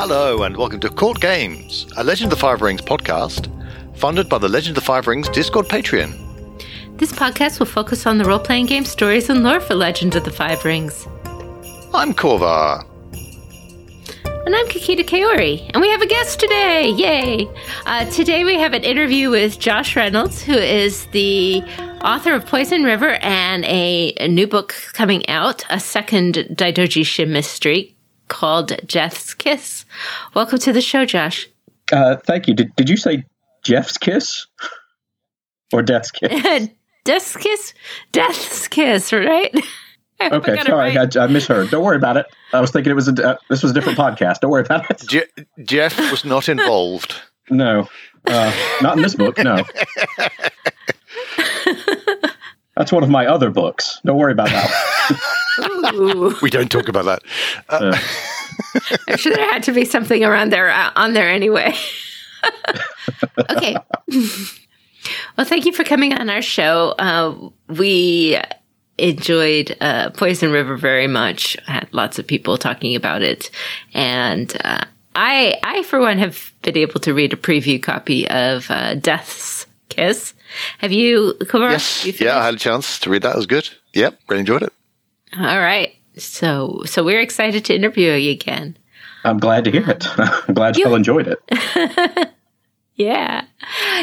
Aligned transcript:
Hello, 0.00 0.44
and 0.44 0.56
welcome 0.56 0.78
to 0.78 0.90
Court 0.90 1.20
Games, 1.20 1.88
a 1.96 2.04
Legend 2.04 2.32
of 2.32 2.38
the 2.38 2.40
Five 2.40 2.62
Rings 2.62 2.80
podcast, 2.80 3.50
funded 3.96 4.28
by 4.28 4.38
the 4.38 4.48
Legend 4.48 4.78
of 4.78 4.80
the 4.84 4.86
Five 4.86 5.08
Rings 5.08 5.28
Discord 5.28 5.66
Patreon. 5.66 6.16
This 6.98 7.10
podcast 7.10 7.58
will 7.58 7.66
focus 7.66 8.06
on 8.06 8.16
the 8.16 8.24
role 8.24 8.38
playing 8.38 8.66
game 8.66 8.84
stories 8.84 9.28
and 9.28 9.42
lore 9.42 9.58
for 9.58 9.74
Legend 9.74 10.14
of 10.14 10.22
the 10.22 10.30
Five 10.30 10.64
Rings. 10.64 11.08
I'm 11.92 12.14
Korvar. 12.14 12.86
And 14.46 14.54
I'm 14.54 14.68
Kakita 14.68 15.04
Kaori, 15.04 15.68
and 15.74 15.80
we 15.80 15.88
have 15.90 16.00
a 16.00 16.06
guest 16.06 16.38
today. 16.38 16.90
Yay! 16.90 17.48
Uh, 17.84 18.04
today 18.04 18.44
we 18.44 18.54
have 18.54 18.74
an 18.74 18.84
interview 18.84 19.30
with 19.30 19.58
Josh 19.58 19.96
Reynolds, 19.96 20.40
who 20.40 20.54
is 20.54 21.06
the 21.06 21.60
author 22.04 22.34
of 22.34 22.46
Poison 22.46 22.84
River 22.84 23.18
and 23.20 23.64
a, 23.64 24.12
a 24.20 24.28
new 24.28 24.46
book 24.46 24.76
coming 24.92 25.28
out, 25.28 25.64
a 25.70 25.80
second 25.80 26.36
Daidoji 26.52 27.04
Shin 27.04 27.32
mystery 27.32 27.96
called 28.28 28.72
Jeff's 28.86 29.34
Kiss. 29.34 29.84
Welcome 30.34 30.58
to 30.60 30.72
the 30.72 30.80
show, 30.80 31.04
Josh. 31.04 31.48
Uh, 31.92 32.16
thank 32.16 32.46
you. 32.48 32.54
Did, 32.54 32.74
did 32.76 32.88
you 32.88 32.96
say 32.96 33.24
Jeff's 33.64 33.96
kiss 33.98 34.46
or 35.72 35.82
Death's 35.82 36.10
kiss? 36.10 36.68
Death's 37.04 37.36
Kiss? 37.38 37.72
Death's 38.12 38.68
Kiss, 38.68 39.14
right? 39.14 39.54
I 40.20 40.28
Okay, 40.30 40.56
sorry, 40.62 40.94
right. 40.94 41.16
I, 41.16 41.24
I 41.24 41.26
misheard. 41.28 41.70
Don't 41.70 41.82
worry 41.82 41.96
about 41.96 42.18
it. 42.18 42.26
I 42.52 42.60
was 42.60 42.70
thinking 42.70 42.90
it 42.90 42.94
was 42.94 43.08
a 43.08 43.12
uh, 43.30 43.36
this 43.48 43.62
was 43.62 43.70
a 43.70 43.74
different 43.74 43.96
podcast. 43.96 44.40
Don't 44.40 44.50
worry 44.50 44.62
about 44.62 44.90
it. 44.90 45.02
Je- 45.08 45.44
Jeff 45.64 45.96
was 46.10 46.24
not 46.24 46.48
involved. 46.48 47.14
No, 47.50 47.88
uh, 48.26 48.52
not 48.82 48.98
in 48.98 49.02
this 49.02 49.14
book. 49.14 49.38
No, 49.38 49.62
that's 52.76 52.92
one 52.92 53.02
of 53.02 53.08
my 53.08 53.24
other 53.24 53.48
books. 53.48 53.98
Don't 54.04 54.18
worry 54.18 54.32
about 54.32 54.48
that. 54.48 55.18
Ooh. 55.58 56.36
We 56.42 56.50
don't 56.50 56.70
talk 56.70 56.88
about 56.88 57.04
that. 57.04 57.22
Uh, 57.68 57.92
Uh, 57.94 57.98
I'm 59.08 59.16
sure 59.16 59.34
there 59.34 59.50
had 59.50 59.62
to 59.64 59.72
be 59.72 59.84
something 59.84 60.24
around 60.24 60.50
there 60.50 60.70
uh, 60.70 60.90
on 60.96 61.12
there 61.14 61.28
anyway. 61.28 61.74
okay. 63.50 63.76
well, 65.36 65.46
thank 65.46 65.64
you 65.64 65.72
for 65.72 65.84
coming 65.84 66.12
on 66.12 66.28
our 66.30 66.42
show. 66.42 66.94
Uh, 66.98 67.50
we 67.68 68.38
enjoyed 68.98 69.76
uh, 69.80 70.10
Poison 70.10 70.50
River 70.50 70.76
very 70.76 71.06
much. 71.06 71.56
Had 71.66 71.88
lots 71.92 72.18
of 72.18 72.26
people 72.26 72.58
talking 72.58 72.96
about 72.96 73.22
it, 73.22 73.50
and 73.94 74.54
uh, 74.64 74.84
I, 75.14 75.58
I 75.62 75.82
for 75.84 76.00
one, 76.00 76.18
have 76.18 76.52
been 76.62 76.76
able 76.76 77.00
to 77.00 77.14
read 77.14 77.32
a 77.32 77.36
preview 77.36 77.82
copy 77.82 78.28
of 78.28 78.70
uh, 78.70 78.94
Death's 78.94 79.66
Kiss. 79.88 80.34
Have 80.78 80.92
you? 80.92 81.34
Korvar, 81.42 81.70
yes, 81.72 82.04
you 82.04 82.12
yeah, 82.18 82.38
I 82.38 82.44
had 82.44 82.54
a 82.54 82.58
chance 82.58 82.98
to 83.00 83.10
read 83.10 83.22
that. 83.22 83.34
It 83.34 83.36
was 83.36 83.46
good. 83.46 83.68
Yep, 83.94 84.18
really 84.28 84.40
enjoyed 84.40 84.62
it. 84.62 84.72
All 85.36 85.60
right. 85.60 85.94
So, 86.16 86.82
so 86.86 87.04
we're 87.04 87.20
excited 87.20 87.64
to 87.66 87.74
interview 87.74 88.12
you 88.12 88.32
again. 88.32 88.76
I'm 89.24 89.38
glad 89.38 89.64
to 89.64 89.70
hear 89.70 89.88
it. 89.88 90.06
I'm 90.18 90.54
glad 90.54 90.76
you 90.76 90.86
all 90.86 90.94
enjoyed 90.94 91.28
it. 91.28 92.32
Yeah. 92.98 93.44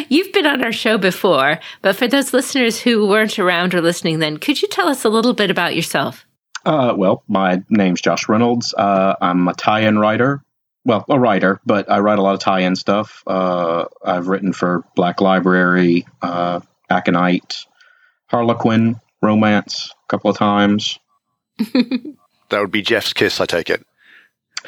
You've 0.07 0.31
been 0.31 0.45
on 0.45 0.63
our 0.63 0.71
show 0.71 0.97
before, 0.97 1.59
but 1.81 1.97
for 1.97 2.07
those 2.07 2.33
listeners 2.33 2.79
who 2.79 3.05
weren't 3.05 3.37
around 3.37 3.75
or 3.75 3.81
listening 3.81 4.19
then, 4.19 4.37
could 4.37 4.61
you 4.61 4.69
tell 4.69 4.87
us 4.87 5.03
a 5.03 5.09
little 5.09 5.33
bit 5.33 5.51
about 5.51 5.75
yourself? 5.75 6.25
Uh, 6.65 6.93
well, 6.97 7.21
my 7.27 7.61
name's 7.69 7.99
Josh 7.99 8.29
Reynolds. 8.29 8.73
Uh, 8.73 9.15
I'm 9.21 9.49
a 9.49 9.53
tie-in 9.53 9.99
writer. 9.99 10.41
Well, 10.85 11.03
a 11.09 11.19
writer, 11.19 11.59
but 11.65 11.91
I 11.91 11.99
write 11.99 12.19
a 12.19 12.21
lot 12.21 12.35
of 12.35 12.39
tie-in 12.39 12.77
stuff. 12.77 13.21
Uh, 13.27 13.85
I've 14.03 14.29
written 14.29 14.53
for 14.53 14.85
Black 14.95 15.19
Library, 15.19 16.07
uh, 16.21 16.61
Aconyte, 16.89 17.65
Harlequin, 18.27 19.01
Romance 19.21 19.91
a 19.91 20.07
couple 20.07 20.31
of 20.31 20.37
times. 20.37 20.99
That 21.57 22.61
would 22.61 22.71
be 22.71 22.81
Jeff's 22.81 23.13
kiss, 23.13 23.41
I 23.41 23.45
take 23.45 23.69
it. 23.69 23.85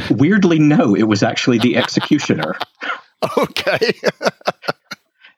Weirdly, 0.09 0.59
no, 0.59 0.95
it 0.95 1.03
was 1.03 1.23
actually 1.23 1.59
the 1.59 1.77
Executioner. 1.77 2.57
Okay. 3.35 3.93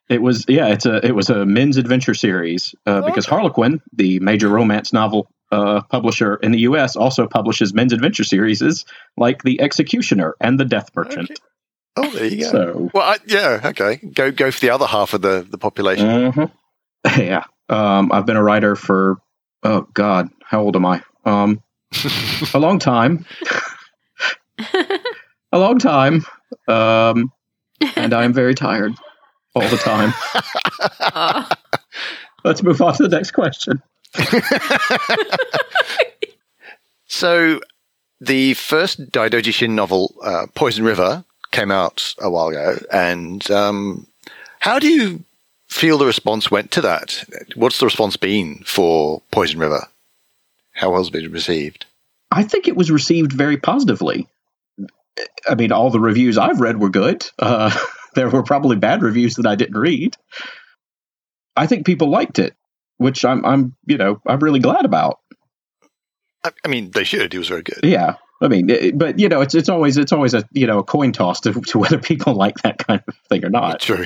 It 0.09 0.23
was 0.23 0.43
yeah, 0.47 0.67
it's 0.69 0.87
a 0.87 1.05
it 1.05 1.13
was 1.13 1.29
a 1.29 1.45
men's 1.45 1.77
adventure 1.77 2.15
series 2.15 2.73
uh, 2.87 3.01
because 3.01 3.27
Harlequin, 3.27 3.79
the 3.93 4.19
major 4.19 4.49
romance 4.49 4.91
novel 4.91 5.31
uh, 5.51 5.83
publisher 5.83 6.35
in 6.35 6.51
the 6.51 6.61
U.S., 6.61 6.95
also 6.95 7.27
publishes 7.27 7.75
men's 7.75 7.93
adventure 7.93 8.23
series 8.23 8.85
like 9.17 9.43
The 9.43 9.61
Executioner 9.61 10.35
and 10.41 10.59
The 10.59 10.65
Death 10.65 10.89
Merchant. 10.95 11.29
Okay. 11.29 11.39
oh, 11.97 12.09
there 12.09 12.25
you 12.25 12.39
go. 12.41 12.51
So 12.51 12.89
Well, 12.91 13.03
I, 13.03 13.17
yeah, 13.27 13.61
okay. 13.65 13.97
Go 13.97 14.31
go 14.31 14.49
for 14.49 14.59
the 14.59 14.71
other 14.71 14.87
half 14.87 15.13
of 15.13 15.21
the, 15.21 15.45
the 15.47 15.59
population. 15.59 16.31
mhm. 16.31 16.51
yeah, 17.17 17.43
um, 17.69 18.11
I've 18.11 18.25
been 18.25 18.35
a 18.35 18.43
writer 18.43 18.75
for 18.75 19.17
oh 19.61 19.81
god, 19.93 20.29
how 20.43 20.61
old 20.61 20.75
am 20.75 20.87
I? 20.87 21.03
Um, 21.29 21.61
a 22.53 22.59
long 22.59 22.79
time, 22.79 23.25
a 25.51 25.59
long 25.59 25.79
time, 25.79 26.25
um, 26.67 27.31
and 27.95 28.13
I 28.13 28.23
am 28.23 28.33
very 28.33 28.55
tired 28.55 28.93
all 29.55 29.67
the 29.67 29.77
time. 29.77 30.13
Oh, 31.15 31.49
Let's 32.45 32.63
move 32.63 32.81
on 32.81 32.95
to 32.95 33.07
the 33.07 33.09
next 33.09 33.31
question. 33.31 33.81
So, 37.09 37.59
the 38.21 38.53
first 38.53 39.11
Daidoji 39.11 39.51
Shin 39.51 39.75
novel, 39.75 40.13
uh, 40.23 40.45
Poison 40.53 40.85
River, 40.85 41.25
came 41.51 41.71
out 41.71 42.13
a 42.19 42.29
while 42.29 42.49
ago. 42.49 42.77
And 42.93 43.49
um, 43.49 44.07
how 44.59 44.77
do 44.77 44.87
you 44.87 45.23
feel 45.67 45.97
the 45.97 46.05
response 46.05 46.51
went 46.51 46.69
to 46.71 46.81
that? 46.81 47.25
What's 47.55 47.79
the 47.79 47.87
response 47.87 48.15
been 48.15 48.63
for 48.63 49.23
Poison 49.31 49.59
River? 49.59 49.87
How 50.79 50.95
has 50.95 51.09
it 51.09 51.13
been 51.13 51.31
received? 51.31 51.85
I 52.31 52.43
think 52.43 52.67
it 52.67 52.75
was 52.77 52.89
received 52.89 53.33
very 53.33 53.57
positively. 53.57 54.27
I 55.45 55.55
mean, 55.55 55.73
all 55.73 55.89
the 55.89 55.99
reviews 55.99 56.37
I've 56.37 56.61
read 56.61 56.79
were 56.79 56.89
good. 56.89 57.27
Uh, 57.37 57.77
there 58.15 58.29
were 58.29 58.43
probably 58.43 58.77
bad 58.77 59.01
reviews 59.01 59.35
that 59.35 59.45
I 59.45 59.55
didn't 59.55 59.77
read. 59.77 60.15
I 61.57 61.67
think 61.67 61.85
people 61.85 62.09
liked 62.09 62.39
it, 62.39 62.55
which 62.95 63.25
I'm, 63.25 63.45
I'm, 63.45 63.75
you 63.87 63.97
know, 63.97 64.21
I'm 64.25 64.39
really 64.39 64.61
glad 64.61 64.85
about. 64.85 65.19
I, 66.45 66.51
I 66.63 66.69
mean, 66.69 66.91
they 66.91 67.03
should. 67.03 67.33
It 67.33 67.37
was 67.37 67.49
very 67.49 67.63
good. 67.63 67.81
Yeah, 67.83 68.15
I 68.41 68.47
mean, 68.47 68.69
it, 68.69 68.97
but 68.97 69.19
you 69.19 69.27
know, 69.27 69.41
it's 69.41 69.55
it's 69.55 69.67
always 69.67 69.97
it's 69.97 70.13
always 70.13 70.33
a 70.33 70.45
you 70.53 70.65
know 70.65 70.79
a 70.79 70.83
coin 70.83 71.11
toss 71.11 71.41
to, 71.41 71.53
to 71.53 71.79
whether 71.79 71.97
people 71.99 72.35
like 72.35 72.55
that 72.59 72.77
kind 72.77 73.03
of 73.05 73.15
thing 73.27 73.43
or 73.43 73.49
not. 73.49 73.81
True. 73.81 74.05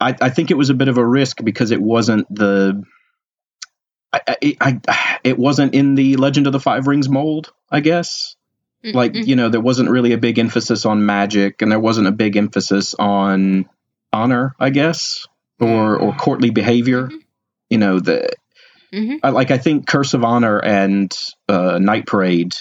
I, 0.00 0.14
I 0.20 0.30
think 0.30 0.52
it 0.52 0.56
was 0.56 0.70
a 0.70 0.74
bit 0.74 0.88
of 0.88 0.98
a 0.98 1.06
risk 1.06 1.42
because 1.42 1.70
it 1.70 1.82
wasn't 1.82 2.32
the. 2.32 2.82
I, 4.12 4.20
I, 4.60 4.80
I 4.88 5.18
it 5.24 5.38
wasn't 5.38 5.74
in 5.74 5.94
the 5.94 6.16
Legend 6.16 6.46
of 6.46 6.52
the 6.52 6.60
Five 6.60 6.86
Rings 6.86 7.08
mold, 7.08 7.52
I 7.70 7.80
guess. 7.80 8.36
like 8.84 9.12
Mhm. 9.12 9.26
you 9.28 9.36
know 9.36 9.48
there 9.48 9.60
wasn't 9.60 9.90
really 9.90 10.12
a 10.12 10.18
big 10.18 10.38
emphasis 10.40 10.84
on 10.84 11.06
magic 11.06 11.62
and 11.62 11.70
there 11.70 11.78
wasn't 11.78 12.08
a 12.08 12.12
big 12.12 12.36
emphasis 12.36 12.94
on 12.98 13.66
honor 14.12 14.56
i 14.58 14.70
guess 14.70 15.24
or 15.60 15.96
or 15.96 16.12
courtly 16.14 16.50
behavior 16.50 17.06
Mhm. 17.06 17.18
you 17.70 17.78
know 17.78 18.00
the 18.00 18.28
Mhm. 18.92 19.20
I, 19.22 19.28
like 19.30 19.52
i 19.52 19.58
think 19.58 19.86
curse 19.86 20.14
of 20.14 20.24
honor 20.24 20.58
and 20.58 21.16
uh, 21.48 21.78
night 21.78 22.06
parade 22.06 22.54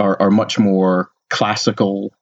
are, 0.00 0.20
are 0.20 0.30
much 0.32 0.58
more 0.58 1.10
classical 1.28 2.12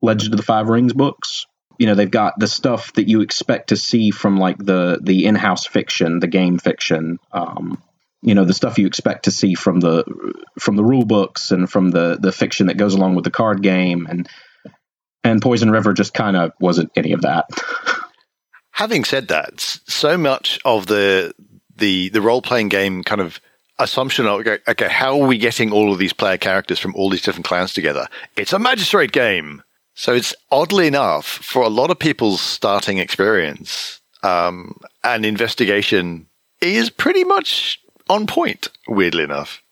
legend 0.00 0.32
of 0.32 0.36
the 0.36 0.44
five 0.44 0.68
rings 0.68 0.92
books 0.92 1.46
you 1.78 1.86
know 1.86 1.94
they've 1.94 2.10
got 2.10 2.38
the 2.38 2.46
stuff 2.46 2.92
that 2.94 3.08
you 3.08 3.20
expect 3.20 3.68
to 3.68 3.76
see 3.76 4.10
from 4.10 4.36
like 4.36 4.58
the 4.58 4.98
the 5.02 5.26
in-house 5.26 5.66
fiction 5.66 6.20
the 6.20 6.26
game 6.26 6.58
fiction 6.58 7.18
um 7.32 7.82
you 8.22 8.34
know 8.34 8.44
the 8.44 8.54
stuff 8.54 8.78
you 8.78 8.86
expect 8.86 9.24
to 9.24 9.30
see 9.30 9.54
from 9.54 9.80
the 9.80 10.04
from 10.58 10.76
the 10.76 10.84
rule 10.84 11.04
books 11.04 11.50
and 11.50 11.68
from 11.68 11.90
the 11.90 12.16
the 12.20 12.32
fiction 12.32 12.68
that 12.68 12.76
goes 12.76 12.94
along 12.94 13.16
with 13.16 13.24
the 13.24 13.30
card 13.30 13.62
game. 13.62 14.06
And 14.08 14.28
and 15.24 15.42
poison 15.42 15.70
river 15.70 15.92
just 15.92 16.14
kind 16.14 16.36
of 16.36 16.52
wasn't 16.60 16.90
any 16.96 17.12
of 17.12 17.22
that. 17.22 17.46
Having 18.70 19.04
said 19.04 19.28
that, 19.28 19.60
so 19.60 20.16
much 20.16 20.58
of 20.64 20.86
the 20.86 21.34
the 21.76 22.08
the 22.10 22.22
role 22.22 22.42
playing 22.42 22.68
game 22.68 23.02
kind 23.02 23.20
of 23.20 23.40
assumption 23.78 24.26
of 24.26 24.40
okay, 24.40 24.58
okay, 24.68 24.88
how 24.88 25.20
are 25.20 25.26
we 25.26 25.36
getting 25.36 25.72
all 25.72 25.92
of 25.92 25.98
these 25.98 26.12
player 26.12 26.38
characters 26.38 26.78
from 26.78 26.94
all 26.94 27.10
these 27.10 27.22
different 27.22 27.44
clans 27.44 27.74
together? 27.74 28.06
It's 28.36 28.52
a 28.52 28.58
magistrate 28.58 29.12
game, 29.12 29.62
so 29.94 30.14
it's 30.14 30.34
oddly 30.50 30.86
enough 30.86 31.26
for 31.26 31.62
a 31.62 31.68
lot 31.68 31.90
of 31.90 31.98
people's 31.98 32.40
starting 32.40 32.98
experience, 32.98 34.00
um, 34.22 34.78
an 35.04 35.24
investigation 35.24 36.26
is 36.60 36.90
pretty 36.90 37.24
much 37.24 37.80
on 38.08 38.26
point. 38.26 38.68
Weirdly 38.88 39.24
enough, 39.24 39.62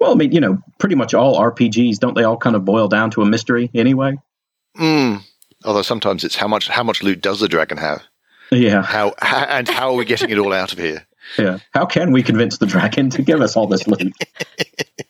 well 0.00 0.12
i 0.12 0.14
mean 0.14 0.32
you 0.32 0.40
know 0.40 0.58
pretty 0.78 0.94
much 0.94 1.14
all 1.14 1.40
rpgs 1.40 1.98
don't 1.98 2.14
they 2.14 2.24
all 2.24 2.36
kind 2.36 2.56
of 2.56 2.64
boil 2.64 2.88
down 2.88 3.10
to 3.10 3.22
a 3.22 3.26
mystery 3.26 3.70
anyway 3.74 4.16
mm. 4.78 5.20
although 5.64 5.82
sometimes 5.82 6.24
it's 6.24 6.36
how 6.36 6.48
much 6.48 6.68
how 6.68 6.82
much 6.82 7.02
loot 7.02 7.20
does 7.20 7.40
the 7.40 7.48
dragon 7.48 7.78
have? 7.78 8.02
yeah 8.50 8.82
How, 8.82 9.14
how 9.20 9.44
and 9.48 9.68
how 9.68 9.90
are 9.90 9.96
we 9.96 10.04
getting 10.04 10.30
it 10.30 10.38
all 10.38 10.52
out 10.52 10.72
of 10.72 10.78
here? 10.78 11.06
yeah 11.38 11.58
how 11.72 11.86
can 11.86 12.12
we 12.12 12.22
convince 12.22 12.58
the 12.58 12.66
dragon 12.66 13.10
to 13.10 13.22
give 13.22 13.40
us 13.40 13.56
all 13.56 13.66
this 13.66 13.86
loot 13.86 14.12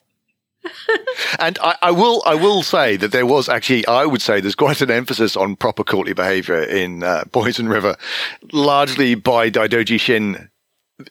And 1.38 1.58
I, 1.61 1.76
I 1.82 1.90
will, 1.90 2.23
I 2.25 2.35
will 2.35 2.62
say 2.62 2.96
that 2.96 3.12
there 3.12 3.26
was 3.26 3.49
actually, 3.49 3.87
I 3.87 4.06
would 4.06 4.23
say, 4.23 4.40
there's 4.40 4.55
quite 4.55 4.81
an 4.81 4.90
emphasis 4.90 5.37
on 5.37 5.56
proper 5.56 5.85
courtly 5.85 6.12
behaviour 6.14 6.62
in 6.62 7.02
uh, 7.02 7.25
Poison 7.32 7.69
River, 7.69 7.96
largely 8.52 9.14
by 9.14 9.50
Daidoji 9.50 10.00
Shin 10.00 10.49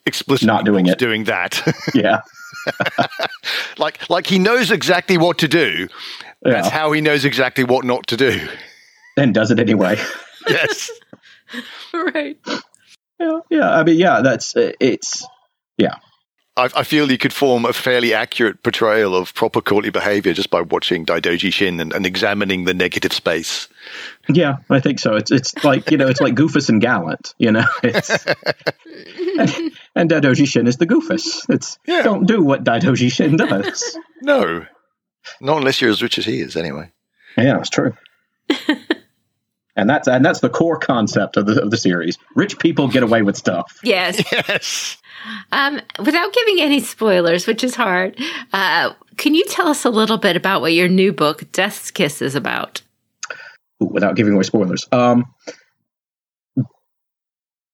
explicitly 0.05 0.47
Not 0.47 0.65
doing 0.65 0.85
it. 0.87 0.97
doing 0.97 1.25
that. 1.25 1.61
yeah 1.93 2.21
like 3.77 4.09
like 4.09 4.27
he 4.27 4.39
knows 4.39 4.71
exactly 4.71 5.17
what 5.17 5.37
to 5.39 5.47
do. 5.47 5.87
That's 6.41 6.67
how 6.69 6.91
he 6.91 7.01
knows 7.01 7.25
exactly 7.25 7.63
what 7.63 7.85
not 7.85 8.07
to 8.07 8.17
do. 8.17 8.47
and 9.17 9.33
does 9.33 9.51
it 9.51 9.59
anyway. 9.59 9.97
Yes. 10.49 10.91
right. 11.93 12.37
yeah, 13.19 13.39
yeah. 13.49 13.69
I 13.69 13.83
mean, 13.83 13.97
yeah. 13.97 14.21
That's 14.21 14.53
it's 14.55 15.25
I, 16.57 16.69
I 16.77 16.83
feel 16.83 17.09
you 17.11 17.17
could 17.17 17.31
form 17.33 17.63
a 17.65 17.71
fairly 17.73 18.13
accurate 18.13 18.63
portrayal 18.63 19.15
of 19.15 19.33
proper 19.33 19.61
courtly 19.61 19.89
behavior 19.91 20.33
just 20.33 20.49
by 20.49 20.61
watching 20.61 21.05
Daidoji 21.05 21.53
Shin 21.53 21.79
and, 21.79 21.93
and 21.93 22.05
examining 22.05 22.65
the 22.65 22.73
negative 22.73 23.13
space. 23.13 23.67
yeah. 24.27 24.57
I 24.69 24.79
think 24.79 24.99
so. 24.99 25.15
It's 25.15 25.31
it's 25.31 25.63
like 25.63 25.89
you 25.91 25.97
know, 25.97 26.07
it's 26.07 26.19
like 26.21 26.33
Goofus 26.35 26.67
and 26.69 26.81
Gallant. 26.81 27.33
You 27.37 27.51
know, 27.51 27.65
it's 27.83 28.09
and, 28.25 29.71
and 29.95 30.09
Daidoji 30.09 30.47
Shin 30.47 30.67
is 30.67 30.77
the 30.77 30.87
Goofus. 30.87 31.49
It's 31.49 31.77
Yeah. 31.85 32.01
don't 32.03 32.25
do 32.25 32.43
what 32.43 32.63
Daidoji 32.63 33.11
Shin 33.11 33.37
does. 33.37 33.97
No. 34.21 34.65
Not 35.41 35.57
unless 35.57 35.79
you're 35.79 35.91
as 35.91 36.01
rich 36.01 36.17
as 36.17 36.25
he 36.25 36.39
is, 36.41 36.55
anyway. 36.55 36.89
yeah, 37.37 37.57
that's 37.57 37.69
true. 37.69 37.93
and 39.75 39.89
that's 39.89 40.07
and 40.07 40.25
that's 40.25 40.39
the 40.39 40.49
core 40.49 40.79
concept 40.79 41.37
of 41.37 41.45
the 41.45 41.61
of 41.61 41.69
the 41.71 41.77
series. 41.77 42.17
Rich 42.35 42.57
people 42.59 42.87
get 42.87 43.03
away 43.03 43.21
with 43.21 43.37
stuff. 43.37 43.79
Yes. 43.83 44.23
Yes. 44.31 44.97
Um, 45.51 45.79
without 45.99 46.33
giving 46.33 46.61
any 46.61 46.79
spoilers, 46.79 47.47
which 47.47 47.63
is 47.63 47.75
hard, 47.75 48.19
uh, 48.53 48.93
can 49.17 49.33
you 49.33 49.43
tell 49.45 49.67
us 49.67 49.83
a 49.85 49.89
little 49.89 50.17
bit 50.17 50.35
about 50.35 50.61
what 50.61 50.73
your 50.73 50.87
new 50.87 51.11
book, 51.11 51.51
Death's 51.51 51.91
Kiss, 51.91 52.21
is 52.21 52.35
about? 52.35 52.81
Ooh, 53.81 53.87
without 53.87 54.15
giving 54.15 54.33
away 54.33 54.43
spoilers. 54.43 54.85
Um, 54.91 55.25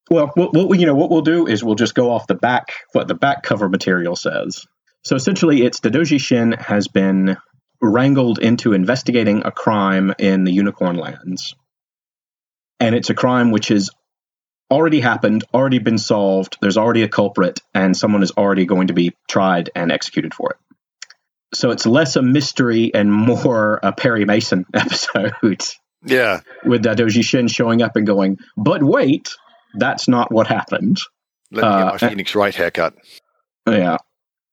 well, 0.09 0.31
what, 0.35 0.69
we- 0.69 0.79
you 0.79 0.85
know, 0.85 0.95
what 0.95 1.09
we'll 1.09 1.21
do 1.21 1.47
is 1.47 1.63
we'll 1.63 1.75
just 1.75 1.95
go 1.95 2.11
off 2.11 2.27
the 2.27 2.35
back 2.35 2.67
what 2.93 3.07
the 3.07 3.15
back 3.15 3.43
cover 3.43 3.69
material 3.69 4.15
says. 4.15 4.65
So 5.03 5.15
essentially, 5.15 5.63
it's 5.63 5.79
Daidoji 5.79 6.19
Shin 6.19 6.53
has 6.53 6.87
been 6.87 7.37
wrangled 7.81 8.39
into 8.39 8.73
investigating 8.73 9.41
a 9.45 9.51
crime 9.51 10.13
in 10.17 10.45
the 10.45 10.51
Unicorn 10.53 10.95
Lands, 10.95 11.55
and 12.79 12.95
it's 12.95 13.09
a 13.09 13.13
crime 13.13 13.51
which 13.51 13.67
has 13.67 13.89
already 14.73 14.99
happened, 14.99 15.43
already 15.53 15.79
been 15.79 15.97
solved. 15.97 16.57
There's 16.61 16.77
already 16.77 17.03
a 17.03 17.07
culprit, 17.07 17.61
and 17.73 17.95
someone 17.95 18.23
is 18.23 18.31
already 18.31 18.65
going 18.65 18.87
to 18.87 18.93
be 18.93 19.13
tried 19.29 19.69
and 19.75 19.91
executed 19.91 20.33
for 20.33 20.51
it. 20.51 20.57
So 21.53 21.69
it's 21.71 21.85
less 21.85 22.15
a 22.15 22.21
mystery 22.23 22.91
and 22.93 23.13
more 23.13 23.79
a 23.83 23.91
Perry 23.93 24.25
Mason 24.25 24.65
episode 24.73 25.33
Yeah. 26.03 26.39
with 26.65 26.83
Daidoji 26.83 27.23
Shin 27.23 27.47
showing 27.47 27.81
up 27.83 27.95
and 27.95 28.07
going, 28.07 28.39
but 28.57 28.81
wait, 28.81 29.29
that's 29.75 30.07
not 30.07 30.31
what 30.31 30.47
happened. 30.47 30.97
Let 31.51 31.61
me 31.61 31.67
Uh, 31.69 31.77
get 31.91 32.01
my 32.01 32.09
Phoenix 32.09 32.35
Wright 32.35 32.55
haircut. 32.55 32.95
Yeah, 33.67 33.97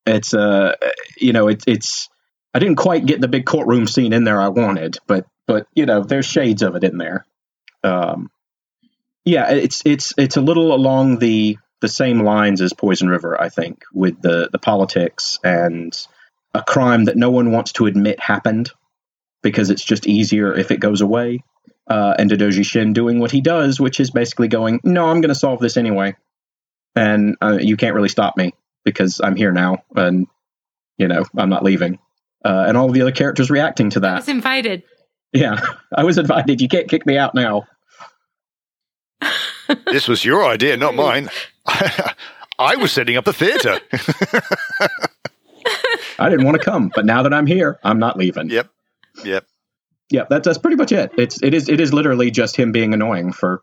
it's 0.07 0.35
uh, 0.35 0.75
you 1.17 1.33
know, 1.33 1.49
it's 1.49 1.65
it's. 1.67 2.09
I 2.55 2.59
didn't 2.59 2.77
quite 2.77 3.07
get 3.07 3.21
the 3.21 3.29
big 3.29 3.47
courtroom 3.47 3.87
scene 3.87 4.13
in 4.13 4.25
there 4.25 4.41
I 4.41 4.49
wanted, 4.49 4.99
but 5.07 5.25
but 5.47 5.67
you 5.75 5.87
know, 5.87 6.03
there's 6.05 6.27
shades 6.27 6.63
of 6.63 6.77
it 6.77 6.85
in 6.85 6.99
there. 6.99 7.25
Um, 7.83 8.31
yeah, 9.25 9.51
it's 9.51 9.83
it's 9.85 10.15
it's 10.17 10.37
a 10.37 10.41
little 10.41 10.73
along 10.75 11.19
the 11.19 11.59
the 11.81 11.89
same 11.89 12.23
lines 12.23 12.61
as 12.61 12.73
Poison 12.73 13.09
River, 13.09 13.41
I 13.41 13.49
think, 13.49 13.83
with 13.93 14.21
the 14.21 14.49
the 14.51 14.59
politics 14.59 15.39
and 15.45 15.97
a 16.55 16.63
crime 16.63 17.05
that 17.05 17.17
no 17.17 17.31
one 17.31 17.53
wants 17.53 17.73
to 17.73 17.87
admit 17.87 18.21
happened 18.21 18.71
because 19.43 19.71
it's 19.71 19.85
just 19.85 20.07
easier 20.07 20.53
if 20.57 20.71
it 20.71 20.81
goes 20.81 21.01
away. 21.01 21.43
Uh, 21.89 22.15
and 22.19 22.31
Daidoji 22.31 22.65
Shin 22.65 22.93
doing 22.93 23.19
what 23.19 23.31
he 23.33 23.41
does, 23.41 23.81
which 23.81 23.99
is 23.99 24.11
basically 24.11 24.49
going, 24.49 24.81
"No, 24.85 25.07
I'm 25.07 25.21
going 25.21 25.31
to 25.31 25.35
solve 25.35 25.61
this 25.61 25.77
anyway, 25.77 26.15
and 26.95 27.37
uh, 27.43 27.59
you 27.61 27.77
can't 27.77 27.95
really 27.95 28.09
stop 28.09 28.37
me 28.37 28.53
because 28.85 29.21
I'm 29.23 29.37
here 29.37 29.53
now, 29.53 29.79
and 29.97 30.29
you 30.99 31.09
know 31.09 31.25
I'm 31.37 31.51
not 31.51 31.65
leaving." 31.65 31.99
Uh, 32.45 32.65
and 32.69 32.77
all 32.77 32.87
of 32.87 32.95
the 32.95 33.03
other 33.03 33.13
characters 33.13 33.51
reacting 33.51 33.91
to 33.91 34.01
that. 34.01 34.13
I 34.13 34.17
was 34.17 34.29
invited. 34.29 34.83
Yeah, 35.33 35.61
I 35.95 36.05
was 36.05 36.17
invited. 36.17 36.61
You 36.61 36.69
can't 36.69 36.89
kick 36.89 37.05
me 37.07 37.19
out 37.19 37.35
now. 37.35 37.67
This 39.87 40.09
was 40.09 40.25
your 40.25 40.45
idea, 40.45 40.77
not 40.77 40.95
mine. 40.95 41.29
I 42.59 42.77
was 42.77 42.93
setting 42.93 43.17
up 43.17 43.25
the 43.25 43.33
theater. 43.33 43.81
I 46.19 46.29
didn't 46.29 46.45
want 46.45 46.59
to 46.59 46.65
come, 46.65 46.91
but 46.95 47.05
now 47.07 47.23
that 47.23 47.33
I'm 47.33 47.47
here, 47.47 47.79
I'm 47.83 47.99
not 47.99 48.17
leaving. 48.17 48.51
yep. 48.51 48.69
Yep. 49.25 49.45
Yeah, 50.11 50.25
that's 50.29 50.45
that's 50.47 50.59
pretty 50.59 50.77
much 50.77 50.91
it. 50.93 51.13
It's 51.17 51.41
it 51.43 51.55
is 51.55 51.69
it 51.69 51.81
is 51.81 51.93
literally 51.95 52.31
just 52.31 52.57
him 52.57 52.73
being 52.73 52.93
annoying 52.95 53.33
for 53.33 53.63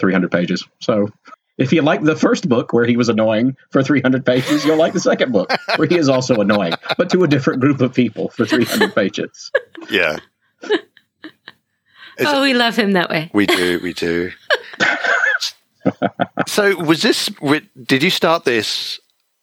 300 0.00 0.30
pages. 0.30 0.66
So 0.80 1.08
if 1.56 1.72
you 1.72 1.82
like 1.82 2.02
the 2.02 2.16
first 2.16 2.48
book 2.48 2.72
where 2.72 2.84
he 2.84 2.96
was 2.96 3.08
annoying 3.08 3.56
for 3.70 3.82
300 3.82 4.26
pages, 4.26 4.64
you'll 4.64 4.76
like 4.76 4.92
the 4.92 4.98
second 5.00 5.30
book 5.32 5.52
where 5.76 5.86
he 5.86 5.96
is 5.96 6.08
also 6.08 6.36
annoying, 6.40 6.72
but 6.98 7.10
to 7.10 7.22
a 7.22 7.28
different 7.28 7.60
group 7.60 7.80
of 7.80 7.94
people 7.94 8.28
for 8.30 8.44
300 8.44 8.92
pages. 8.94 9.52
Yeah. 9.88 10.16
Is- 10.62 12.26
oh, 12.28 12.42
we 12.42 12.54
love 12.54 12.76
him 12.76 12.92
that 12.92 13.08
way. 13.10 13.30
We 13.32 13.46
do. 13.46 13.80
We 13.82 13.92
do. 13.92 14.30
So, 16.46 16.76
was 16.82 17.02
this? 17.02 17.30
Did 17.84 18.02
you 18.02 18.10
start 18.10 18.44
this 18.44 19.00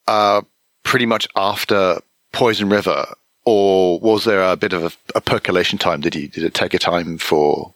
uh, 0.08 0.42
pretty 0.84 1.06
much 1.06 1.28
after 1.36 2.00
Poison 2.34 2.70
River, 2.70 3.06
or 3.46 4.00
was 4.00 4.24
there 4.26 4.44
a 4.44 4.56
bit 4.56 4.74
of 4.74 4.84
a, 4.86 5.18
a 5.18 5.22
percolation 5.22 5.78
time? 5.80 6.02
Did 6.02 6.16
you? 6.16 6.28
Did 6.28 6.44
it 6.44 6.54
take 6.54 6.74
a 6.74 6.80
time 6.80 7.18
for 7.18 7.74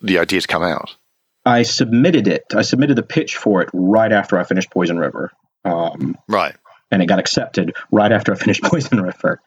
the 0.00 0.18
idea 0.18 0.40
to 0.40 0.46
come 0.48 0.62
out? 0.62 0.96
I 1.44 1.62
submitted 1.62 2.28
it. 2.28 2.44
I 2.54 2.62
submitted 2.62 2.96
the 2.96 3.02
pitch 3.02 3.36
for 3.36 3.62
it 3.62 3.70
right 3.72 4.12
after 4.12 4.38
I 4.38 4.44
finished 4.44 4.70
Poison 4.70 4.98
River. 4.98 5.32
Um, 5.64 6.16
Right. 6.28 6.54
and 6.90 7.02
it 7.02 7.06
got 7.06 7.18
accepted 7.18 7.74
right 7.90 8.12
after 8.12 8.32
I 8.32 8.36
finished 8.36 8.62
Poison 8.64 9.00
River. 9.00 9.40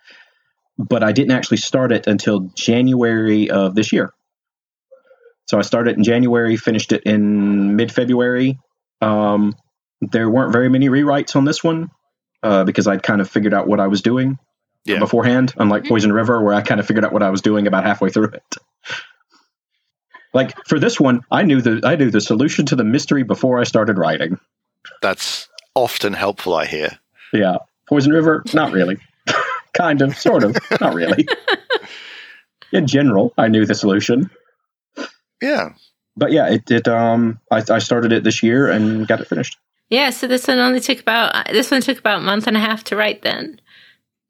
But 0.77 1.03
I 1.03 1.11
didn't 1.11 1.31
actually 1.31 1.57
start 1.57 1.91
it 1.91 2.07
until 2.07 2.51
January 2.55 3.49
of 3.51 3.75
this 3.75 3.91
year. 3.93 4.13
So 5.47 5.57
I 5.59 5.61
started 5.63 5.97
in 5.97 6.03
January, 6.03 6.55
finished 6.57 6.91
it 6.91 7.03
in 7.03 7.75
mid 7.75 7.91
February. 7.91 8.57
Um, 9.01 9.55
there 10.01 10.29
weren't 10.29 10.51
very 10.53 10.69
many 10.69 10.87
rewrites 10.89 11.35
on 11.35 11.45
this 11.45 11.63
one 11.63 11.89
uh, 12.43 12.63
because 12.63 12.87
I'd 12.87 13.03
kind 13.03 13.21
of 13.21 13.29
figured 13.29 13.53
out 13.53 13.67
what 13.67 13.79
I 13.79 13.87
was 13.87 14.01
doing 14.01 14.37
Yeah. 14.85 14.99
beforehand, 14.99 15.53
unlike 15.57 15.85
Poison 15.85 16.13
River, 16.13 16.41
where 16.41 16.53
I 16.53 16.61
kind 16.61 16.79
of 16.79 16.87
figured 16.87 17.03
out 17.05 17.11
what 17.13 17.23
I 17.23 17.29
was 17.29 17.41
doing 17.41 17.67
about 17.67 17.83
halfway 17.83 18.09
through 18.09 18.29
it. 18.33 18.43
Like 20.33 20.55
for 20.65 20.79
this 20.79 20.97
one, 20.97 21.21
I 21.29 21.43
knew 21.43 21.61
the 21.61 21.81
I 21.83 21.97
knew 21.97 22.09
the 22.09 22.21
solution 22.21 22.65
to 22.67 22.77
the 22.77 22.85
mystery 22.85 23.23
before 23.23 23.59
I 23.59 23.65
started 23.65 23.97
writing. 23.97 24.39
That's 25.01 25.49
often 25.75 26.13
helpful. 26.13 26.53
I 26.53 26.65
hear. 26.65 26.97
Yeah. 27.33 27.57
Poison 27.89 28.13
River, 28.13 28.41
not 28.53 28.71
really. 28.71 28.95
kind 29.73 30.01
of, 30.01 30.17
sort 30.17 30.45
of, 30.45 30.55
not 30.79 30.93
really. 30.93 31.27
In 32.71 32.87
general, 32.87 33.33
I 33.37 33.49
knew 33.49 33.65
the 33.65 33.75
solution. 33.75 34.29
Yeah. 35.41 35.73
But 36.17 36.31
yeah, 36.31 36.49
it 36.49 36.65
did 36.65 36.87
um 36.87 37.39
I, 37.51 37.63
I 37.69 37.79
started 37.79 38.11
it 38.11 38.23
this 38.23 38.43
year 38.43 38.69
and 38.69 39.07
got 39.07 39.21
it 39.21 39.27
finished. 39.27 39.57
Yeah, 39.89 40.09
so 40.11 40.27
this 40.27 40.47
one 40.47 40.59
only 40.59 40.79
took 40.79 40.99
about 40.99 41.47
this 41.49 41.71
one 41.71 41.81
took 41.81 41.99
about 41.99 42.19
a 42.19 42.23
month 42.23 42.47
and 42.47 42.55
a 42.55 42.59
half 42.59 42.83
to 42.85 42.95
write. 42.95 43.21
Then 43.21 43.59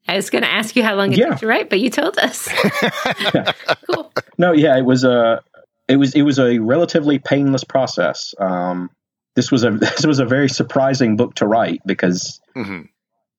I 0.08 0.16
was 0.16 0.30
going 0.30 0.42
to 0.42 0.52
ask 0.52 0.74
you 0.74 0.82
how 0.82 0.94
long 0.96 1.12
it 1.12 1.18
Yeah. 1.18 1.30
took 1.30 1.38
to 1.38 1.46
write, 1.46 1.70
but 1.70 1.78
you 1.80 1.88
told 1.90 2.18
us. 2.18 2.48
cool. 3.86 4.12
No, 4.38 4.52
yeah, 4.52 4.76
it 4.76 4.84
was 4.84 5.04
a 5.04 5.42
it 5.88 5.96
was 5.96 6.14
it 6.14 6.22
was 6.22 6.38
a 6.38 6.58
relatively 6.58 7.18
painless 7.18 7.64
process. 7.64 8.34
Um 8.38 8.90
this 9.36 9.50
was 9.50 9.64
a 9.64 9.70
this 9.86 10.06
was 10.06 10.18
a 10.18 10.24
very 10.26 10.48
surprising 10.48 11.16
book 11.16 11.34
to 11.36 11.46
write 11.46 11.80
because 11.86 12.40
hmm 12.54 12.82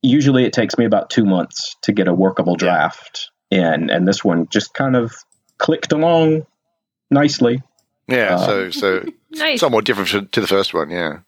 usually 0.06 0.44
it 0.44 0.51
takes 0.51 0.77
me 0.77 0.84
about 0.84 1.10
2 1.10 1.24
months 1.24 1.77
to 1.84 1.94
get 1.94 2.10
a 2.10 2.13
workable 2.13 2.58
draft 2.58 3.32
in 3.50 3.89
and 3.89 4.06
this 4.06 4.22
one 4.22 4.48
just 4.50 4.74
kind 4.74 4.98
of 4.98 5.13
clicked 5.60 5.94
along 5.94 6.46
nicely. 7.13 7.62
Yeah. 8.08 8.36
Uh, 8.36 8.46
so, 8.46 8.70
so 8.72 9.05
Nice. 9.32 9.60
somewhat 9.60 9.86
different 9.86 10.10
to- 10.10 10.25
to 10.25 10.41
the 10.41 10.48
first 10.48 10.74
one. 10.74 10.89
Yeah. 10.89 11.20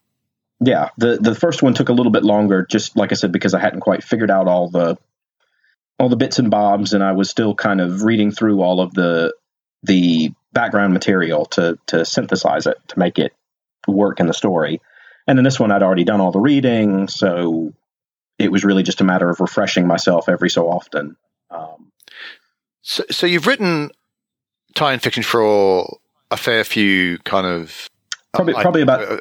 Yeah, 0.61 0.89
the 0.97 1.17
the 1.17 1.35
first 1.35 1.61
one 1.61 1.73
took 1.73 1.89
a 1.89 1.93
little 1.93 2.11
bit 2.13 2.23
longer, 2.23 2.65
just 2.69 2.95
like 2.95 3.11
I 3.11 3.15
said, 3.15 3.31
because 3.33 3.53
I 3.53 3.59
hadn't 3.59 3.81
quite 3.81 4.03
figured 4.03 4.31
out 4.31 4.47
all 4.47 4.69
the 4.69 4.97
all 5.99 6.07
the 6.09 6.15
bits 6.15 6.39
and 6.39 6.49
bobs, 6.49 6.93
and 6.93 7.03
I 7.03 7.11
was 7.11 7.29
still 7.29 7.53
kind 7.55 7.81
of 7.81 8.03
reading 8.03 8.31
through 8.31 8.61
all 8.61 8.79
of 8.79 8.93
the 8.93 9.33
the 9.83 10.31
background 10.53 10.93
material 10.93 11.45
to 11.47 11.77
to 11.87 12.05
synthesize 12.05 12.67
it 12.67 12.77
to 12.87 12.99
make 12.99 13.19
it 13.19 13.33
work 13.85 14.19
in 14.21 14.27
the 14.27 14.33
story. 14.33 14.79
And 15.27 15.37
then 15.37 15.43
this 15.43 15.59
one, 15.59 15.71
I'd 15.71 15.83
already 15.83 16.05
done 16.05 16.21
all 16.21 16.31
the 16.31 16.39
reading, 16.39 17.09
so 17.09 17.73
it 18.39 18.49
was 18.51 18.63
really 18.63 18.83
just 18.83 19.01
a 19.01 19.03
matter 19.03 19.29
of 19.29 19.41
refreshing 19.41 19.85
myself 19.87 20.29
every 20.29 20.49
so 20.49 20.69
often. 20.69 21.17
Um, 21.51 21.91
So, 22.81 23.03
so 23.11 23.25
you've 23.27 23.47
written 23.47 23.91
tie-in 24.75 24.99
fiction 24.99 25.23
for 25.23 25.97
a 26.31 26.37
fair 26.37 26.63
few 26.63 27.17
kind 27.19 27.47
of 27.47 27.89
Probably- 28.33 28.53
uh, 28.53 28.61
probably 28.61 28.81
about- 28.81 29.01
uh, 29.01 29.17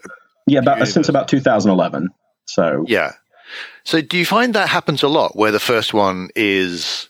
yeah, 0.46 0.58
about 0.58 0.76
Universe. 0.76 0.92
since 0.94 1.08
about 1.08 1.28
2011. 1.28 2.08
So 2.46 2.84
yeah. 2.88 3.12
So 3.84 4.00
do 4.00 4.16
you 4.18 4.26
find 4.26 4.54
that 4.54 4.68
happens 4.68 5.02
a 5.02 5.08
lot 5.08 5.37
where 5.37 5.50
the 5.52 5.61
first 5.61 5.94
one 5.94 6.28
is 6.34 7.08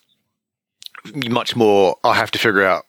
much 1.28 1.54
more 1.56 1.96
I 2.04 2.14
have 2.14 2.30
to 2.32 2.38
figure 2.38 2.64
out 2.64 2.86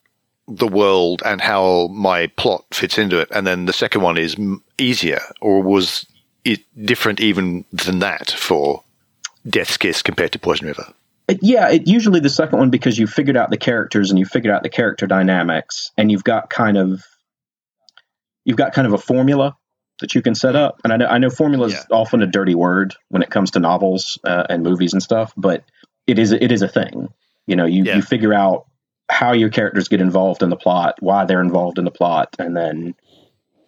the 0.48 0.68
world 0.68 1.22
and 1.26 1.42
how 1.42 1.88
my 1.88 2.28
plot 2.28 2.66
fits 2.72 2.98
into 2.98 3.20
it 3.20 3.28
and 3.32 3.48
then 3.48 3.66
the 3.66 3.74
second 3.74 4.02
one 4.02 4.18
is 4.18 4.36
easier 4.78 5.22
or 5.42 5.62
was 5.64 6.06
it 6.44 6.60
different 6.86 7.20
even 7.20 7.66
than 7.74 8.00
that 8.00 8.30
for 8.32 8.84
Death's 9.50 9.78
Kiss 9.78 10.02
compared 10.04 10.32
to 10.34 10.40
Poison 10.40 10.68
River? 10.68 10.94
Yeah, 11.42 11.70
it, 11.70 11.88
usually 11.88 12.20
the 12.20 12.30
second 12.30 12.60
one 12.60 12.70
because 12.70 12.98
you 13.00 13.08
figured 13.08 13.38
out 13.38 13.50
the 13.50 13.58
characters 13.58 14.12
and 14.12 14.20
you 14.20 14.26
figured 14.26 14.54
out 14.54 14.64
the 14.64 14.70
character 14.70 15.08
dynamics, 15.08 15.92
and 15.98 16.12
you've 16.12 16.24
got 16.24 16.50
kind 16.50 16.78
of 16.78 17.04
you've 18.44 18.58
got 18.58 18.74
kind 18.74 18.86
of 18.88 18.94
a 18.94 18.98
formula 18.98 19.58
that 20.02 20.14
you 20.14 20.22
can 20.22 20.36
set 20.36 20.56
up. 20.56 20.82
And 20.84 20.94
I 20.94 20.98
know 20.98 21.06
I 21.08 21.18
know 21.18 21.30
formula 21.30 21.68
is 21.68 21.74
Yeah. 21.74 21.84
often 21.92 22.22
a 22.22 22.28
dirty 22.28 22.54
word 22.56 22.96
when 23.10 23.24
it 23.24 23.30
comes 23.30 23.52
to 23.52 23.60
novels 23.60 24.20
uh, 24.24 24.44
and 24.50 24.64
movies 24.64 24.94
and 24.94 25.02
stuff, 25.02 25.34
but 25.36 25.64
it 26.06 26.20
is 26.20 26.32
it 26.32 26.52
is 26.52 26.62
a 26.62 26.68
thing. 26.68 27.10
You 27.48 27.56
know, 27.56 27.66
you 27.66 27.84
Yeah. 27.86 27.96
you 27.96 28.02
figure 28.02 28.34
out 28.34 28.66
how 29.10 29.34
your 29.34 29.50
characters 29.50 29.88
get 29.88 30.02
involved 30.02 30.44
in 30.44 30.50
the 30.50 30.56
plot, 30.56 30.96
why 31.00 31.26
they're 31.26 31.42
involved 31.42 31.80
in 31.80 31.86
the 31.86 31.92
plot, 31.92 32.36
and 32.40 32.56
then 32.56 32.96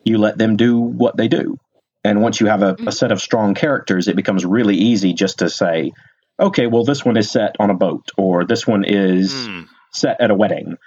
you 0.03 0.17
let 0.17 0.37
them 0.37 0.57
do 0.57 0.79
what 0.79 1.17
they 1.17 1.27
do. 1.27 1.59
And 2.03 2.21
once 2.21 2.39
you 2.39 2.47
have 2.47 2.61
a, 2.61 2.75
a 2.87 2.91
set 2.91 3.11
of 3.11 3.21
strong 3.21 3.53
characters, 3.53 4.07
it 4.07 4.15
becomes 4.15 4.45
really 4.45 4.75
easy 4.75 5.13
just 5.13 5.39
to 5.39 5.49
say, 5.49 5.91
okay, 6.39 6.67
well, 6.67 6.83
this 6.83 7.03
one 7.03 7.17
is 7.17 7.29
set 7.31 7.55
on 7.59 7.69
a 7.69 7.73
boat, 7.75 8.09
or 8.17 8.45
this 8.45 8.65
one 8.67 8.83
is 8.85 9.33
Hmm. 9.45 9.61
set 9.93 10.21
at 10.21 10.31
a 10.31 10.35
wedding, 10.35 10.77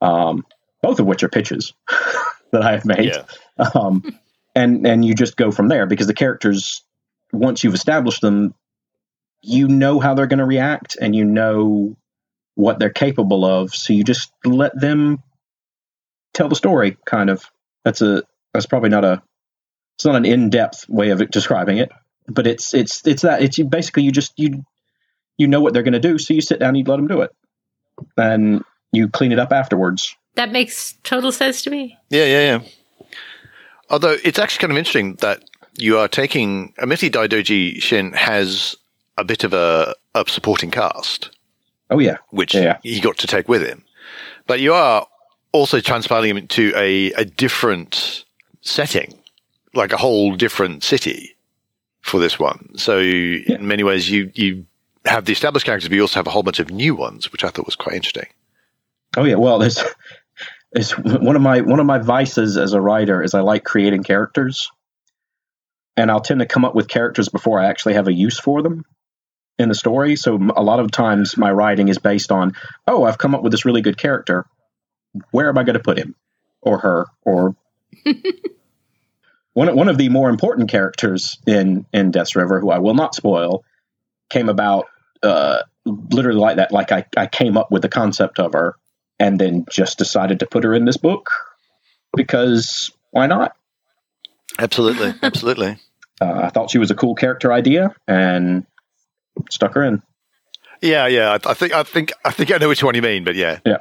um, 0.00 0.44
both 0.82 1.00
of 1.00 1.06
which 1.06 1.22
are 1.22 1.28
pitches 1.28 1.72
that 2.52 2.62
I 2.62 2.72
have 2.72 2.84
made. 2.84 3.12
Yeah. 3.14 3.24
Um, 3.74 4.18
and 4.54 4.86
and 4.86 5.04
you 5.04 5.14
just 5.14 5.36
go 5.36 5.50
from 5.50 5.68
there 5.68 5.86
because 5.86 6.06
the 6.06 6.14
characters, 6.14 6.82
once 7.32 7.62
you've 7.62 7.74
established 7.74 8.20
them, 8.20 8.54
you 9.42 9.68
know 9.68 10.00
how 10.00 10.14
they're 10.14 10.26
going 10.26 10.38
to 10.38 10.44
react 10.44 10.96
and 11.00 11.14
you 11.14 11.24
know 11.24 11.96
what 12.54 12.78
they're 12.78 12.90
capable 12.90 13.44
of. 13.44 13.74
So 13.74 13.92
you 13.92 14.04
just 14.04 14.32
let 14.44 14.78
them 14.78 15.22
tell 16.34 16.48
the 16.48 16.56
story. 16.56 16.96
Kind 17.06 17.30
of. 17.30 17.44
That's 17.84 18.02
a 18.02 18.22
that's 18.52 18.66
probably 18.66 18.90
not 18.90 19.04
a 19.04 19.22
it's 19.96 20.04
not 20.04 20.16
an 20.16 20.24
in 20.24 20.50
depth 20.50 20.88
way 20.88 21.10
of 21.10 21.30
describing 21.30 21.78
it, 21.78 21.90
but 22.26 22.46
it's 22.46 22.74
it's 22.74 23.06
it's 23.06 23.22
that 23.22 23.42
it's 23.42 23.58
basically 23.58 24.02
you 24.02 24.12
just 24.12 24.32
you 24.36 24.64
you 25.40 25.48
know 25.48 25.60
what 25.60 25.72
they're 25.72 25.82
going 25.82 25.94
to 25.94 25.98
do, 26.00 26.18
so 26.18 26.34
you 26.34 26.40
sit 26.42 26.60
down 26.60 26.70
and 26.70 26.78
you 26.78 26.84
let 26.84 26.96
them 26.96 27.06
do 27.08 27.22
it, 27.22 27.30
and 28.16 28.62
you 28.92 29.08
clean 29.08 29.32
it 29.32 29.38
up 29.38 29.52
afterwards. 29.52 30.14
That 30.34 30.52
makes 30.52 30.94
total 31.02 31.32
sense 31.32 31.62
to 31.62 31.70
me. 31.70 31.96
Yeah, 32.10 32.24
yeah, 32.26 32.58
yeah. 32.58 33.06
Although 33.88 34.16
it's 34.22 34.38
actually 34.38 34.60
kind 34.60 34.72
of 34.72 34.78
interesting 34.78 35.14
that 35.16 35.42
you 35.78 35.98
are 35.98 36.08
taking, 36.08 36.74
admittedly, 36.78 37.10
Daidoji 37.10 37.80
Shin 37.80 38.12
has 38.12 38.76
a 39.16 39.24
bit 39.24 39.42
of 39.44 39.52
a, 39.52 39.94
a 40.14 40.24
supporting 40.28 40.70
cast, 40.70 41.30
Oh 41.90 41.98
yeah, 41.98 42.18
which 42.30 42.54
Yeah. 42.54 42.78
he 42.82 43.00
got 43.00 43.16
to 43.18 43.26
take 43.26 43.48
with 43.48 43.62
him. 43.62 43.82
But 44.46 44.60
you 44.60 44.74
are 44.74 45.06
also 45.52 45.80
transplanting 45.80 46.30
him 46.30 46.36
into 46.36 46.72
a, 46.76 47.12
a 47.14 47.24
different 47.24 48.24
setting, 48.60 49.18
like 49.74 49.92
a 49.92 49.96
whole 49.96 50.36
different 50.36 50.84
city 50.84 51.34
for 52.02 52.20
this 52.20 52.38
one. 52.38 52.70
So 52.76 52.98
in 53.00 53.66
many 53.66 53.82
ways, 53.82 54.08
you, 54.08 54.30
you 54.34 54.66
have 55.04 55.24
the 55.24 55.32
established 55.32 55.66
characters, 55.66 55.88
but 55.88 55.94
you 55.94 56.02
also 56.02 56.18
have 56.18 56.26
a 56.26 56.30
whole 56.30 56.42
bunch 56.42 56.58
of 56.58 56.70
new 56.70 56.94
ones, 56.94 57.32
which 57.32 57.44
I 57.44 57.48
thought 57.48 57.66
was 57.66 57.76
quite 57.76 57.96
interesting. 57.96 58.26
Oh 59.16 59.24
yeah, 59.24 59.36
well, 59.36 59.58
there's, 59.58 59.82
there's 60.72 60.92
one 60.92 61.36
of 61.36 61.42
my 61.42 61.62
one 61.62 61.80
of 61.80 61.86
my 61.86 61.98
vices 61.98 62.56
as 62.56 62.72
a 62.72 62.80
writer 62.80 63.22
is 63.22 63.34
I 63.34 63.40
like 63.40 63.64
creating 63.64 64.04
characters, 64.04 64.70
and 65.96 66.10
I'll 66.10 66.20
tend 66.20 66.40
to 66.40 66.46
come 66.46 66.64
up 66.64 66.74
with 66.74 66.88
characters 66.88 67.28
before 67.28 67.60
I 67.60 67.66
actually 67.66 67.94
have 67.94 68.08
a 68.08 68.12
use 68.12 68.38
for 68.38 68.62
them 68.62 68.84
in 69.58 69.68
the 69.68 69.74
story. 69.74 70.16
So 70.16 70.36
a 70.56 70.62
lot 70.62 70.80
of 70.80 70.90
times 70.90 71.36
my 71.36 71.50
writing 71.50 71.88
is 71.88 71.98
based 71.98 72.30
on, 72.30 72.54
oh, 72.86 73.04
I've 73.04 73.18
come 73.18 73.34
up 73.34 73.42
with 73.42 73.52
this 73.52 73.64
really 73.64 73.82
good 73.82 73.98
character. 73.98 74.46
Where 75.32 75.48
am 75.48 75.58
I 75.58 75.64
going 75.64 75.74
to 75.74 75.82
put 75.82 75.98
him, 75.98 76.14
or 76.62 76.78
her, 76.78 77.06
or 77.22 77.56
one 79.54 79.74
one 79.74 79.88
of 79.88 79.98
the 79.98 80.08
more 80.08 80.30
important 80.30 80.70
characters 80.70 81.38
in 81.46 81.86
in 81.92 82.10
Death's 82.10 82.36
River, 82.36 82.60
who 82.60 82.70
I 82.70 82.78
will 82.78 82.94
not 82.94 83.14
spoil, 83.14 83.64
came 84.28 84.48
about 84.48 84.86
uh, 85.22 85.62
literally 85.84 86.40
like 86.40 86.56
that. 86.56 86.72
Like 86.72 86.92
I 86.92 87.04
I 87.16 87.26
came 87.26 87.56
up 87.56 87.70
with 87.70 87.82
the 87.82 87.88
concept 87.88 88.38
of 88.38 88.52
her 88.52 88.76
and 89.18 89.38
then 89.38 89.64
just 89.70 89.98
decided 89.98 90.40
to 90.40 90.46
put 90.46 90.64
her 90.64 90.74
in 90.74 90.84
this 90.84 90.96
book 90.96 91.30
because 92.16 92.90
why 93.10 93.26
not? 93.26 93.56
Absolutely. 94.58 95.14
Absolutely. 95.22 95.78
Uh, 96.20 96.40
I 96.44 96.48
thought 96.50 96.70
she 96.70 96.78
was 96.78 96.90
a 96.90 96.94
cool 96.94 97.14
character 97.14 97.52
idea 97.52 97.94
and 98.06 98.66
stuck 99.50 99.74
her 99.74 99.82
in. 99.82 100.02
Yeah, 100.82 101.06
yeah. 101.06 101.30
I, 101.32 101.50
I 101.50 101.54
think, 101.54 101.72
I 101.72 101.82
think, 101.82 102.12
I 102.24 102.30
think 102.30 102.52
I 102.52 102.58
know 102.58 102.68
which 102.68 102.82
one 102.82 102.94
you 102.94 103.02
mean, 103.02 103.24
but 103.24 103.36
yeah. 103.36 103.60
Yeah. 103.64 103.78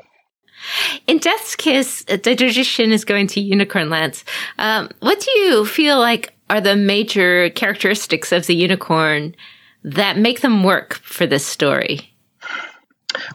In 1.07 1.17
Death's 1.19 1.55
Kiss, 1.55 2.03
uh, 2.09 2.17
the 2.17 2.63
Shin 2.63 2.91
is 2.91 3.05
going 3.05 3.27
to 3.27 3.41
Unicorn 3.41 3.89
Lands. 3.89 4.25
Um, 4.57 4.89
what 4.99 5.19
do 5.19 5.31
you 5.39 5.65
feel 5.65 5.99
like 5.99 6.33
are 6.49 6.59
the 6.61 6.75
major 6.75 7.49
characteristics 7.51 8.31
of 8.31 8.47
the 8.47 8.55
unicorn 8.55 9.35
that 9.83 10.17
make 10.17 10.41
them 10.41 10.63
work 10.63 10.95
for 10.95 11.25
this 11.25 11.45
story? 11.45 12.01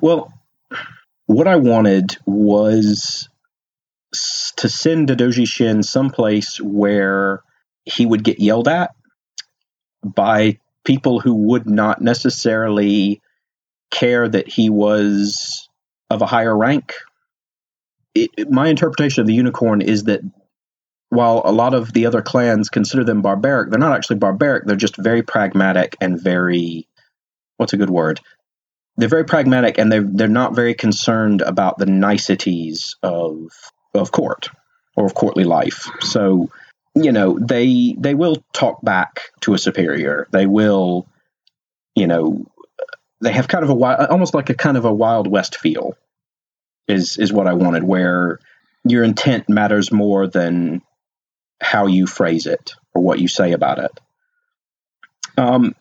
Well, 0.01 0.33
what 1.27 1.49
I 1.49 1.57
wanted 1.57 2.17
was 2.27 3.29
to 4.57 4.69
send 4.69 5.09
Daidoji 5.09 5.49
Shin 5.49 5.83
someplace 5.83 6.61
where 6.61 7.43
he 7.85 8.07
would 8.07 8.23
get 8.25 8.41
yelled 8.41 8.69
at 8.69 8.95
by 10.05 10.59
people 10.85 11.21
who 11.21 11.35
would 11.35 11.69
not 11.69 12.01
necessarily 12.01 13.21
care 13.91 14.29
that 14.29 14.49
he 14.49 14.71
was 14.71 15.69
of 16.11 16.23
a 16.23 16.27
higher 16.27 16.57
rank. 16.57 16.93
It- 18.15 18.51
my 18.51 18.69
interpretation 18.69 19.23
of 19.23 19.27
the 19.27 19.35
unicorn 19.35 19.81
is 19.81 20.05
that 20.05 20.21
while 21.15 21.43
a 21.45 21.53
lot 21.53 21.75
of 21.75 21.93
the 21.93 22.07
other 22.07 22.23
clans 22.23 22.69
consider 22.69 23.05
them 23.05 23.23
barbaric, 23.23 23.71
they're 23.71 23.79
not 23.79 23.97
actually 23.97 24.17
barbaric. 24.17 24.65
They're 24.65 24.77
just 24.77 24.97
very 24.97 25.23
pragmatic 25.23 25.97
and 26.01 26.21
very, 26.21 26.87
what's 27.57 27.73
a 27.73 27.77
good 27.77 27.91
word? 27.91 28.21
they're 28.97 29.09
very 29.09 29.25
pragmatic 29.25 29.79
and 29.79 29.91
they're 29.91 30.05
they're 30.05 30.29
not 30.29 30.55
very 30.55 30.75
concerned 30.75 31.41
about 31.41 31.79
the 31.79 31.87
niceties 31.87 32.97
of 33.03 33.51
of 33.95 34.13
court 34.13 34.51
or 34.97 35.07
of 35.07 35.15
courtly 35.15 35.45
life. 35.45 35.89
So, 36.01 36.51
you 36.95 37.13
know, 37.13 37.39
they 37.39 37.97
they 37.99 38.15
will 38.15 38.45
talk 38.53 38.83
back 38.83 39.31
to 39.41 39.55
a 39.55 39.59
superior. 39.59 40.29
They 40.31 40.47
will, 40.47 41.07
you 41.95 42.07
know, 42.07 42.47
they 43.21 43.33
have 43.33 43.49
kind 43.49 43.65
of 43.65 43.71
a 43.71 43.75
wi- 43.75 44.07
almost 44.07 44.35
like 44.35 44.51
a 44.51 44.55
kind 44.55 44.77
of 44.77 44.85
a 44.85 44.95
wild 44.95 45.27
west 45.27 45.57
feel. 45.57 45.97
Is 46.87 47.17
is 47.17 47.33
what 47.33 47.47
I 47.47 47.55
wanted, 47.55 47.83
where 47.83 48.39
your 48.85 49.03
intent 49.03 49.49
matters 49.49 49.91
more 49.91 50.27
than 50.27 50.83
how 51.65 51.87
you 51.87 52.07
phrase 52.07 52.47
it 52.47 52.75
or 52.95 53.03
what 53.03 53.19
you 53.19 53.27
say 53.27 53.53
about 53.53 53.79
it. 53.79 54.01
Um, 55.37 55.75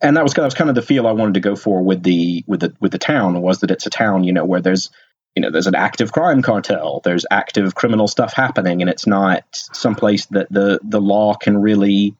and 0.00 0.16
that 0.16 0.22
was 0.22 0.32
that 0.32 0.44
was 0.44 0.54
kind 0.54 0.70
of 0.70 0.76
the 0.76 0.82
feel 0.82 1.06
I 1.06 1.12
wanted 1.12 1.34
to 1.34 1.40
go 1.40 1.56
for 1.56 1.82
with 1.82 2.02
the 2.02 2.44
with 2.46 2.60
the 2.60 2.74
with 2.80 2.92
the 2.92 2.98
town 2.98 3.42
was 3.42 3.60
that 3.60 3.70
it's 3.70 3.86
a 3.86 3.90
town 3.90 4.24
you 4.24 4.32
know 4.32 4.44
where 4.44 4.62
there's 4.62 4.88
you 5.34 5.42
know 5.42 5.50
there's 5.50 5.66
an 5.66 5.74
active 5.74 6.12
crime 6.12 6.40
cartel 6.40 7.00
there's 7.04 7.26
active 7.30 7.74
criminal 7.74 8.08
stuff 8.08 8.32
happening 8.32 8.80
and 8.80 8.88
it's 8.88 9.06
not 9.06 9.44
someplace 9.52 10.24
that 10.26 10.50
the 10.50 10.80
the 10.82 11.00
law 11.00 11.34
can 11.34 11.60
really 11.60 12.14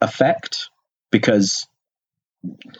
affect 0.00 0.70
because 1.10 1.66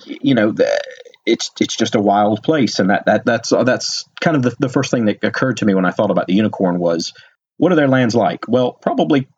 you 0.04 0.34
know 0.34 0.52
the, 0.52 0.80
it's 1.26 1.50
it's 1.60 1.76
just 1.76 1.96
a 1.96 2.00
wild 2.00 2.42
place 2.42 2.78
and 2.78 2.90
that 2.90 3.04
that 3.06 3.24
that's 3.24 3.50
that's 3.50 4.04
kind 4.20 4.36
of 4.36 4.42
the, 4.42 4.54
the 4.60 4.68
first 4.68 4.90
thing 4.90 5.06
that 5.06 5.22
occurred 5.24 5.56
to 5.56 5.66
me 5.66 5.74
when 5.74 5.84
I 5.84 5.90
thought 5.90 6.10
about 6.10 6.28
the 6.28 6.34
unicorn 6.34 6.78
was 6.78 7.12
what 7.60 7.72
are 7.72 7.76
their 7.76 7.88
lands 7.88 8.14
like 8.14 8.48
well 8.48 8.72
probably 8.72 9.28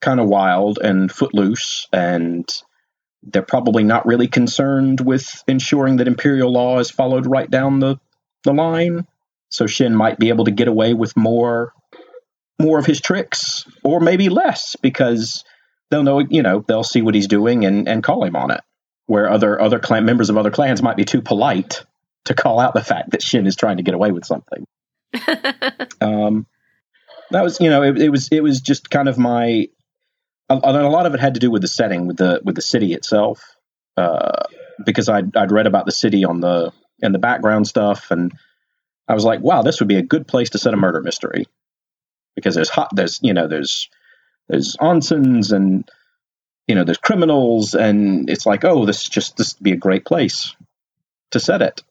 kind 0.00 0.20
of 0.20 0.28
wild 0.28 0.78
and 0.78 1.10
footloose 1.10 1.86
and 1.92 2.62
they're 3.22 3.42
probably 3.42 3.84
not 3.84 4.06
really 4.06 4.28
concerned 4.28 5.00
with 5.00 5.42
ensuring 5.46 5.96
that 5.96 6.08
imperial 6.08 6.52
law 6.52 6.78
is 6.78 6.90
followed 6.90 7.26
right 7.26 7.50
down 7.50 7.80
the, 7.80 7.98
the 8.44 8.52
line. 8.52 9.06
So 9.48 9.66
Shin 9.66 9.94
might 9.94 10.18
be 10.18 10.28
able 10.28 10.44
to 10.44 10.50
get 10.50 10.68
away 10.68 10.94
with 10.94 11.16
more 11.16 11.72
more 12.60 12.78
of 12.80 12.86
his 12.86 13.00
tricks, 13.00 13.64
or 13.84 14.00
maybe 14.00 14.28
less, 14.28 14.74
because 14.82 15.44
they'll 15.90 16.02
know 16.02 16.18
you 16.18 16.42
know 16.42 16.64
they'll 16.66 16.84
see 16.84 17.02
what 17.02 17.14
he's 17.14 17.28
doing 17.28 17.64
and, 17.64 17.88
and 17.88 18.02
call 18.02 18.24
him 18.24 18.36
on 18.36 18.50
it. 18.50 18.60
Where 19.06 19.30
other 19.30 19.60
other 19.60 19.78
clan 19.78 20.04
members 20.04 20.28
of 20.28 20.36
other 20.36 20.50
clans 20.50 20.82
might 20.82 20.96
be 20.96 21.04
too 21.04 21.22
polite 21.22 21.84
to 22.26 22.34
call 22.34 22.60
out 22.60 22.74
the 22.74 22.82
fact 22.82 23.10
that 23.12 23.22
Shin 23.22 23.46
is 23.46 23.56
trying 23.56 23.78
to 23.78 23.82
get 23.82 23.94
away 23.94 24.10
with 24.10 24.26
something. 24.26 24.66
um, 26.00 26.46
that 27.30 27.42
was 27.42 27.60
you 27.60 27.70
know 27.70 27.82
it, 27.82 28.00
it 28.00 28.08
was 28.10 28.28
it 28.30 28.42
was 28.42 28.60
just 28.60 28.90
kind 28.90 29.08
of 29.08 29.18
my 29.18 29.68
a, 30.48 30.56
lot 30.56 31.06
of 31.06 31.14
it 31.14 31.20
had 31.20 31.34
to 31.34 31.40
do 31.40 31.50
with 31.50 31.62
the 31.62 31.68
setting, 31.68 32.06
with 32.06 32.16
the 32.16 32.40
with 32.44 32.54
the 32.54 32.62
city 32.62 32.94
itself, 32.94 33.56
uh, 33.96 34.44
because 34.84 35.08
I'd 35.08 35.36
I'd 35.36 35.52
read 35.52 35.66
about 35.66 35.86
the 35.86 35.92
city 35.92 36.24
on 36.24 36.40
the 36.40 36.72
in 37.00 37.12
the 37.12 37.18
background 37.18 37.66
stuff, 37.66 38.10
and 38.10 38.32
I 39.06 39.14
was 39.14 39.24
like, 39.24 39.40
wow, 39.40 39.62
this 39.62 39.80
would 39.80 39.88
be 39.88 39.96
a 39.96 40.02
good 40.02 40.26
place 40.26 40.50
to 40.50 40.58
set 40.58 40.74
a 40.74 40.76
murder 40.76 41.00
mystery, 41.02 41.46
because 42.34 42.54
there's 42.54 42.70
hot, 42.70 42.90
there's 42.94 43.20
you 43.22 43.34
know 43.34 43.46
there's 43.46 43.88
there's 44.48 44.76
onsens 44.76 45.52
and 45.52 45.88
you 46.66 46.74
know 46.74 46.84
there's 46.84 46.98
criminals, 46.98 47.74
and 47.74 48.30
it's 48.30 48.46
like, 48.46 48.64
oh, 48.64 48.86
this 48.86 49.08
just 49.08 49.36
this 49.36 49.54
would 49.54 49.64
be 49.64 49.72
a 49.72 49.76
great 49.76 50.04
place 50.04 50.54
to 51.32 51.40
set 51.40 51.60
it. 51.60 51.82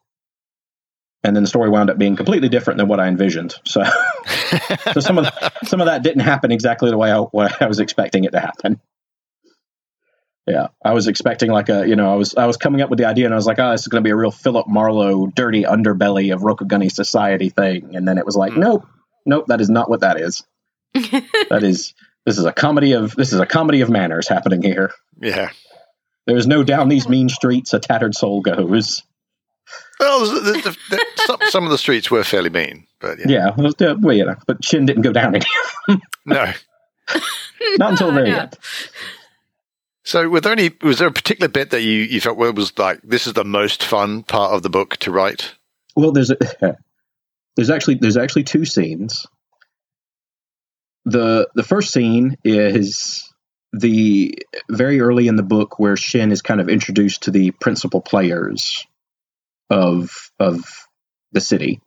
And 1.24 1.36
then 1.36 1.44
the 1.44 1.50
story 1.50 1.70
wound 1.70 1.90
up 1.90 1.98
being 1.98 2.16
completely 2.16 2.48
different 2.48 2.78
than 2.78 2.88
what 2.88 3.00
I 3.00 3.08
envisioned. 3.08 3.56
So, 3.66 3.84
so 4.94 5.00
some 5.00 5.18
of 5.18 5.26
the, 5.26 5.52
some 5.66 5.82
of 5.82 5.88
that 5.88 6.04
didn't 6.04 6.22
happen 6.22 6.52
exactly 6.52 6.90
the 6.90 6.98
way 6.98 7.12
I, 7.12 7.26
I 7.60 7.68
was 7.68 7.80
expecting 7.80 8.24
it 8.24 8.32
to 8.32 8.40
happen. 8.40 8.80
Yeah, 10.46 10.68
I 10.84 10.94
was 10.94 11.08
expecting 11.08 11.52
like 11.52 11.68
a, 11.68 11.86
you 11.86 11.98
know, 11.98 12.10
I 12.10 12.16
was 12.16 12.36
I 12.36 12.46
was 12.46 12.56
coming 12.56 12.82
up 12.82 12.90
with 12.90 13.00
the 13.00 13.06
idea, 13.06 13.26
and 13.26 13.34
I 13.34 13.38
was 13.38 13.46
like, 13.46 13.60
oh, 13.60 13.72
this 13.72 13.82
is 13.82 13.88
going 13.88 14.02
to 14.02 14.08
be 14.08 14.12
a 14.12 14.16
real 14.16 14.32
Philip 14.32 14.68
Marlowe, 14.68 15.28
dirty 15.28 15.64
underbelly 15.64 16.34
of 16.34 16.40
Rokugani 16.40 16.90
society 16.90 17.50
thing, 17.50 17.98
and 17.98 18.08
then 18.08 18.18
it 18.18 18.26
was 18.26 18.38
like, 18.38 18.54
Hmm. 18.54 18.62
nope, 18.62 18.88
nope, 19.26 19.48
that 19.48 19.60
is 19.60 19.70
not 19.70 19.90
what 19.90 20.00
that 20.02 20.22
is. 20.22 20.46
that 20.94 21.64
is 21.64 21.94
this 22.26 22.38
is 22.38 22.46
a 22.46 22.54
comedy 22.54 22.94
of 22.94 23.14
this 23.16 23.34
is 23.34 23.40
a 23.42 23.46
comedy 23.46 23.82
of 23.82 23.90
manners 23.90 24.30
happening 24.30 24.62
here. 24.62 24.92
Yeah. 25.22 25.50
There 26.28 26.38
is 26.38 26.48
no 26.48 26.64
down 26.64 26.88
these 26.88 27.10
mean 27.10 27.28
streets 27.28 27.74
a 27.74 27.80
tattered 27.80 28.16
soul 28.16 28.42
goes. 28.42 29.04
Well, 30.00 30.26
the, 30.26 30.52
the, 30.52 30.78
the, 30.90 31.06
some, 31.26 31.38
some 31.50 31.64
of 31.66 31.72
the 31.72 31.78
streets 31.78 32.12
were 32.12 32.24
fairly 32.24 32.50
mean, 32.50 32.86
but 33.00 33.18
yeah. 33.20 33.26
Yeah, 33.28 33.48
it 33.58 34.00
well, 34.00 34.16
you 34.16 34.26
know, 34.26 34.36
but 34.46 34.64
Shin 34.64 34.86
didn't 34.86 35.02
go 35.02 35.12
down 35.12 35.36
any, 35.36 35.46
No. 36.26 36.54
not 37.78 37.92
until 37.92 38.08
the 38.08 38.14
very 38.14 38.30
No. 38.32 38.40
end. 38.40 38.58
So, 40.04 40.30
were 40.30 40.40
there 40.40 40.54
any? 40.54 40.72
Was 40.84 41.00
there 41.00 41.08
a 41.08 41.12
particular 41.12 41.50
bit 41.50 41.72
that 41.72 41.82
you 41.82 42.00
you 42.04 42.22
felt 42.22 42.38
well, 42.38 42.54
was 42.54 42.78
like 42.78 43.02
this 43.04 43.28
is 43.28 43.34
the 43.34 43.44
most 43.44 43.84
fun 43.84 44.24
part 44.24 44.54
of 44.54 44.64
the 44.64 44.70
book 44.70 44.96
to 44.98 45.12
write? 45.12 45.54
Well, 45.98 46.12
there's 46.14 46.32
a, 46.32 46.38
there's 47.58 47.70
actually 47.70 47.96
there's 47.96 48.16
actually 48.16 48.44
two 48.44 48.64
scenes. 48.64 49.26
the 51.06 51.50
The 51.56 51.64
first 51.64 51.92
scene 51.92 52.38
is 52.46 53.28
the 53.74 54.38
very 54.70 55.02
early 55.02 55.28
in 55.28 55.36
the 55.36 55.44
book 55.44 55.78
where 55.78 55.98
Shin 55.98 56.32
is 56.32 56.42
kind 56.42 56.62
of 56.62 56.70
introduced 56.70 57.24
to 57.24 57.32
the 57.32 57.52
principal 57.52 58.00
players 58.00 58.86
of 59.70 60.32
of 60.40 60.64
the 61.32 61.42
city, 61.42 61.82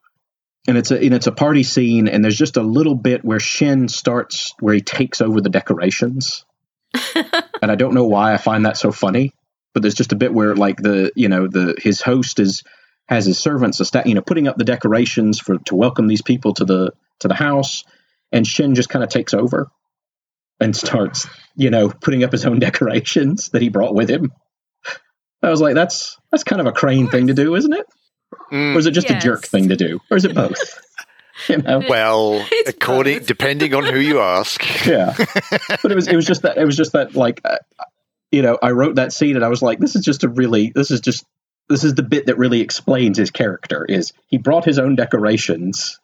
and 0.66 0.76
it's 0.76 0.90
a 0.90 0.98
and 0.98 1.14
it's 1.14 1.26
a 1.26 1.32
party 1.32 1.62
scene, 1.62 2.08
and 2.08 2.24
there's 2.24 2.38
just 2.38 2.56
a 2.56 2.62
little 2.62 2.94
bit 2.94 3.24
where 3.24 3.40
Shin 3.40 3.88
starts 3.88 4.54
where 4.60 4.74
he 4.74 4.80
takes 4.80 5.20
over 5.20 5.40
the 5.40 5.50
decorations, 5.50 6.44
and 7.14 7.70
I 7.70 7.74
don't 7.74 7.94
know 7.94 8.06
why 8.06 8.34
I 8.34 8.36
find 8.36 8.66
that 8.66 8.76
so 8.76 8.92
funny, 8.92 9.32
but 9.72 9.82
there's 9.82 9.94
just 9.94 10.12
a 10.12 10.16
bit 10.16 10.32
where 10.32 10.54
like 10.54 10.76
the 10.76 11.12
you 11.16 11.28
know 11.28 11.48
the 11.48 11.76
his 11.78 12.00
host 12.00 12.40
is 12.40 12.62
has 13.08 13.26
his 13.26 13.38
servants, 13.38 13.80
esta- 13.80 14.04
you 14.06 14.14
know, 14.14 14.22
putting 14.22 14.46
up 14.46 14.56
the 14.56 14.64
decorations 14.64 15.40
for 15.40 15.58
to 15.58 15.74
welcome 15.74 16.06
these 16.06 16.22
people 16.22 16.54
to 16.54 16.64
the 16.64 16.92
to 17.18 17.28
the 17.28 17.34
house, 17.34 17.84
and 18.30 18.46
Shin 18.46 18.74
just 18.74 18.88
kind 18.88 19.02
of 19.02 19.10
takes 19.10 19.34
over 19.34 19.68
and 20.60 20.76
starts, 20.76 21.26
you 21.56 21.70
know, 21.70 21.88
putting 21.88 22.22
up 22.22 22.32
his 22.32 22.46
own 22.46 22.58
decorations 22.60 23.48
that 23.48 23.62
he 23.62 23.68
brought 23.68 23.94
with 23.94 24.08
him. 24.08 24.32
I 25.42 25.50
was 25.50 25.60
like, 25.60 25.74
that's 25.74 26.18
that's 26.30 26.44
kind 26.44 26.60
of 26.60 26.66
a 26.66 26.72
crane 26.72 27.08
thing 27.08 27.28
to 27.28 27.34
do, 27.34 27.54
isn't 27.54 27.72
it? 27.72 27.86
Mm, 28.52 28.74
Or 28.74 28.78
is 28.78 28.86
it 28.86 28.92
just 28.92 29.08
Yes. 29.08 29.22
a 29.22 29.26
jerk 29.26 29.46
thing 29.46 29.68
to 29.70 29.76
do, 29.76 30.00
or 30.10 30.16
is 30.16 30.24
it 30.24 30.34
both? 30.34 30.80
you 31.48 31.58
know, 31.58 31.82
well, 31.88 32.46
It's 32.52 32.70
according 32.70 33.18
both. 33.18 33.26
depending 33.26 33.74
on 33.74 33.84
who 33.84 33.98
you 33.98 34.20
ask. 34.20 34.62
yeah. 34.86 35.14
But 35.82 35.90
it 35.90 35.94
was 35.94 36.08
it 36.08 36.16
was 36.16 36.26
just 36.26 36.42
that 36.42 36.58
it 36.58 36.64
was 36.64 36.76
just 36.76 36.92
that 36.92 37.14
like, 37.14 37.40
uh, 37.44 37.56
you 38.30 38.42
know, 38.42 38.58
I 38.62 38.70
wrote 38.72 38.96
that 38.96 39.12
scene 39.12 39.36
and 39.36 39.44
I 39.44 39.48
was 39.48 39.62
like, 39.62 39.78
this 39.78 39.96
is 39.96 40.04
just 40.04 40.24
a 40.24 40.28
really 40.28 40.72
this 40.74 40.90
is 40.90 41.00
just 41.00 41.24
this 41.68 41.84
is 41.84 41.94
the 41.94 42.02
bit 42.02 42.26
that 42.26 42.36
really 42.38 42.60
explains 42.60 43.16
his 43.16 43.30
character 43.30 43.84
is 43.84 44.12
he 44.26 44.38
brought 44.38 44.64
his 44.64 44.78
own 44.78 44.96
decorations 44.96 45.98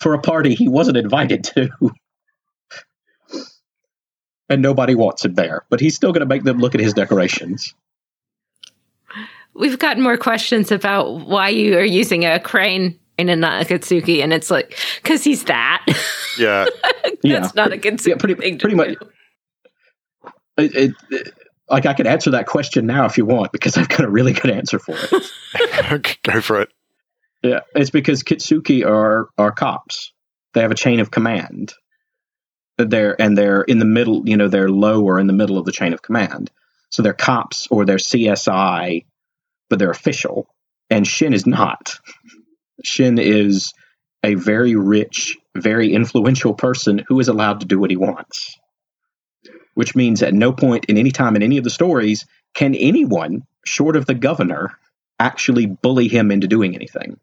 for 0.00 0.14
a 0.14 0.18
party 0.20 0.54
he 0.54 0.68
wasn't 0.68 0.96
invited 0.96 1.44
to. 1.44 1.68
And 4.48 4.60
nobody 4.60 4.94
wants 4.94 5.24
him 5.24 5.34
there, 5.34 5.64
but 5.70 5.80
he's 5.80 5.94
still 5.94 6.12
going 6.12 6.20
to 6.20 6.26
make 6.26 6.42
them 6.42 6.58
look 6.58 6.74
at 6.74 6.80
his 6.80 6.92
decorations. 6.92 7.74
We've 9.54 9.78
gotten 9.78 10.02
more 10.02 10.16
questions 10.16 10.72
about 10.72 11.26
why 11.26 11.50
you 11.50 11.76
are 11.76 11.84
using 11.84 12.24
a 12.24 12.40
crane 12.40 12.98
in 13.18 13.28
a 13.28 13.34
Nakatsuki, 13.34 14.22
and 14.22 14.32
it's 14.32 14.50
like 14.50 14.78
because 15.02 15.22
he's 15.24 15.44
that. 15.44 15.84
Yeah. 16.38 16.66
Yeah, 17.24 17.38
That's 17.40 17.54
not 17.54 17.72
a 17.72 17.76
good 17.76 18.04
yeah, 18.04 18.16
pretty 18.16 18.34
thing 18.34 18.58
to 18.58 18.62
pretty 18.62 18.74
much. 18.74 18.96
It, 20.56 20.74
it, 20.74 20.92
it- 21.10 21.34
like 21.70 21.86
I 21.86 21.94
could 21.94 22.06
answer 22.08 22.30
that 22.32 22.46
question 22.46 22.84
now 22.84 23.06
if 23.06 23.16
you 23.16 23.24
want 23.24 23.52
because 23.52 23.78
I've 23.78 23.88
got 23.88 24.04
a 24.04 24.10
really 24.10 24.32
good 24.32 24.50
answer 24.50 24.78
for 24.80 24.94
it. 24.96 26.18
Go 26.24 26.40
for 26.40 26.60
it. 26.60 26.68
Yeah, 27.42 27.60
it's 27.74 27.90
because 27.90 28.22
Kitsuki 28.24 28.84
are 28.84 29.28
are 29.38 29.52
cops. 29.52 30.12
They 30.52 30.60
have 30.62 30.70
a 30.72 30.74
chain 30.76 31.00
of 31.00 31.10
command. 31.12 31.72
They're 32.76 33.20
and 33.20 33.38
they're 33.38 33.62
in 33.62 33.78
the 33.78 33.84
middle. 33.84 34.28
You 34.28 34.36
know, 34.36 34.48
they're 34.48 34.68
low 34.68 35.02
or 35.04 35.18
in 35.18 35.28
the 35.28 35.32
middle 35.32 35.56
of 35.56 35.64
the 35.64 35.72
chain 35.72 35.92
of 35.92 36.02
command. 36.02 36.50
So 36.90 37.02
they're 37.02 37.14
cops 37.14 37.68
or 37.68 37.84
they're 37.86 37.96
CSI, 37.96 39.04
but 39.72 39.78
they're 39.78 39.90
official. 39.90 40.46
And 40.90 41.06
Shin 41.06 41.32
is 41.32 41.46
not. 41.46 41.98
Shin 42.84 43.18
is 43.18 43.72
a 44.22 44.34
very 44.34 44.76
rich, 44.76 45.38
very 45.56 45.94
influential 45.94 46.52
person 46.52 47.00
who 47.08 47.18
is 47.20 47.28
allowed 47.28 47.60
to 47.60 47.66
do 47.66 47.78
what 47.78 47.88
he 47.88 47.96
wants. 47.96 48.58
Which 49.72 49.96
means 49.96 50.22
at 50.22 50.34
no 50.34 50.52
point 50.52 50.84
in 50.90 50.98
any 50.98 51.10
time 51.10 51.36
in 51.36 51.42
any 51.42 51.56
of 51.56 51.64
the 51.64 51.70
stories 51.70 52.26
can 52.52 52.74
anyone, 52.74 53.44
short 53.64 53.96
of 53.96 54.04
the 54.04 54.12
governor, 54.14 54.78
actually 55.18 55.64
bully 55.64 56.08
him 56.08 56.30
into 56.30 56.48
doing 56.48 56.74
anything 56.74 57.18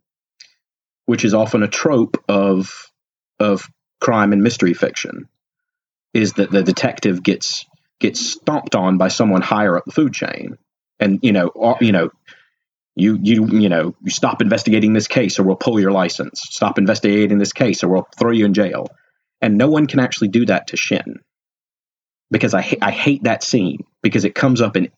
which 1.10 1.26
is 1.26 1.34
often 1.34 1.64
a 1.64 1.68
trope 1.68 2.24
of 2.30 2.92
of 3.40 3.68
crime 4.00 4.32
and 4.32 4.44
mystery 4.44 4.76
fiction, 4.76 5.28
is 6.14 6.34
that 6.34 6.52
the 6.52 6.62
detective 6.62 7.24
gets 7.24 7.66
gets 8.00 8.20
stomped 8.20 8.76
on 8.76 9.00
by 9.00 9.08
someone 9.08 9.42
higher 9.42 9.76
up 9.76 9.86
the 9.86 9.92
food 9.92 10.14
chain, 10.14 10.60
and 11.00 11.18
you 11.24 11.32
know, 11.32 11.78
you 11.82 11.92
know, 11.92 12.12
you 13.00 13.18
you 13.22 13.48
you 13.48 13.70
know, 13.70 13.96
you 14.04 14.12
stop 14.12 14.42
investigating 14.42 14.94
this 14.94 15.08
case 15.08 15.40
or 15.40 15.44
we'll 15.44 15.56
pull 15.56 15.80
your 15.80 15.92
license. 15.92 16.42
Stop 16.42 16.78
investigating 16.78 17.38
this 17.38 17.54
case 17.54 17.84
or 17.84 17.90
we'll 17.90 18.08
throw 18.18 18.32
you 18.32 18.46
in 18.46 18.54
jail. 18.54 18.88
And 19.42 19.58
no 19.58 19.70
one 19.70 19.88
can 19.88 20.00
actually 20.00 20.28
do 20.28 20.46
that 20.48 20.68
to 20.68 20.78
Shin, 20.78 21.20
because 22.30 22.54
I 22.54 22.62
ha- 22.62 22.78
I 22.82 22.92
hate 22.92 23.24
that 23.24 23.44
scene 23.44 23.86
because 24.02 24.26
it 24.26 24.36
comes 24.36 24.62
up 24.62 24.76
in 24.76 24.90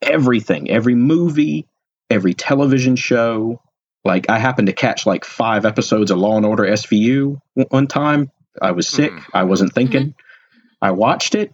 everything, 0.00 0.70
every 0.70 0.94
movie, 0.94 1.66
every 2.10 2.34
television 2.34 2.96
show, 2.96 3.60
like 4.04 4.28
I 4.30 4.38
happened 4.38 4.66
to 4.66 4.72
catch 4.72 5.06
like 5.06 5.24
five 5.24 5.64
episodes 5.64 6.10
of 6.10 6.18
Law 6.18 6.36
and 6.36 6.46
Order 6.46 6.64
SVU 6.64 7.38
one 7.70 7.86
time. 7.86 8.30
I 8.60 8.72
was 8.72 8.88
sick. 8.88 9.12
Mhm. 9.12 9.24
I 9.32 9.44
wasn't 9.44 9.72
thinking. 9.74 10.14
I 10.80 10.90
watched 10.90 11.34
it. 11.34 11.52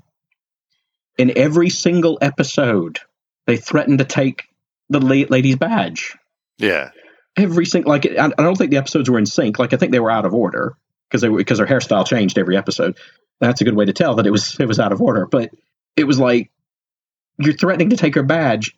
In 1.19 1.37
every 1.37 1.69
single 1.71 2.19
episode, 2.21 3.01
they 3.47 3.57
threatened 3.57 3.99
to 3.99 4.05
take 4.05 4.48
the 4.89 5.01
la- 5.01 5.29
lady's 5.29 5.57
badge. 5.57 6.17
Yeah. 6.59 6.91
Every 7.37 7.67
single 7.67 7.91
like 7.91 8.07
I, 8.07 8.27
I 8.27 8.43
don't 8.43 8.57
think 8.57 8.71
the 8.71 8.79
episodes 8.79 9.09
were 9.09 9.19
in 9.19 9.27
sync. 9.27 9.59
Like 9.59 9.73
I 9.73 9.77
think 9.77 9.93
they 9.93 10.01
were 10.01 10.11
out 10.11 10.25
of 10.25 10.35
order 10.35 10.77
because 11.09 11.23
they 11.23 11.29
were 11.29 11.39
because 11.39 11.59
her 11.59 11.67
hairstyle 11.67 12.07
changed 12.07 12.39
every 12.39 12.57
episode. 12.57 12.99
That's 13.41 13.61
a 13.61 13.65
good 13.65 13.77
way 13.77 13.85
to 13.85 13.93
tell 13.93 14.17
that 14.17 14.27
it 14.27 14.31
was 14.31 14.59
it 14.59 14.67
was 14.67 14.81
out 14.81 14.93
of 14.93 15.01
order. 15.01 15.27
But 15.27 15.51
it 15.97 16.05
was 16.05 16.19
like 16.19 16.51
you're 17.39 17.55
threatening 17.55 17.91
to 17.91 17.97
take 17.97 18.17
her 18.17 18.23
badge 18.23 18.75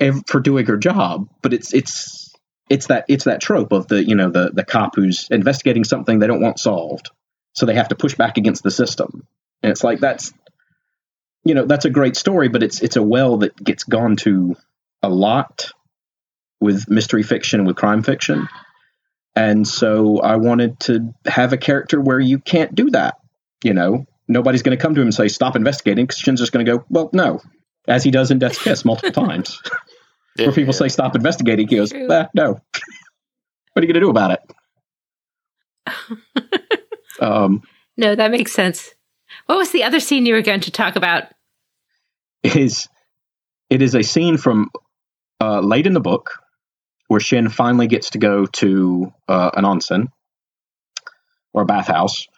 ev- 0.00 0.22
for 0.26 0.40
doing 0.40 0.66
her 0.66 0.76
job, 0.76 1.28
but 1.42 1.52
it's 1.52 1.72
it's 1.72 2.34
it's 2.68 2.86
that 2.86 3.04
it's 3.08 3.24
that 3.24 3.40
trope 3.40 3.72
of 3.72 3.86
the 3.88 4.04
you 4.04 4.14
know 4.14 4.30
the 4.30 4.50
the 4.52 4.64
cop 4.64 4.96
who's 4.96 5.28
investigating 5.30 5.84
something 5.84 6.18
they 6.18 6.26
don't 6.26 6.42
want 6.42 6.58
solved, 6.58 7.10
so 7.52 7.66
they 7.66 7.74
have 7.74 7.88
to 7.88 7.94
push 7.96 8.14
back 8.14 8.38
against 8.38 8.62
the 8.62 8.70
system, 8.70 9.26
and 9.62 9.70
it's 9.70 9.84
like 9.84 10.00
that's 10.00 10.32
you 11.44 11.54
know 11.54 11.66
that's 11.66 11.84
a 11.84 11.90
great 11.90 12.16
story, 12.16 12.48
but 12.48 12.62
it's 12.62 12.82
it's 12.82 12.96
a 12.96 13.02
well 13.02 13.38
that 13.38 13.56
gets 13.62 13.84
gone 13.84 14.16
to 14.16 14.56
a 15.02 15.08
lot 15.08 15.70
with 16.60 16.88
mystery 16.88 17.22
fiction 17.22 17.64
with 17.64 17.76
crime 17.76 18.02
fiction, 18.02 18.48
and 19.34 19.66
so 19.66 20.20
I 20.20 20.36
wanted 20.36 20.78
to 20.80 21.14
have 21.26 21.52
a 21.52 21.56
character 21.56 22.00
where 22.00 22.20
you 22.20 22.38
can't 22.38 22.74
do 22.74 22.90
that, 22.90 23.16
you 23.64 23.74
know. 23.74 24.06
Nobody's 24.28 24.62
going 24.62 24.76
to 24.76 24.80
come 24.80 24.94
to 24.94 25.00
him 25.00 25.08
and 25.08 25.14
say, 25.14 25.28
"Stop 25.28 25.56
investigating," 25.56 26.06
because 26.06 26.18
Shin's 26.18 26.40
just 26.40 26.52
going 26.52 26.64
to 26.64 26.72
go, 26.72 26.84
"Well, 26.88 27.10
no," 27.12 27.40
as 27.88 28.04
he 28.04 28.10
does 28.10 28.30
in 28.30 28.38
Death's 28.38 28.62
Kiss 28.62 28.84
multiple 28.84 29.24
times 29.24 29.60
yeah 30.36 30.46
where 30.46 30.54
people 30.54 30.74
yeah. 30.74 30.78
say 30.78 30.88
stop 30.88 31.14
investigating, 31.14 31.68
he 31.68 31.76
goes, 31.76 31.90
True. 31.90 32.06
"Ah, 32.10 32.28
no. 32.34 32.52
what 33.72 33.84
are 33.84 33.86
you 33.86 33.92
going 33.92 33.94
to 33.94 34.00
do 34.00 34.10
about 34.10 34.38
it? 35.86 36.80
um, 37.20 37.62
No, 37.96 38.14
that 38.14 38.30
makes 38.30 38.52
sense. 38.52 38.94
What 39.46 39.58
was 39.58 39.72
the 39.72 39.84
other 39.84 40.00
scene 40.00 40.26
you 40.26 40.34
were 40.34 40.42
going 40.42 40.60
to 40.60 40.70
talk 40.70 40.96
about? 40.96 41.24
is 42.42 42.88
it 43.68 43.82
is 43.82 43.94
a 43.94 44.02
scene 44.02 44.38
from 44.38 44.70
uh, 45.40 45.60
late 45.60 45.86
in 45.86 45.94
the 45.94 46.00
book 46.00 46.38
where 47.08 47.20
Shin 47.20 47.48
finally 47.48 47.86
gets 47.88 48.10
to 48.10 48.18
go 48.18 48.46
to 48.46 49.12
uh, 49.28 49.50
an 49.54 49.64
onsen 49.64 50.08
or 51.52 51.62
a 51.62 51.66
bathhouse, 51.66 52.28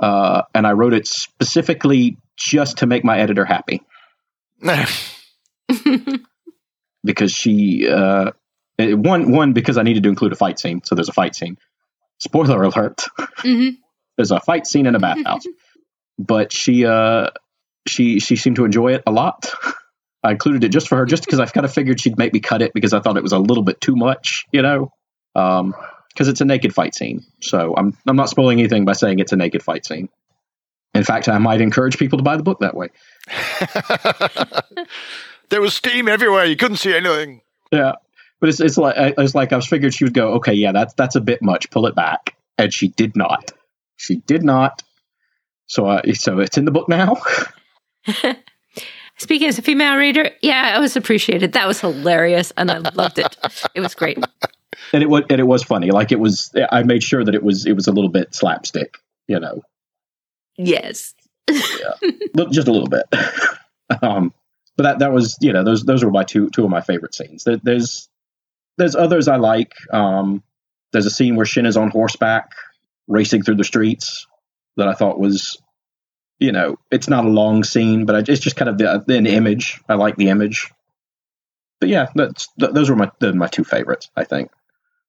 uh, 0.00 0.42
and 0.54 0.66
I 0.66 0.72
wrote 0.72 0.94
it 0.94 1.06
specifically 1.06 2.18
just 2.36 2.78
to 2.78 2.86
make 2.86 3.04
my 3.04 3.18
editor 3.18 3.44
happy. 3.44 3.82
Because 7.04 7.32
she 7.32 7.86
uh, 7.86 8.30
one 8.78 9.30
one 9.30 9.52
because 9.52 9.76
I 9.76 9.82
needed 9.82 10.04
to 10.04 10.08
include 10.08 10.32
a 10.32 10.36
fight 10.36 10.58
scene, 10.58 10.80
so 10.84 10.94
there's 10.94 11.10
a 11.10 11.12
fight 11.12 11.36
scene. 11.36 11.58
Spoiler 12.18 12.62
alert. 12.62 13.06
hmm 13.38 13.68
there's 14.16 14.30
a 14.30 14.40
fight 14.40 14.66
scene 14.66 14.86
in 14.86 14.94
a 14.94 15.00
bathhouse. 15.00 15.44
But 16.18 16.52
she 16.52 16.86
uh 16.86 17.30
she 17.86 18.20
she 18.20 18.36
seemed 18.36 18.56
to 18.56 18.64
enjoy 18.64 18.94
it 18.94 19.02
a 19.06 19.10
lot 19.10 19.52
i 20.24 20.32
included 20.32 20.64
it 20.64 20.70
just 20.70 20.88
for 20.88 20.96
her 20.96 21.06
just 21.06 21.24
because 21.24 21.38
i 21.38 21.46
kind 21.46 21.64
of 21.64 21.72
figured 21.72 22.00
she'd 22.00 22.18
make 22.18 22.32
me 22.32 22.40
cut 22.40 22.62
it 22.62 22.72
because 22.74 22.92
i 22.92 23.00
thought 23.00 23.16
it 23.16 23.22
was 23.22 23.32
a 23.32 23.38
little 23.38 23.62
bit 23.62 23.80
too 23.80 23.94
much 23.94 24.46
you 24.50 24.62
know 24.62 24.92
um 25.36 25.74
because 26.08 26.28
it's 26.28 26.40
a 26.40 26.44
naked 26.44 26.74
fight 26.74 26.94
scene 26.94 27.24
so 27.40 27.74
i'm 27.76 27.96
i'm 28.06 28.16
not 28.16 28.28
spoiling 28.28 28.58
anything 28.58 28.84
by 28.84 28.92
saying 28.92 29.20
it's 29.20 29.32
a 29.32 29.36
naked 29.36 29.62
fight 29.62 29.86
scene 29.86 30.08
In 30.94 31.02
fact, 31.02 31.28
I 31.28 31.38
might 31.38 31.60
encourage 31.60 31.98
people 31.98 32.18
to 32.18 32.22
buy 32.22 32.36
the 32.36 32.44
book 32.44 32.60
that 32.60 32.76
way. 32.76 32.88
there 35.48 35.60
was 35.60 35.74
steam 35.74 36.06
everywhere. 36.06 36.44
You 36.44 36.54
couldn't 36.54 36.76
see 36.76 36.94
anything. 36.94 37.40
Yeah, 37.72 37.94
but 38.38 38.48
it's 38.48 38.60
it's 38.60 38.78
like 38.78 38.94
it's 39.18 39.34
like 39.34 39.52
I 39.52 39.56
was 39.56 39.66
figured 39.66 39.92
she 39.92 40.04
would 40.04 40.14
go, 40.14 40.34
okay, 40.34 40.52
yeah, 40.52 40.70
that's 40.70 40.94
that's 40.94 41.16
a 41.16 41.20
bit 41.20 41.42
much. 41.42 41.68
Pull 41.70 41.88
it 41.88 41.96
back, 41.96 42.36
and 42.58 42.72
she 42.72 42.86
did 42.86 43.16
not. 43.16 43.50
She 43.96 44.18
did 44.18 44.44
not. 44.44 44.84
So 45.66 45.86
uh, 45.86 46.02
so 46.12 46.38
it's 46.38 46.58
in 46.58 46.64
the 46.64 46.70
book 46.70 46.88
now. 46.88 47.16
Speaking 49.18 49.48
as 49.48 49.58
a 49.58 49.62
female 49.62 49.96
reader, 49.96 50.30
yeah, 50.42 50.74
I 50.76 50.80
was 50.80 50.96
appreciated. 50.96 51.52
That 51.52 51.68
was 51.68 51.80
hilarious, 51.80 52.52
and 52.56 52.70
I 52.70 52.78
loved 52.78 53.18
it. 53.18 53.36
It 53.74 53.80
was 53.80 53.94
great. 53.94 54.18
And 54.92 55.02
it 55.02 55.08
was 55.08 55.22
and 55.30 55.40
it 55.40 55.46
was 55.46 55.62
funny. 55.62 55.90
Like 55.90 56.10
it 56.10 56.18
was. 56.18 56.52
I 56.72 56.82
made 56.82 57.02
sure 57.02 57.24
that 57.24 57.34
it 57.34 57.42
was 57.42 57.64
it 57.64 57.72
was 57.72 57.86
a 57.86 57.92
little 57.92 58.10
bit 58.10 58.34
slapstick. 58.34 58.96
You 59.28 59.40
know. 59.40 59.62
Yes. 60.56 61.14
yeah, 61.48 61.94
just 62.50 62.68
a 62.68 62.72
little 62.72 62.88
bit. 62.88 63.04
um, 64.02 64.32
but 64.76 64.82
that 64.82 64.98
that 64.98 65.12
was 65.12 65.36
you 65.40 65.52
know 65.52 65.62
those 65.62 65.84
those 65.84 66.04
were 66.04 66.10
my 66.10 66.24
two 66.24 66.50
two 66.50 66.64
of 66.64 66.70
my 66.70 66.80
favorite 66.80 67.14
scenes. 67.14 67.44
There, 67.44 67.58
there's 67.62 68.08
there's 68.78 68.96
others 68.96 69.28
I 69.28 69.36
like. 69.36 69.72
Um, 69.92 70.42
there's 70.92 71.06
a 71.06 71.10
scene 71.10 71.36
where 71.36 71.46
Shin 71.46 71.66
is 71.66 71.76
on 71.76 71.90
horseback 71.90 72.50
racing 73.06 73.42
through 73.42 73.56
the 73.56 73.64
streets 73.64 74.26
that 74.76 74.88
I 74.88 74.94
thought 74.94 75.20
was, 75.20 75.60
you 76.38 76.52
know, 76.52 76.76
it's 76.90 77.08
not 77.08 77.24
a 77.24 77.28
long 77.28 77.64
scene, 77.64 78.04
but 78.04 78.28
it's 78.28 78.40
just 78.40 78.56
kind 78.56 78.68
of 78.68 78.78
the, 78.78 79.04
an 79.08 79.26
image. 79.26 79.80
I 79.88 79.94
like 79.94 80.16
the 80.16 80.28
image. 80.28 80.72
But 81.80 81.88
yeah, 81.88 82.08
that's 82.14 82.48
those 82.56 82.88
were 82.88 82.96
my 82.96 83.10
my 83.20 83.46
two 83.46 83.64
favorites. 83.64 84.10
I 84.16 84.24
think 84.24 84.50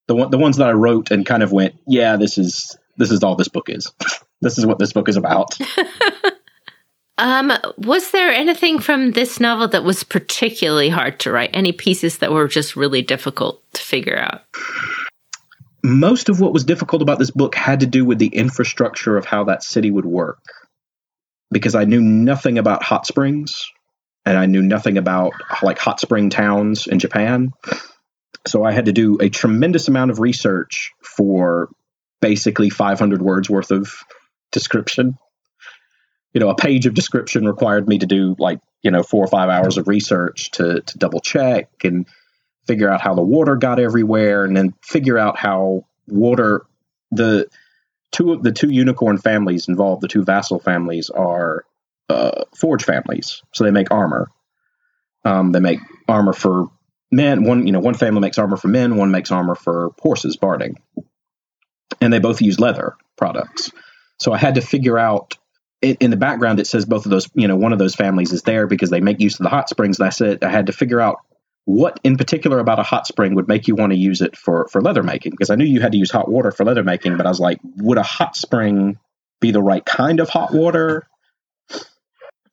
the 0.07 0.15
one 0.15 0.31
the 0.31 0.37
ones 0.37 0.57
that 0.57 0.67
I 0.67 0.73
wrote 0.73 1.11
and 1.11 1.25
kind 1.25 1.43
of 1.43 1.51
went, 1.51 1.75
yeah, 1.87 2.17
this 2.17 2.37
is 2.37 2.77
this 2.97 3.11
is 3.11 3.23
all 3.23 3.35
this 3.35 3.47
book 3.47 3.69
is. 3.69 3.91
this 4.41 4.57
is 4.57 4.65
what 4.65 4.79
this 4.79 4.93
book 4.93 5.09
is 5.09 5.17
about. 5.17 5.57
Um, 7.17 7.53
was 7.77 8.11
there 8.11 8.31
anything 8.31 8.79
from 8.79 9.11
this 9.11 9.39
novel 9.39 9.67
that 9.69 9.85
was 9.85 10.03
particularly 10.03 10.89
hard 10.89 11.19
to 11.21 11.31
write? 11.31 11.51
Any 11.53 11.71
pieces 11.71 12.17
that 12.17 12.31
were 12.31 12.47
just 12.47 12.75
really 12.75 13.01
difficult 13.01 13.63
to 13.73 13.81
figure 13.81 14.17
out? 14.17 14.41
Most 15.81 16.29
of 16.29 16.41
what 16.41 16.51
was 16.51 16.65
difficult 16.65 17.01
about 17.01 17.19
this 17.19 17.31
book 17.31 17.55
had 17.55 17.79
to 17.79 17.85
do 17.85 18.03
with 18.03 18.19
the 18.19 18.27
infrastructure 18.27 19.17
of 19.17 19.25
how 19.25 19.45
that 19.45 19.63
city 19.63 19.91
would 19.91 20.05
work. 20.05 20.39
Because 21.59 21.75
I 21.75 21.85
knew 21.85 22.01
nothing 22.01 22.57
about 22.57 22.83
hot 22.83 23.07
springs 23.07 23.65
and 24.25 24.37
I 24.37 24.45
knew 24.45 24.61
nothing 24.61 24.97
about 24.97 25.33
like 25.61 25.79
hot 25.79 25.99
spring 25.99 26.29
towns 26.29 26.87
in 26.87 26.99
Japan. 26.99 27.53
So 28.45 28.63
I 28.63 28.71
had 28.71 28.85
to 28.85 28.93
do 28.93 29.17
a 29.21 29.29
tremendous 29.29 29.87
amount 29.87 30.11
of 30.11 30.19
research 30.19 30.91
for 31.01 31.69
basically 32.21 32.69
500 32.69 33.21
words 33.21 33.49
worth 33.49 33.71
of 33.71 33.93
description 34.51 35.17
you 36.35 36.41
know, 36.41 36.49
a 36.49 36.55
page 36.55 36.85
of 36.85 36.93
description 36.93 37.45
required 37.45 37.87
me 37.87 37.97
to 37.97 38.05
do 38.05 38.35
like, 38.37 38.59
you 38.83 38.91
know, 38.91 39.03
four 39.03 39.23
or 39.23 39.27
five 39.27 39.49
hours 39.49 39.77
of 39.77 39.87
research 39.87 40.51
to, 40.51 40.81
to 40.81 40.97
double 40.97 41.21
check 41.21 41.69
and 41.85 42.05
figure 42.67 42.89
out 42.89 42.99
how 42.99 43.15
the 43.15 43.21
water 43.21 43.55
got 43.55 43.79
everywhere 43.79 44.43
and 44.43 44.55
then 44.55 44.73
figure 44.81 45.17
out 45.17 45.37
how 45.37 45.85
water, 46.07 46.65
the 47.09 47.47
two 48.15 48.31
of 48.31 48.43
the 48.43 48.53
two 48.53 48.69
unicorn 48.69 49.17
families 49.17 49.67
involved, 49.67 50.01
the 50.01 50.07
two 50.07 50.23
vassal 50.23 50.57
families 50.57 51.09
are 51.09 51.65
uh, 52.09 52.45
forge 52.55 52.83
families. 52.83 53.41
So 53.53 53.65
they 53.65 53.71
make 53.71 53.91
armor. 53.91 54.31
Um, 55.25 55.51
they 55.51 55.59
make 55.59 55.79
armor 56.07 56.31
for 56.31 56.69
men. 57.11 57.43
One, 57.43 57.67
you 57.67 57.73
know, 57.73 57.81
one 57.81 57.93
family 57.93 58.21
makes 58.21 58.37
armor 58.37 58.55
for 58.55 58.69
men. 58.69 58.95
One 58.95 59.11
makes 59.11 59.31
armor 59.31 59.55
for 59.55 59.91
horses, 59.99 60.37
barding, 60.37 60.77
and 61.99 62.13
they 62.13 62.19
both 62.19 62.41
use 62.41 62.59
leather 62.59 62.95
products. 63.17 63.71
So 64.19 64.31
I 64.31 64.37
had 64.37 64.55
to 64.55 64.61
figure 64.61 64.97
out 64.97 65.37
in 65.81 66.09
the 66.09 66.17
background 66.17 66.59
it 66.59 66.65
says 66.65 66.85
both 66.85 67.05
of 67.05 67.11
those 67.11 67.29
you 67.35 67.47
know 67.47 67.57
one 67.57 67.73
of 67.73 67.77
those 67.77 67.93
families 67.93 68.31
is 68.31 68.41
there 68.41 68.65
because 68.65 68.89
they 68.89 69.01
make 69.01 69.19
use 69.19 69.39
of 69.39 69.43
the 69.43 69.49
hot 69.49 69.69
springs 69.69 69.99
and 69.99 70.07
i 70.07 70.09
said 70.09 70.43
i 70.43 70.49
had 70.49 70.65
to 70.65 70.73
figure 70.73 70.99
out 70.99 71.17
what 71.65 71.99
in 72.03 72.15
particular 72.15 72.59
about 72.59 72.79
a 72.79 72.83
hot 72.83 73.07
spring 73.07 73.35
would 73.35 73.47
make 73.47 73.67
you 73.67 73.75
want 73.75 73.91
to 73.91 73.97
use 73.97 74.21
it 74.21 74.37
for 74.37 74.67
for 74.69 74.81
leather 74.81 75.03
making? 75.03 75.31
Because 75.31 75.49
i 75.49 75.55
knew 75.55 75.65
you 75.65 75.81
had 75.81 75.91
to 75.91 75.97
use 75.97 76.11
hot 76.11 76.29
water 76.29 76.51
for 76.51 76.63
leather 76.63 76.83
making 76.83 77.17
but 77.17 77.25
i 77.25 77.29
was 77.29 77.39
like 77.39 77.59
would 77.77 77.97
a 77.97 78.03
hot 78.03 78.35
spring 78.35 78.97
be 79.41 79.51
the 79.51 79.61
right 79.61 79.85
kind 79.85 80.19
of 80.19 80.29
hot 80.29 80.53
water? 80.53 81.07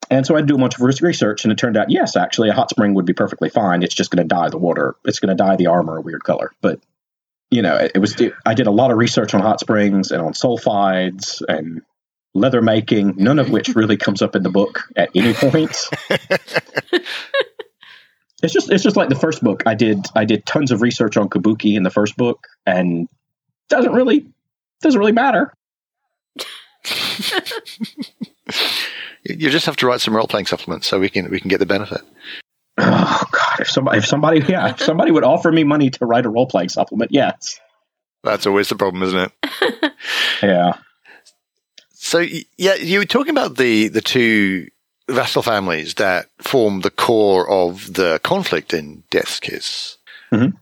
And 0.09 0.25
so 0.25 0.35
i 0.35 0.41
do 0.41 0.55
a 0.55 0.57
bunch 0.57 0.75
of 0.75 0.81
research 0.81 1.45
and 1.45 1.51
it 1.51 1.57
turned 1.57 1.77
out 1.77 1.89
yes 1.89 2.15
actually 2.15 2.49
a 2.49 2.53
hot 2.53 2.69
spring 2.69 2.93
would 2.95 3.05
be 3.05 3.13
perfectly 3.13 3.49
fine. 3.49 3.83
It's 3.83 3.95
just 3.95 4.11
going 4.11 4.27
to 4.27 4.27
dye 4.27 4.49
the 4.49 4.57
water 4.57 4.95
it's 5.05 5.19
going 5.19 5.35
to 5.35 5.41
dye 5.41 5.55
the 5.55 5.67
armor 5.67 5.97
a 5.97 6.01
weird 6.01 6.23
color. 6.23 6.51
But 6.61 6.79
you 7.51 7.61
know 7.61 7.75
it, 7.75 7.93
it 7.95 7.99
was 7.99 8.19
it, 8.19 8.33
i 8.45 8.53
did 8.55 8.67
a 8.67 8.71
lot 8.71 8.91
of 8.91 8.97
research 8.97 9.33
on 9.33 9.41
hot 9.41 9.59
springs 9.59 10.11
and 10.11 10.21
on 10.21 10.33
sulfides 10.33 11.41
and 11.47 11.83
leather 12.33 12.61
making, 12.61 13.15
none 13.17 13.39
of 13.39 13.49
which 13.49 13.69
really 13.69 13.97
comes 13.97 14.21
up 14.21 14.35
in 14.35 14.43
the 14.43 14.49
book 14.49 14.83
at 14.95 15.11
any 15.15 15.33
point. 15.33 15.89
it's 18.43 18.53
just 18.53 18.69
it's 18.69 18.83
just 18.83 18.97
like 18.97 19.09
the 19.09 19.15
first 19.15 19.41
book. 19.41 19.63
I 19.65 19.73
did 19.73 20.05
I 20.15 20.25
did 20.25 20.45
tons 20.45 20.71
of 20.71 20.81
research 20.81 21.15
on 21.15 21.29
kabuki 21.29 21.75
in 21.75 21.83
the 21.83 21.89
first 21.89 22.17
book, 22.17 22.45
and 22.65 23.07
doesn't 23.69 23.93
really 23.93 24.25
doesn't 24.81 24.99
really 24.99 25.13
matter. 25.13 25.53
you 29.23 29.49
just 29.49 29.65
have 29.65 29.77
to 29.77 29.87
write 29.87 30.01
some 30.01 30.13
role 30.13 30.27
playing 30.27 30.45
supplements 30.45 30.87
so 30.87 30.99
we 30.99 31.09
can 31.09 31.29
we 31.29 31.39
can 31.39 31.47
get 31.47 31.59
the 31.59 31.65
benefit. 31.65 32.01
Oh 32.77 33.23
God! 33.31 33.59
If 33.61 33.69
somebody 33.69 33.97
if 33.99 34.05
somebody 34.05 34.41
yeah 34.41 34.71
if 34.71 34.81
somebody 34.81 35.11
would 35.11 35.23
offer 35.23 35.49
me 35.49 35.63
money 35.63 35.89
to 35.89 36.05
write 36.05 36.25
a 36.25 36.29
role 36.29 36.47
playing 36.47 36.69
supplement, 36.69 37.11
yes. 37.11 37.59
That's 38.23 38.45
always 38.45 38.67
the 38.69 38.75
problem, 38.75 39.03
isn't 39.03 39.19
it? 39.19 39.93
yeah. 40.43 40.73
So 41.93 42.25
yeah, 42.57 42.75
you 42.75 42.99
were 42.99 43.05
talking 43.05 43.31
about 43.31 43.55
the 43.55 43.87
the 43.87 44.01
two 44.01 44.67
vassal 45.09 45.41
families 45.41 45.95
that 45.95 46.29
form 46.39 46.81
the 46.81 46.89
core 46.91 47.49
of 47.49 47.93
the 47.93 48.19
conflict 48.23 48.73
in 48.73 49.03
Death's 49.09 49.39
Kiss. 49.39 49.97
Mm-hmm. 50.31 50.55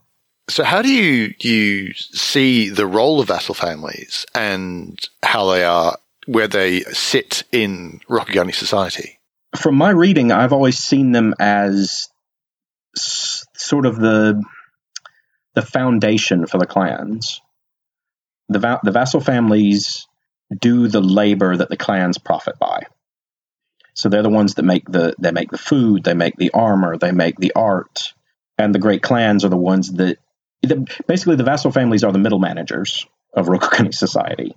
So 0.50 0.64
how 0.64 0.82
do 0.82 0.92
you 0.92 1.34
you 1.40 1.92
see 1.94 2.68
the 2.68 2.86
role 2.86 3.20
of 3.20 3.28
vassal 3.28 3.54
families 3.54 4.26
and 4.34 4.98
how 5.22 5.50
they 5.50 5.64
are 5.64 5.96
where 6.26 6.48
they 6.48 6.80
sit 6.80 7.44
in 7.52 8.00
Rokugani 8.08 8.54
society? 8.54 9.18
From 9.56 9.76
my 9.76 9.90
reading, 9.90 10.32
I've 10.32 10.52
always 10.52 10.78
seen 10.78 11.12
them 11.12 11.34
as 11.38 12.08
s- 12.96 13.44
sort 13.56 13.86
of 13.86 13.98
the 13.98 14.42
the 15.54 15.62
foundation 15.62 16.46
for 16.46 16.58
the 16.58 16.66
clans. 16.66 17.40
The 18.48 18.58
va- 18.58 18.80
the 18.82 18.90
vassal 18.92 19.20
families 19.20 20.06
do 20.58 20.88
the 20.88 21.00
labor 21.00 21.56
that 21.56 21.68
the 21.68 21.76
clans 21.76 22.18
profit 22.18 22.58
by. 22.58 22.82
So 23.94 24.08
they're 24.08 24.22
the 24.22 24.30
ones 24.30 24.54
that 24.54 24.62
make 24.62 24.90
the 24.90 25.14
they 25.18 25.32
make 25.32 25.50
the 25.50 25.58
food, 25.58 26.04
they 26.04 26.14
make 26.14 26.36
the 26.36 26.50
armor, 26.52 26.96
they 26.96 27.12
make 27.12 27.36
the 27.36 27.52
art, 27.54 28.14
and 28.58 28.74
the 28.74 28.78
great 28.78 29.02
clans 29.02 29.44
are 29.44 29.50
the 29.50 29.56
ones 29.56 29.92
that 29.92 30.18
the, 30.62 30.86
basically 31.06 31.36
the 31.36 31.44
vassal 31.44 31.72
families 31.72 32.04
are 32.04 32.12
the 32.12 32.18
middle 32.18 32.38
managers 32.38 33.06
of 33.34 33.46
Rokugani 33.46 33.94
society. 33.94 34.56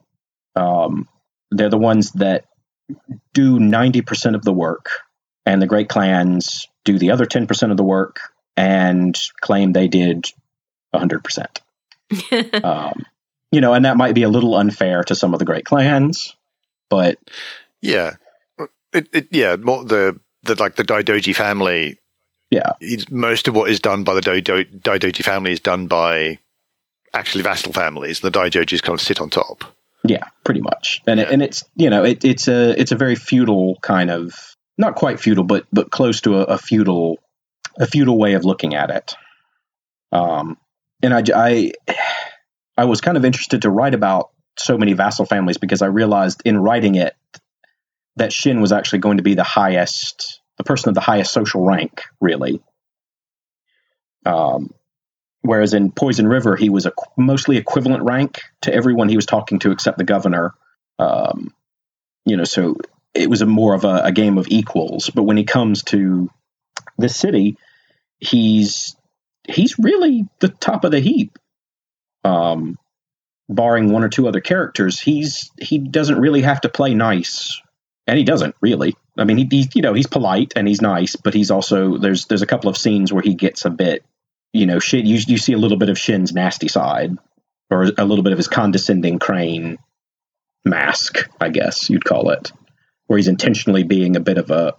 Um, 0.55 1.09
they're 1.51 1.69
the 1.69 1.77
ones 1.77 2.11
that 2.13 2.45
do 3.33 3.59
ninety 3.59 4.01
percent 4.01 4.35
of 4.35 4.43
the 4.43 4.53
work, 4.53 4.89
and 5.45 5.61
the 5.61 5.67
great 5.67 5.89
clans 5.89 6.67
do 6.85 6.97
the 6.97 7.11
other 7.11 7.25
ten 7.25 7.47
percent 7.47 7.71
of 7.71 7.77
the 7.77 7.83
work 7.83 8.19
and 8.57 9.19
claim 9.41 9.73
they 9.73 9.87
did 9.87 10.27
hundred 10.93 11.23
percent. 11.23 11.61
Um, 12.63 13.05
you 13.51 13.61
know, 13.61 13.73
and 13.73 13.85
that 13.85 13.97
might 13.97 14.15
be 14.15 14.23
a 14.23 14.29
little 14.29 14.55
unfair 14.55 15.03
to 15.03 15.15
some 15.15 15.33
of 15.33 15.39
the 15.39 15.45
great 15.45 15.65
clans, 15.65 16.35
but 16.89 17.17
yeah, 17.81 18.15
it, 18.95 19.09
it 19.13 19.27
yeah, 19.31 19.55
more 19.55 19.83
the 19.83 20.19
the 20.43 20.55
like 20.55 20.75
the 20.75 20.83
Daidoji 20.83 21.35
family. 21.35 21.99
Yeah, 22.51 22.73
most 23.09 23.47
of 23.47 23.55
what 23.55 23.69
is 23.69 23.79
done 23.79 24.03
by 24.03 24.13
the 24.13 24.21
Daidoji 24.21 25.23
family 25.23 25.51
is 25.51 25.59
done 25.59 25.87
by 25.87 26.39
actually 27.13 27.43
vassal 27.43 27.73
families. 27.73 28.23
And 28.23 28.33
the 28.33 28.39
Daidojis 28.39 28.81
kind 28.81 28.93
of 28.93 29.01
sit 29.01 29.19
on 29.19 29.29
top. 29.29 29.63
Yeah, 30.03 30.23
pretty 30.43 30.61
much, 30.61 31.01
and 31.07 31.19
yeah. 31.19 31.25
it, 31.25 31.31
and 31.31 31.41
it's 31.41 31.63
you 31.75 31.89
know 31.89 32.03
it, 32.03 32.23
it's 32.23 32.47
a 32.47 32.79
it's 32.79 32.91
a 32.91 32.95
very 32.95 33.15
feudal 33.15 33.77
kind 33.81 34.11
of 34.11 34.55
not 34.77 34.95
quite 34.95 35.19
feudal, 35.19 35.43
but 35.43 35.65
but 35.73 35.89
close 35.89 36.21
to 36.21 36.37
a, 36.37 36.43
a 36.43 36.57
feudal 36.57 37.19
a 37.77 37.87
feudal 37.87 38.17
way 38.17 38.33
of 38.33 38.45
looking 38.45 38.75
at 38.75 38.89
it. 38.89 39.15
Um, 40.11 40.57
and 41.01 41.13
I, 41.13 41.23
I 41.35 41.71
I 42.77 42.85
was 42.85 43.01
kind 43.01 43.17
of 43.17 43.25
interested 43.25 43.63
to 43.63 43.69
write 43.69 43.93
about 43.93 44.29
so 44.57 44.77
many 44.77 44.93
vassal 44.93 45.25
families 45.25 45.57
because 45.57 45.81
I 45.81 45.87
realized 45.87 46.41
in 46.45 46.57
writing 46.57 46.95
it 46.95 47.15
that 48.17 48.33
Shin 48.33 48.61
was 48.61 48.71
actually 48.71 48.99
going 48.99 49.17
to 49.17 49.23
be 49.23 49.35
the 49.35 49.43
highest, 49.43 50.41
the 50.57 50.63
person 50.63 50.89
of 50.89 50.95
the 50.95 51.01
highest 51.01 51.33
social 51.33 51.65
rank, 51.65 52.03
really. 52.19 52.61
Um, 54.25 54.73
whereas 55.41 55.73
in 55.73 55.91
Poison 55.91 56.27
River, 56.27 56.55
he 56.55 56.69
was 56.69 56.85
a 56.85 56.93
mostly 57.17 57.57
equivalent 57.57 58.03
rank 58.03 58.41
to 58.61 58.73
everyone 58.73 59.09
he 59.09 59.15
was 59.15 59.25
talking 59.25 59.59
to 59.59 59.71
except 59.71 59.97
the 59.97 60.03
governor. 60.03 60.53
Um, 60.97 61.53
you 62.25 62.37
know, 62.37 62.45
so 62.45 62.77
it 63.13 63.29
was 63.29 63.41
a 63.41 63.45
more 63.45 63.73
of 63.73 63.83
a, 63.83 64.03
a 64.05 64.11
game 64.11 64.37
of 64.37 64.47
equals. 64.49 65.09
But 65.09 65.23
when 65.23 65.37
he 65.37 65.43
comes 65.43 65.83
to 65.83 66.29
the 66.97 67.09
city, 67.09 67.57
he's 68.19 68.95
he's 69.47 69.77
really 69.77 70.27
the 70.39 70.47
top 70.47 70.85
of 70.85 70.91
the 70.91 70.99
heap 70.99 71.37
um, 72.25 72.77
barring 73.47 73.91
one 73.91 74.03
or 74.03 74.09
two 74.09 74.27
other 74.27 74.41
characters, 74.41 74.99
he's 74.99 75.51
he 75.59 75.77
doesn't 75.77 76.19
really 76.19 76.41
have 76.41 76.61
to 76.61 76.69
play 76.69 76.93
nice 76.93 77.61
and 78.07 78.17
he 78.17 78.23
doesn't 78.23 78.55
really. 78.61 78.95
I 79.17 79.23
mean, 79.23 79.37
he, 79.37 79.47
he's 79.49 79.75
you 79.75 79.81
know 79.81 79.93
he's 79.93 80.07
polite 80.07 80.53
and 80.55 80.67
he's 80.67 80.81
nice, 80.81 81.15
but 81.15 81.33
he's 81.33 81.51
also 81.51 81.97
there's 81.97 82.25
there's 82.25 82.41
a 82.41 82.47
couple 82.47 82.69
of 82.69 82.77
scenes 82.77 83.11
where 83.11 83.23
he 83.23 83.33
gets 83.33 83.65
a 83.65 83.69
bit, 83.69 84.03
you 84.53 84.65
know, 84.65 84.79
shit. 84.79 85.05
You 85.05 85.19
you 85.27 85.37
see 85.37 85.53
a 85.53 85.57
little 85.57 85.77
bit 85.77 85.89
of 85.89 85.97
Shin's 85.97 86.33
nasty 86.33 86.67
side, 86.67 87.17
or 87.69 87.91
a 87.97 88.05
little 88.05 88.23
bit 88.23 88.33
of 88.33 88.37
his 88.37 88.47
condescending 88.47 89.19
crane 89.19 89.77
mask, 90.65 91.29
I 91.39 91.49
guess 91.49 91.89
you'd 91.89 92.05
call 92.05 92.31
it, 92.31 92.51
where 93.07 93.17
he's 93.17 93.27
intentionally 93.27 93.83
being 93.83 94.15
a 94.15 94.21
bit 94.21 94.37
of 94.37 94.51
a, 94.51 94.73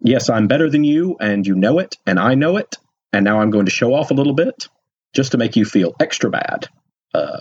yes, 0.00 0.30
I'm 0.30 0.46
better 0.46 0.70
than 0.70 0.84
you, 0.84 1.16
and 1.20 1.46
you 1.46 1.54
know 1.54 1.80
it, 1.80 1.98
and 2.06 2.18
I 2.18 2.34
know 2.34 2.56
it, 2.56 2.76
and 3.12 3.24
now 3.24 3.40
I'm 3.40 3.50
going 3.50 3.66
to 3.66 3.72
show 3.72 3.92
off 3.92 4.10
a 4.10 4.14
little 4.14 4.34
bit 4.34 4.68
just 5.14 5.32
to 5.32 5.38
make 5.38 5.56
you 5.56 5.64
feel 5.64 5.94
extra 6.00 6.30
bad. 6.30 6.68
Uh, 7.12 7.40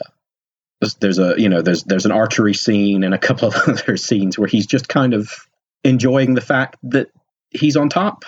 there's 0.95 1.19
a 1.19 1.35
you 1.37 1.49
know 1.49 1.61
there's 1.61 1.83
there's 1.83 2.05
an 2.05 2.11
archery 2.11 2.53
scene 2.53 3.03
and 3.03 3.13
a 3.13 3.17
couple 3.17 3.47
of 3.47 3.55
other 3.67 3.97
scenes 3.97 4.37
where 4.37 4.47
he's 4.47 4.67
just 4.67 4.87
kind 4.87 5.13
of 5.13 5.31
enjoying 5.83 6.33
the 6.33 6.41
fact 6.41 6.77
that 6.83 7.09
he's 7.49 7.77
on 7.77 7.89
top. 7.89 8.25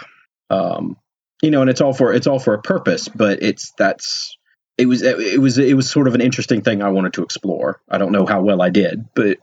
Um 0.49 0.97
you 1.41 1.51
know 1.51 1.61
and 1.61 1.69
it's 1.69 1.81
all 1.81 1.93
for 1.93 2.13
it's 2.13 2.27
all 2.27 2.39
for 2.39 2.53
a 2.53 2.61
purpose 2.61 3.09
but 3.09 3.43
it's 3.43 3.73
that's 3.77 4.37
it 4.77 4.85
was 4.85 5.01
it 5.01 5.39
was 5.39 5.57
it 5.57 5.75
was 5.75 5.89
sort 5.89 6.07
of 6.07 6.15
an 6.15 6.21
interesting 6.21 6.61
thing 6.61 6.81
i 6.81 6.89
wanted 6.89 7.13
to 7.13 7.23
explore. 7.23 7.81
I 7.89 7.97
don't 7.97 8.11
know 8.11 8.25
how 8.25 8.41
well 8.41 8.61
i 8.61 8.69
did 8.69 9.05
but 9.13 9.39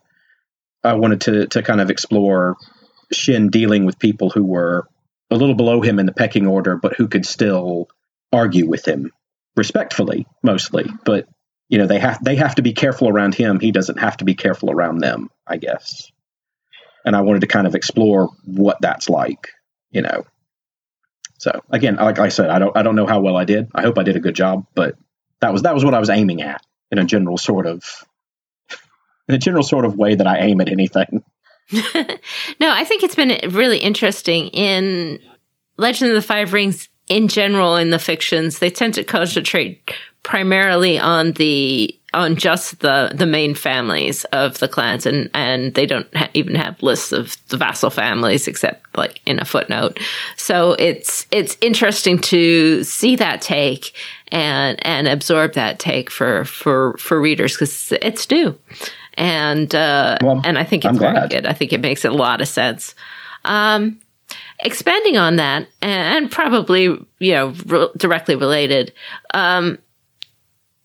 i 0.83 0.95
wanted 0.95 1.21
to 1.23 1.47
to 1.49 1.63
kind 1.63 1.81
of 1.81 1.91
explore 1.91 2.57
shin 3.13 3.51
dealing 3.51 3.85
with 3.85 3.99
people 3.99 4.31
who 4.31 4.45
were 4.45 4.89
a 5.31 5.37
little 5.37 5.55
below 5.55 5.83
him 5.83 5.99
in 5.99 6.07
the 6.07 6.13
pecking 6.13 6.47
order 6.47 6.77
but 6.77 6.97
who 6.97 7.09
could 7.09 7.27
still 7.27 7.89
argue 8.33 8.67
with 8.67 8.87
him 8.89 9.13
respectfully 9.57 10.27
mostly. 10.43 10.91
But 11.05 11.29
you 11.73 11.79
know 11.79 11.87
they 11.87 11.99
have 11.99 12.23
they 12.23 12.37
have 12.37 12.55
to 12.57 12.63
be 12.63 12.75
careful 12.75 13.09
around 13.09 13.35
him. 13.35 13.59
He 13.59 13.73
doesn't 13.73 13.99
have 13.99 14.19
to 14.19 14.27
be 14.27 14.35
careful 14.35 14.71
around 14.71 14.99
them 14.99 15.31
i 15.47 15.57
guess. 15.57 16.13
And 17.05 17.17
i 17.17 17.23
wanted 17.23 17.41
to 17.41 17.47
kind 17.47 17.67
of 17.67 17.75
explore 17.75 18.29
what 18.45 18.77
that's 18.81 19.09
like 19.09 19.49
you 19.91 20.03
know. 20.03 20.25
So 21.39 21.63
again 21.71 21.97
like 21.97 22.19
i 22.19 22.29
said 22.29 22.51
i 22.51 22.59
don't 22.59 22.77
i 22.77 22.83
don't 22.83 22.95
know 22.95 23.07
how 23.07 23.21
well 23.21 23.39
i 23.39 23.45
did. 23.45 23.71
I 23.75 23.81
hope 23.81 23.99
i 23.99 24.03
did 24.03 24.17
a 24.17 24.21
good 24.21 24.35
job 24.35 24.67
but 24.75 24.97
that 25.41 25.53
was 25.53 25.63
that 25.63 25.75
was 25.75 25.83
what 25.83 25.95
i 25.95 25.99
was 25.99 26.11
aiming 26.11 26.43
at 26.43 26.63
in 26.91 26.99
a 26.99 27.05
general 27.05 27.39
sort 27.39 27.67
of 27.67 27.83
in 29.29 29.35
a 29.35 29.39
general 29.39 29.65
sort 29.65 29.87
of 29.87 29.97
way 29.97 30.15
that 30.15 30.27
i 30.27 30.39
aim 30.41 30.61
at 30.61 30.69
anything. 30.69 31.25
No 32.61 32.71
i 32.71 32.85
think 32.85 33.03
it's 33.03 33.15
been 33.15 33.51
really 33.51 33.79
interesting 33.79 34.49
in 34.49 35.21
legend 35.79 36.11
of 36.11 36.17
the 36.17 36.27
five 36.27 36.53
rings 36.53 36.91
in 37.09 37.29
general 37.29 37.77
in 37.77 37.91
the 37.91 37.99
fictions. 37.99 38.59
They 38.59 38.71
tend 38.71 38.95
to 38.95 39.05
concentrate 39.05 39.93
primarily 40.23 40.99
on 40.99 41.33
the 41.33 41.97
on 42.15 42.37
just 42.37 42.81
the 42.81 43.11
the 43.15 43.27
main 43.27 43.55
families 43.55 44.25
of 44.27 44.59
the 44.59 44.69
clans 44.69 45.07
and 45.07 45.31
and 45.35 45.75
they 45.75 45.87
don't 45.87 46.15
ha- 46.15 46.29
even 46.35 46.55
have 46.55 46.83
lists 46.83 47.11
of 47.13 47.37
the 47.49 47.57
vassal 47.57 47.91
families 47.91 48.47
except 48.47 48.85
like 48.97 49.21
in 49.27 49.41
a 49.41 49.45
footnote. 49.45 49.99
So 50.37 50.73
it's 50.79 51.27
it's 51.31 51.57
interesting 51.61 52.19
to 52.21 52.85
see 52.85 53.17
that 53.17 53.41
take 53.41 53.95
and 54.31 54.85
and 54.87 55.09
absorb 55.09 55.55
that 55.55 55.79
take 55.79 56.11
for 56.11 56.45
for 56.45 56.97
for 56.99 57.21
readers 57.21 57.55
because 57.55 57.93
it's 58.03 58.31
new. 58.31 58.57
And 59.15 59.75
uh 59.75 60.19
well, 60.23 60.41
and 60.45 60.59
i 60.59 60.65
think 60.65 60.85
it's 60.85 60.99
very 60.99 61.29
good. 61.29 61.47
I 61.47 61.53
think 61.53 61.73
it 61.73 61.81
makes 61.81 62.05
a 62.05 62.11
lot 62.11 62.41
of 62.41 62.49
sense. 62.49 62.95
Um 63.45 63.99
expanding 64.61 65.17
on 65.17 65.37
that 65.37 65.67
and 65.81 66.31
probably 66.31 66.85
you 67.19 67.33
know 67.33 67.55
re- 67.67 67.89
directly 67.97 68.35
related 68.37 68.93
um 69.35 69.79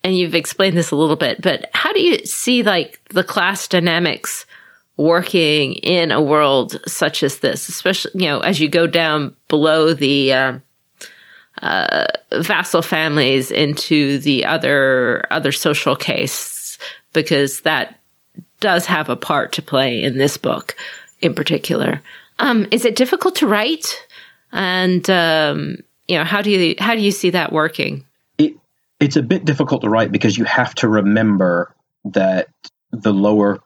and 0.07 0.17
you've 0.17 0.35
explained 0.35 0.77
this 0.77 0.91
a 0.91 0.95
little 0.95 1.17
bit, 1.17 1.41
but 1.41 1.69
how 1.73 1.91
do 1.91 2.01
you 2.01 2.19
see 2.19 2.63
like 2.63 3.01
the 3.09 3.25
class 3.25 3.67
dynamics 3.67 4.45
working 4.95 5.73
in 5.73 6.11
a 6.11 6.21
world 6.21 6.79
such 6.87 7.23
as 7.23 7.39
this, 7.39 7.67
especially, 7.67 8.11
you 8.13 8.29
know, 8.29 8.39
as 8.39 8.57
you 8.57 8.69
go 8.69 8.87
down 8.87 9.35
below 9.49 9.93
the, 9.93 10.31
uh, 10.31 10.59
uh, 11.61 12.05
vassal 12.39 12.81
families 12.81 13.51
into 13.51 14.17
the 14.19 14.45
other, 14.45 15.25
other 15.29 15.51
social 15.51 15.97
case, 15.97 16.77
because 17.11 17.59
that 17.61 17.99
does 18.61 18.85
have 18.85 19.09
a 19.09 19.17
part 19.17 19.51
to 19.51 19.61
play 19.61 20.01
in 20.01 20.17
this 20.17 20.37
book 20.37 20.73
in 21.19 21.33
particular. 21.33 22.01
Um, 22.39 22.65
is 22.71 22.85
it 22.85 22.95
difficult 22.95 23.35
to 23.35 23.47
write? 23.47 24.07
And, 24.53 25.09
um, 25.09 25.79
you 26.07 26.17
know, 26.17 26.23
how 26.23 26.41
do 26.41 26.49
you, 26.49 26.75
how 26.79 26.95
do 26.95 27.01
you 27.01 27.11
see 27.11 27.31
that 27.31 27.51
working? 27.51 28.05
It's 28.99 29.15
a 29.15 29.23
bit 29.23 29.45
difficult 29.45 29.81
to 29.81 29.89
write 29.89 30.11
because 30.11 30.37
you 30.37 30.45
have 30.45 30.73
to 30.75 30.87
remember 30.87 31.75
that 32.05 32.49
the 32.91 33.13
lower 33.13 33.59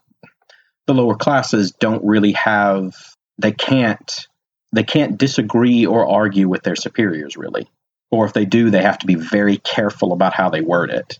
the 0.87 0.93
lower 0.93 1.15
classes 1.15 1.71
don't 1.71 2.03
really 2.03 2.33
have 2.33 2.95
they 3.37 3.51
can't 3.51 4.27
they 4.73 4.83
can't 4.83 5.17
disagree 5.17 5.85
or 5.85 6.09
argue 6.09 6.47
with 6.47 6.63
their 6.63 6.75
superiors 6.75 7.37
really. 7.37 7.67
Or 8.09 8.25
if 8.25 8.33
they 8.33 8.45
do 8.45 8.69
they 8.69 8.81
have 8.81 8.99
to 8.99 9.07
be 9.07 9.15
very 9.15 9.57
careful 9.57 10.11
about 10.13 10.33
how 10.33 10.49
they 10.49 10.61
word 10.61 10.89
it. 10.89 11.19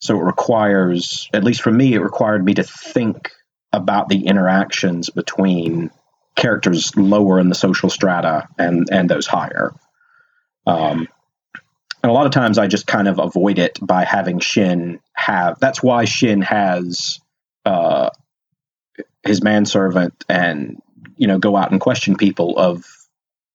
So 0.00 0.18
it 0.18 0.24
requires 0.24 1.28
at 1.32 1.44
least 1.44 1.62
for 1.62 1.70
me 1.70 1.94
it 1.94 2.00
required 2.00 2.44
me 2.44 2.54
to 2.54 2.64
think 2.64 3.30
about 3.72 4.08
the 4.08 4.26
interactions 4.26 5.10
between 5.10 5.90
characters 6.36 6.96
lower 6.96 7.38
in 7.38 7.48
the 7.48 7.54
social 7.54 7.90
strata 7.90 8.48
and 8.58 8.88
and 8.90 9.08
those 9.08 9.26
higher. 9.26 9.72
Um, 10.66 11.08
and 12.04 12.10
a 12.10 12.12
lot 12.12 12.26
of 12.26 12.32
times 12.32 12.58
I 12.58 12.66
just 12.66 12.86
kind 12.86 13.08
of 13.08 13.18
avoid 13.18 13.58
it 13.58 13.78
by 13.80 14.04
having 14.04 14.38
Shin 14.38 15.00
have. 15.14 15.58
That's 15.58 15.82
why 15.82 16.04
Shin 16.04 16.42
has 16.42 17.18
uh, 17.64 18.10
his 19.22 19.42
manservant 19.42 20.22
and 20.28 20.82
you 21.16 21.28
know 21.28 21.38
go 21.38 21.56
out 21.56 21.70
and 21.70 21.80
question 21.80 22.16
people 22.16 22.58
of 22.58 22.84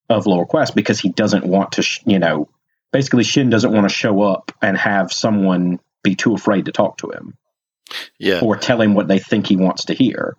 of 0.09 0.25
lower 0.25 0.47
quest 0.47 0.73
because 0.73 0.99
he 0.99 1.09
doesn't 1.09 1.45
want 1.45 1.73
to. 1.73 1.83
Sh- 1.83 1.99
you 2.07 2.17
know, 2.17 2.49
basically 2.91 3.23
Shin 3.23 3.51
doesn't 3.51 3.71
want 3.71 3.87
to 3.87 3.95
show 3.95 4.23
up 4.23 4.51
and 4.63 4.75
have 4.79 5.13
someone 5.13 5.79
be 6.01 6.15
too 6.15 6.33
afraid 6.33 6.65
to 6.65 6.71
talk 6.71 6.97
to 6.97 7.11
him. 7.11 7.37
Yeah. 8.17 8.39
Or 8.41 8.55
tell 8.55 8.81
him 8.81 8.95
what 8.95 9.07
they 9.07 9.19
think 9.19 9.45
he 9.45 9.57
wants 9.57 9.85
to 9.85 9.93
hear. 9.93 10.35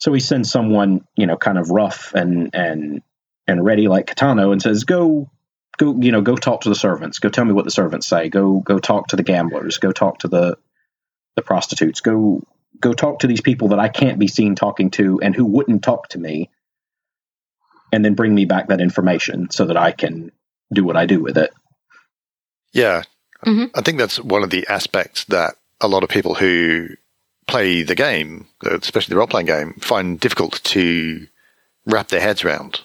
So 0.00 0.12
he 0.12 0.20
sends 0.20 0.50
someone, 0.50 1.06
you 1.16 1.26
know, 1.26 1.38
kind 1.38 1.56
of 1.56 1.70
rough 1.70 2.12
and 2.14 2.50
and 2.52 3.00
and 3.46 3.64
ready 3.64 3.88
like 3.88 4.14
Kitano 4.14 4.52
and 4.52 4.60
says, 4.60 4.84
"Go 4.84 5.30
go 5.76 5.96
you 5.98 6.12
know 6.12 6.22
go 6.22 6.36
talk 6.36 6.62
to 6.62 6.68
the 6.68 6.74
servants. 6.74 7.18
Go 7.18 7.28
tell 7.28 7.44
me 7.44 7.52
what 7.52 7.64
the 7.64 7.70
servants 7.70 8.06
say. 8.06 8.28
Go 8.28 8.60
go 8.60 8.78
talk 8.78 9.08
to 9.08 9.16
the 9.16 9.22
gamblers. 9.22 9.78
Go 9.78 9.92
talk 9.92 10.20
to 10.20 10.28
the 10.28 10.56
the 11.36 11.42
prostitutes. 11.42 12.00
Go 12.00 12.42
go 12.80 12.92
talk 12.92 13.20
to 13.20 13.26
these 13.26 13.40
people 13.40 13.68
that 13.68 13.78
i 13.78 13.88
can't 13.88 14.18
be 14.18 14.26
seen 14.26 14.56
talking 14.56 14.90
to 14.90 15.20
and 15.22 15.34
who 15.34 15.44
wouldn't 15.44 15.82
talk 15.82 16.08
to 16.08 16.18
me 16.18 16.50
and 17.92 18.04
then 18.04 18.14
bring 18.14 18.34
me 18.34 18.44
back 18.44 18.66
that 18.66 18.80
information 18.80 19.48
so 19.50 19.66
that 19.66 19.76
i 19.76 19.92
can 19.92 20.32
do 20.72 20.84
what 20.84 20.96
i 20.96 21.06
do 21.06 21.22
with 21.22 21.38
it. 21.38 21.52
Yeah. 22.72 23.02
Mm-hmm. 23.46 23.66
i 23.76 23.80
think 23.80 23.98
that's 23.98 24.18
one 24.18 24.42
of 24.42 24.50
the 24.50 24.66
aspects 24.68 25.24
that 25.26 25.54
a 25.80 25.86
lot 25.86 26.02
of 26.02 26.08
people 26.08 26.34
who 26.34 26.88
play 27.46 27.82
the 27.82 27.94
game 27.94 28.48
especially 28.62 29.12
the 29.12 29.18
role-playing 29.18 29.46
game 29.46 29.74
find 29.74 30.18
difficult 30.18 30.60
to 30.64 31.28
wrap 31.86 32.08
their 32.08 32.20
heads 32.20 32.44
around. 32.44 32.80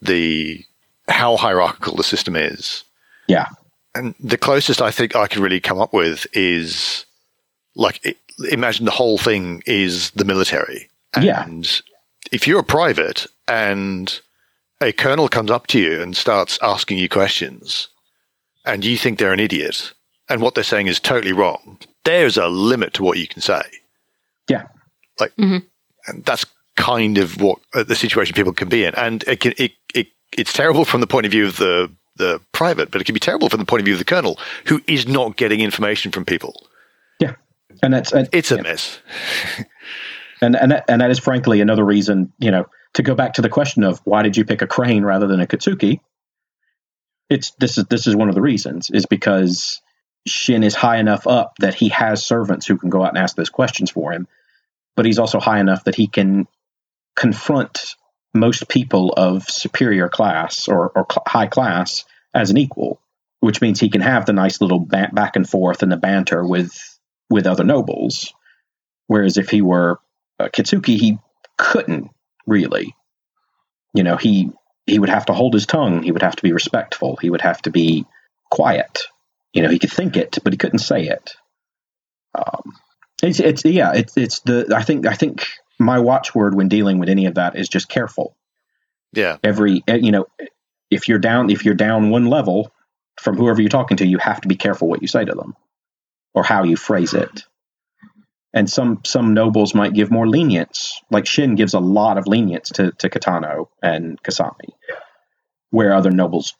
The 0.00 0.64
how 1.12 1.36
hierarchical 1.36 1.96
the 1.96 2.04
system 2.04 2.36
is. 2.36 2.84
Yeah. 3.28 3.46
And 3.94 4.14
the 4.18 4.38
closest 4.38 4.80
I 4.80 4.90
think 4.90 5.14
I 5.14 5.26
could 5.26 5.42
really 5.42 5.60
come 5.60 5.80
up 5.80 5.92
with 5.92 6.26
is 6.32 7.04
like 7.74 8.16
imagine 8.50 8.84
the 8.84 8.90
whole 8.90 9.18
thing 9.18 9.62
is 9.66 10.10
the 10.12 10.24
military. 10.24 10.88
And 11.14 11.24
yeah. 11.24 11.46
if 12.30 12.46
you're 12.46 12.60
a 12.60 12.64
private 12.64 13.26
and 13.48 14.20
a 14.80 14.92
colonel 14.92 15.28
comes 15.28 15.50
up 15.50 15.66
to 15.68 15.78
you 15.78 16.02
and 16.02 16.16
starts 16.16 16.58
asking 16.62 16.98
you 16.98 17.08
questions 17.08 17.88
and 18.64 18.84
you 18.84 18.96
think 18.96 19.18
they're 19.18 19.32
an 19.32 19.40
idiot 19.40 19.92
and 20.28 20.40
what 20.40 20.54
they're 20.54 20.64
saying 20.64 20.86
is 20.86 20.98
totally 20.98 21.32
wrong, 21.32 21.78
there's 22.04 22.36
a 22.36 22.48
limit 22.48 22.94
to 22.94 23.02
what 23.02 23.18
you 23.18 23.28
can 23.28 23.42
say. 23.42 23.62
Yeah. 24.48 24.66
Like, 25.20 25.34
mm-hmm. 25.36 25.58
and 26.06 26.24
that's 26.24 26.46
kind 26.76 27.18
of 27.18 27.40
what 27.40 27.58
uh, 27.74 27.82
the 27.82 27.94
situation 27.94 28.34
people 28.34 28.52
can 28.52 28.68
be 28.68 28.84
in. 28.84 28.94
And 28.94 29.22
it 29.24 29.40
can, 29.40 29.52
it, 29.58 29.72
it 29.94 30.08
it's 30.36 30.52
terrible 30.52 30.84
from 30.84 31.00
the 31.00 31.06
point 31.06 31.26
of 31.26 31.32
view 31.32 31.46
of 31.46 31.56
the 31.56 31.90
the 32.16 32.40
private, 32.52 32.90
but 32.90 33.00
it 33.00 33.04
can 33.04 33.14
be 33.14 33.20
terrible 33.20 33.48
from 33.48 33.58
the 33.58 33.64
point 33.64 33.80
of 33.80 33.84
view 33.84 33.94
of 33.94 33.98
the 33.98 34.04
colonel 34.04 34.38
who 34.66 34.82
is 34.86 35.08
not 35.08 35.36
getting 35.36 35.60
information 35.60 36.12
from 36.12 36.24
people. 36.24 36.66
Yeah, 37.18 37.34
and 37.82 37.92
that's 37.92 38.12
and, 38.12 38.28
it's 38.32 38.52
a 38.52 38.56
yeah. 38.56 38.62
mess. 38.62 38.98
and 40.42 40.56
and 40.56 40.72
that, 40.72 40.84
and 40.88 41.00
that 41.00 41.10
is 41.10 41.18
frankly 41.18 41.60
another 41.60 41.84
reason, 41.84 42.32
you 42.38 42.50
know, 42.50 42.66
to 42.94 43.02
go 43.02 43.14
back 43.14 43.34
to 43.34 43.42
the 43.42 43.48
question 43.48 43.84
of 43.84 44.00
why 44.04 44.22
did 44.22 44.36
you 44.36 44.44
pick 44.44 44.62
a 44.62 44.66
crane 44.66 45.04
rather 45.04 45.26
than 45.26 45.40
a 45.40 45.46
Kitsuki? 45.46 46.00
It's 47.30 47.52
this 47.52 47.78
is 47.78 47.84
this 47.84 48.06
is 48.06 48.14
one 48.14 48.28
of 48.28 48.34
the 48.34 48.42
reasons 48.42 48.90
is 48.90 49.06
because 49.06 49.80
Shin 50.26 50.62
is 50.62 50.74
high 50.74 50.98
enough 50.98 51.26
up 51.26 51.54
that 51.60 51.74
he 51.74 51.88
has 51.88 52.24
servants 52.24 52.66
who 52.66 52.76
can 52.76 52.90
go 52.90 53.02
out 53.02 53.10
and 53.10 53.18
ask 53.18 53.36
those 53.36 53.50
questions 53.50 53.90
for 53.90 54.12
him, 54.12 54.28
but 54.96 55.06
he's 55.06 55.18
also 55.18 55.40
high 55.40 55.60
enough 55.60 55.84
that 55.84 55.94
he 55.94 56.06
can 56.06 56.46
confront 57.16 57.96
most 58.34 58.68
people 58.68 59.12
of 59.16 59.48
superior 59.48 60.08
class 60.08 60.68
or, 60.68 60.90
or 60.90 61.06
cl- 61.10 61.24
high 61.26 61.46
class 61.46 62.04
as 62.34 62.50
an 62.50 62.56
equal, 62.56 63.00
which 63.40 63.60
means 63.60 63.78
he 63.78 63.90
can 63.90 64.00
have 64.00 64.26
the 64.26 64.32
nice 64.32 64.60
little 64.60 64.80
ba- 64.80 65.10
back 65.12 65.36
and 65.36 65.48
forth 65.48 65.82
and 65.82 65.92
the 65.92 65.96
banter 65.96 66.46
with 66.46 66.72
with 67.28 67.46
other 67.46 67.64
nobles. 67.64 68.32
Whereas 69.06 69.36
if 69.36 69.50
he 69.50 69.62
were 69.62 69.98
a 70.38 70.48
Kitsuki, 70.48 70.98
he 70.98 71.18
couldn't 71.58 72.10
really 72.46 72.94
you 73.94 74.02
know, 74.02 74.16
he 74.16 74.50
he 74.86 74.98
would 74.98 75.08
have 75.08 75.26
to 75.26 75.32
hold 75.32 75.54
his 75.54 75.66
tongue. 75.66 76.02
He 76.02 76.12
would 76.12 76.22
have 76.22 76.36
to 76.36 76.42
be 76.42 76.52
respectful. 76.52 77.16
He 77.16 77.30
would 77.30 77.42
have 77.42 77.62
to 77.62 77.70
be 77.70 78.06
quiet. 78.50 79.00
You 79.52 79.62
know, 79.62 79.68
he 79.68 79.78
could 79.78 79.92
think 79.92 80.16
it, 80.16 80.38
but 80.42 80.52
he 80.52 80.56
couldn't 80.56 80.80
say 80.80 81.02
it. 81.02 81.32
Um, 82.34 82.72
it's 83.22 83.38
it's 83.38 83.64
yeah, 83.64 83.92
it's 83.92 84.16
it's 84.16 84.40
the 84.40 84.72
I 84.74 84.82
think 84.82 85.06
I 85.06 85.14
think 85.14 85.46
my 85.84 85.98
watchword 85.98 86.54
when 86.54 86.68
dealing 86.68 86.98
with 86.98 87.08
any 87.08 87.26
of 87.26 87.34
that 87.34 87.56
is 87.56 87.68
just 87.68 87.88
careful. 87.88 88.36
Yeah. 89.12 89.38
Every 89.42 89.82
eh, 89.86 89.98
you 90.00 90.12
know, 90.12 90.26
if 90.90 91.08
you're 91.08 91.18
down 91.18 91.50
if 91.50 91.64
you're 91.64 91.74
down 91.74 92.10
one 92.10 92.26
level 92.26 92.72
from 93.20 93.36
whoever 93.36 93.60
you're 93.60 93.68
talking 93.68 93.98
to, 93.98 94.06
you 94.06 94.18
have 94.18 94.40
to 94.42 94.48
be 94.48 94.56
careful 94.56 94.88
what 94.88 95.02
you 95.02 95.08
say 95.08 95.24
to 95.24 95.34
them 95.34 95.54
or 96.34 96.42
how 96.42 96.64
you 96.64 96.76
phrase 96.76 97.14
it. 97.14 97.44
And 98.54 98.68
some 98.68 99.00
some 99.04 99.32
nobles 99.32 99.74
might 99.74 99.94
give 99.94 100.10
more 100.10 100.28
lenience. 100.28 101.00
Like 101.10 101.26
Shin 101.26 101.54
gives 101.54 101.74
a 101.74 101.80
lot 101.80 102.18
of 102.18 102.26
lenience 102.26 102.70
to, 102.70 102.92
to 102.98 103.08
Kitano 103.08 103.68
and 103.82 104.22
Kasami, 104.22 104.72
where 105.70 105.94
other 105.94 106.10
nobles 106.10 106.54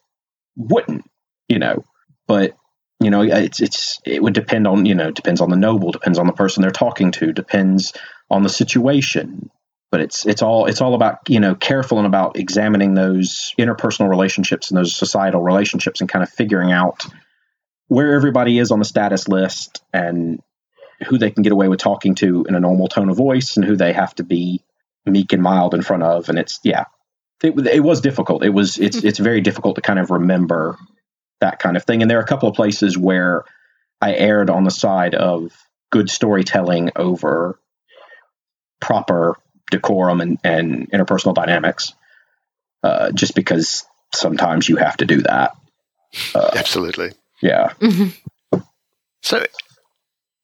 wouldn't, 0.55 1.09
you 1.47 1.59
know. 1.59 1.83
But 2.27 2.55
you 2.99 3.11
know, 3.11 3.21
it's 3.21 3.61
it's 3.61 3.99
it 4.05 4.23
would 4.23 4.33
depend 4.33 4.65
on 4.65 4.87
you 4.87 4.95
know 4.95 5.11
depends 5.11 5.39
on 5.39 5.51
the 5.51 5.55
noble, 5.55 5.91
depends 5.91 6.17
on 6.17 6.25
the 6.25 6.33
person 6.33 6.61
they're 6.63 6.71
talking 6.71 7.11
to, 7.11 7.31
depends 7.31 7.93
on 8.33 8.43
the 8.43 8.49
situation. 8.49 9.49
But 9.91 10.01
it's 10.01 10.25
it's 10.25 10.41
all 10.41 10.65
it's 10.65 10.81
all 10.81 10.95
about 10.95 11.29
you 11.29 11.39
know 11.39 11.53
careful 11.53 11.99
and 11.99 12.07
about 12.07 12.37
examining 12.37 12.95
those 12.95 13.53
interpersonal 13.59 14.09
relationships 14.09 14.71
and 14.71 14.77
those 14.77 14.95
societal 14.95 15.41
relationships 15.41 16.01
and 16.01 16.09
kind 16.09 16.23
of 16.23 16.29
figuring 16.29 16.71
out 16.71 17.05
where 17.89 18.15
everybody 18.15 18.57
is 18.57 18.71
on 18.71 18.79
the 18.79 18.85
status 18.85 19.27
list 19.27 19.83
and 19.93 20.41
who 21.07 21.19
they 21.19 21.29
can 21.29 21.43
get 21.43 21.51
away 21.51 21.67
with 21.67 21.79
talking 21.79 22.15
to 22.15 22.43
in 22.49 22.55
a 22.55 22.59
normal 22.59 22.87
tone 22.87 23.09
of 23.09 23.17
voice 23.17 23.55
and 23.55 23.65
who 23.65 23.75
they 23.75 23.93
have 23.93 24.15
to 24.15 24.23
be 24.23 24.61
meek 25.05 25.31
and 25.31 25.43
mild 25.43 25.75
in 25.75 25.83
front 25.83 26.01
of. 26.01 26.27
And 26.27 26.39
it's 26.39 26.59
yeah, 26.63 26.85
it, 27.43 27.53
it 27.67 27.83
was 27.83 28.01
difficult. 28.01 28.43
It 28.43 28.49
was 28.49 28.79
it's 28.79 29.03
it's 29.03 29.19
very 29.19 29.41
difficult 29.41 29.75
to 29.75 29.81
kind 29.81 29.99
of 29.99 30.09
remember 30.09 30.77
that 31.39 31.59
kind 31.59 31.77
of 31.77 31.83
thing. 31.83 32.01
And 32.01 32.09
there 32.09 32.17
are 32.17 32.23
a 32.23 32.27
couple 32.27 32.49
of 32.49 32.55
places 32.55 32.97
where 32.97 33.43
I 34.01 34.15
erred 34.15 34.49
on 34.49 34.63
the 34.63 34.71
side 34.71 35.13
of 35.13 35.51
good 35.91 36.09
storytelling 36.09 36.91
over 36.95 37.59
proper 38.83 39.37
decorum 39.71 40.19
and, 40.19 40.37
and 40.43 40.91
interpersonal 40.91 41.33
dynamics, 41.33 41.93
uh, 42.83 43.11
just 43.11 43.33
because 43.33 43.85
sometimes 44.13 44.67
you 44.67 44.75
have 44.75 44.97
to 44.97 45.05
do 45.05 45.21
that. 45.21 45.55
Uh, 46.35 46.51
Absolutely. 46.55 47.13
Yeah. 47.41 47.69
Mm-hmm. 47.79 48.59
So, 49.21 49.45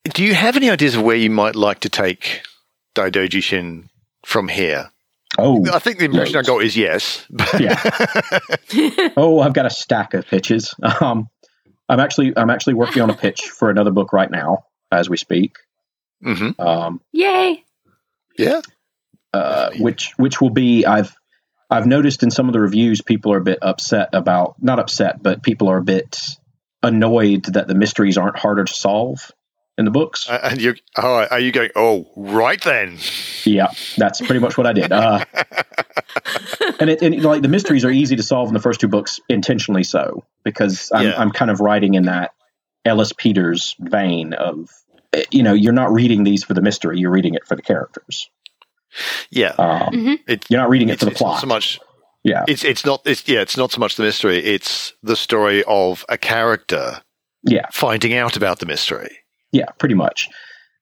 do 0.05 0.23
you 0.23 0.33
have 0.33 0.55
any 0.55 0.69
ideas 0.69 0.95
of 0.95 1.03
where 1.03 1.17
you 1.17 1.29
might 1.29 1.55
like 1.55 1.81
to 1.81 1.89
take 1.89 2.43
Daidoji 2.95 3.43
Shin 3.43 3.89
from 4.25 4.47
here? 4.47 4.89
Oh, 5.37 5.63
I 5.71 5.79
think 5.79 5.99
the 5.99 6.05
impression 6.05 6.37
I 6.37 6.41
got 6.41 6.63
is 6.63 6.77
yes. 6.77 7.25
yeah. 7.59 7.77
oh, 9.17 9.41
I've 9.41 9.53
got 9.53 9.65
a 9.65 9.69
stack 9.69 10.13
of 10.13 10.25
pitches. 10.25 10.73
Um, 11.01 11.29
I'm 11.89 11.99
actually 11.99 12.33
I'm 12.35 12.49
actually 12.49 12.75
working 12.75 13.01
on 13.01 13.09
a 13.09 13.15
pitch 13.15 13.41
for 13.49 13.69
another 13.69 13.91
book 13.91 14.13
right 14.13 14.31
now 14.31 14.65
as 14.91 15.09
we 15.09 15.17
speak. 15.17 15.57
Mm-hmm. 16.23 16.59
Um, 16.59 17.01
Yay! 17.11 17.63
Yeah. 18.39 18.61
Uh, 19.33 19.69
which 19.79 20.13
which 20.17 20.41
will 20.41 20.49
be 20.49 20.85
I've 20.85 21.15
I've 21.69 21.85
noticed 21.85 22.23
in 22.23 22.31
some 22.31 22.47
of 22.47 22.53
the 22.53 22.59
reviews 22.59 23.01
people 23.01 23.31
are 23.31 23.37
a 23.37 23.43
bit 23.43 23.59
upset 23.61 24.09
about 24.13 24.55
not 24.59 24.79
upset 24.79 25.21
but 25.21 25.43
people 25.43 25.69
are 25.69 25.77
a 25.77 25.83
bit 25.83 26.17
annoyed 26.81 27.45
that 27.45 27.67
the 27.67 27.75
mysteries 27.75 28.17
aren't 28.17 28.39
harder 28.39 28.63
to 28.63 28.73
solve 28.73 29.31
in 29.79 29.85
the 29.85 29.91
books. 29.91 30.29
Uh, 30.29 30.39
and 30.43 30.61
you 30.61 30.75
oh, 30.97 31.25
are 31.31 31.39
you 31.39 31.51
going? 31.51 31.69
Oh, 31.75 32.05
right 32.15 32.61
then. 32.61 32.97
Yeah, 33.45 33.67
that's 33.97 34.19
pretty 34.19 34.39
much 34.39 34.57
what 34.57 34.67
I 34.67 34.73
did. 34.73 34.91
Uh, 34.91 35.23
and, 36.79 36.89
it, 36.89 37.01
and 37.01 37.23
like 37.23 37.41
the 37.41 37.47
mysteries 37.47 37.85
are 37.85 37.89
easy 37.89 38.17
to 38.17 38.23
solve 38.23 38.49
in 38.49 38.53
the 38.53 38.59
first 38.59 38.81
two 38.81 38.89
books, 38.89 39.21
intentionally 39.29 39.83
so, 39.83 40.25
because 40.43 40.91
I'm, 40.93 41.07
Yeah. 41.07 41.19
I'm 41.19 41.31
kind 41.31 41.49
of 41.49 41.61
writing 41.61 41.93
in 41.93 42.03
that 42.03 42.31
Ellis 42.83 43.13
Peters 43.13 43.75
vein 43.79 44.33
of, 44.33 44.69
you 45.31 45.43
know, 45.43 45.53
you're 45.53 45.73
not 45.73 45.91
reading 45.91 46.23
these 46.23 46.43
for 46.43 46.53
the 46.53 46.61
mystery, 46.61 46.99
you're 46.99 47.11
reading 47.11 47.33
it 47.35 47.45
for 47.47 47.55
the 47.55 47.61
characters. 47.61 48.29
Yeah. 49.29 49.53
Um, 49.57 49.93
Mhm. 49.93 50.19
It, 50.27 50.45
You're 50.49 50.59
not 50.61 50.69
reading 50.69 50.89
it 50.89 50.99
for 50.99 51.05
the 51.05 51.11
plot. 51.11 51.41
so 51.41 51.47
much. 51.47 51.79
yeah, 52.23 52.43
It's 52.47 52.63
it's 52.63 52.83
not. 52.85 53.01
It's 53.05 53.27
yeah. 53.27 53.41
It's 53.41 53.55
not 53.57 53.71
so 53.71 53.79
much 53.79 53.95
the 53.95 54.03
mystery. 54.03 54.39
It's 54.43 54.93
the 55.03 55.15
story 55.15 55.63
of 55.67 56.05
a 56.09 56.17
character 56.17 57.01
yeah, 57.43 57.67
finding 57.71 58.13
out 58.15 58.35
about 58.35 58.59
the 58.59 58.65
mystery. 58.65 59.19
yeah, 59.51 59.65
pretty 59.77 59.95
much. 59.95 60.27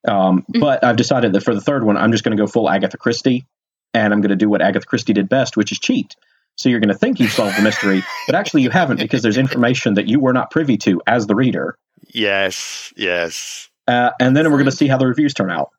Um, 0.07 0.45
Mhm. 0.53 0.61
But 0.61 0.83
I've 0.83 0.95
decided 0.95 1.33
that 1.33 1.43
for 1.43 1.53
the 1.53 1.61
third 1.61 1.83
one, 1.83 1.97
I'm 1.97 2.11
just 2.11 2.23
going 2.23 2.35
to 2.35 2.41
go 2.41 2.47
full 2.47 2.69
Agatha 2.69 2.97
Christie, 2.97 3.45
and 3.93 4.13
I'm 4.13 4.21
going 4.21 4.29
to 4.29 4.35
do 4.37 4.49
what 4.49 4.61
Agatha 4.61 4.85
Christie 4.85 5.13
did 5.13 5.27
best, 5.29 5.57
which 5.57 5.71
is 5.71 5.79
cheat. 5.79 6.15
So 6.55 6.69
you're 6.69 6.79
going 6.79 6.89
to 6.93 6.97
think 6.97 7.19
you've 7.19 7.31
solved 7.31 7.57
the 7.57 7.61
mystery, 7.61 8.03
but 8.25 8.35
actually 8.35 8.61
you 8.63 8.69
haven't 8.71 8.99
because 8.99 9.21
there's 9.21 9.37
information 9.37 9.93
that 9.95 10.07
you 10.07 10.19
were 10.19 10.33
not 10.33 10.49
privy 10.49 10.77
to 10.77 11.01
as 11.05 11.27
the 11.27 11.35
reader. 11.35 11.77
Yes. 12.13 12.91
Yes. 12.97 13.66
Uh, 13.87 14.11
and 14.19 14.35
then 14.35 14.45
we're 14.45 14.57
going 14.57 14.65
to 14.65 14.71
see 14.75 14.87
how 14.87 14.97
the 14.97 15.07
reviews 15.07 15.33
turn 15.33 15.51
out. 15.51 15.71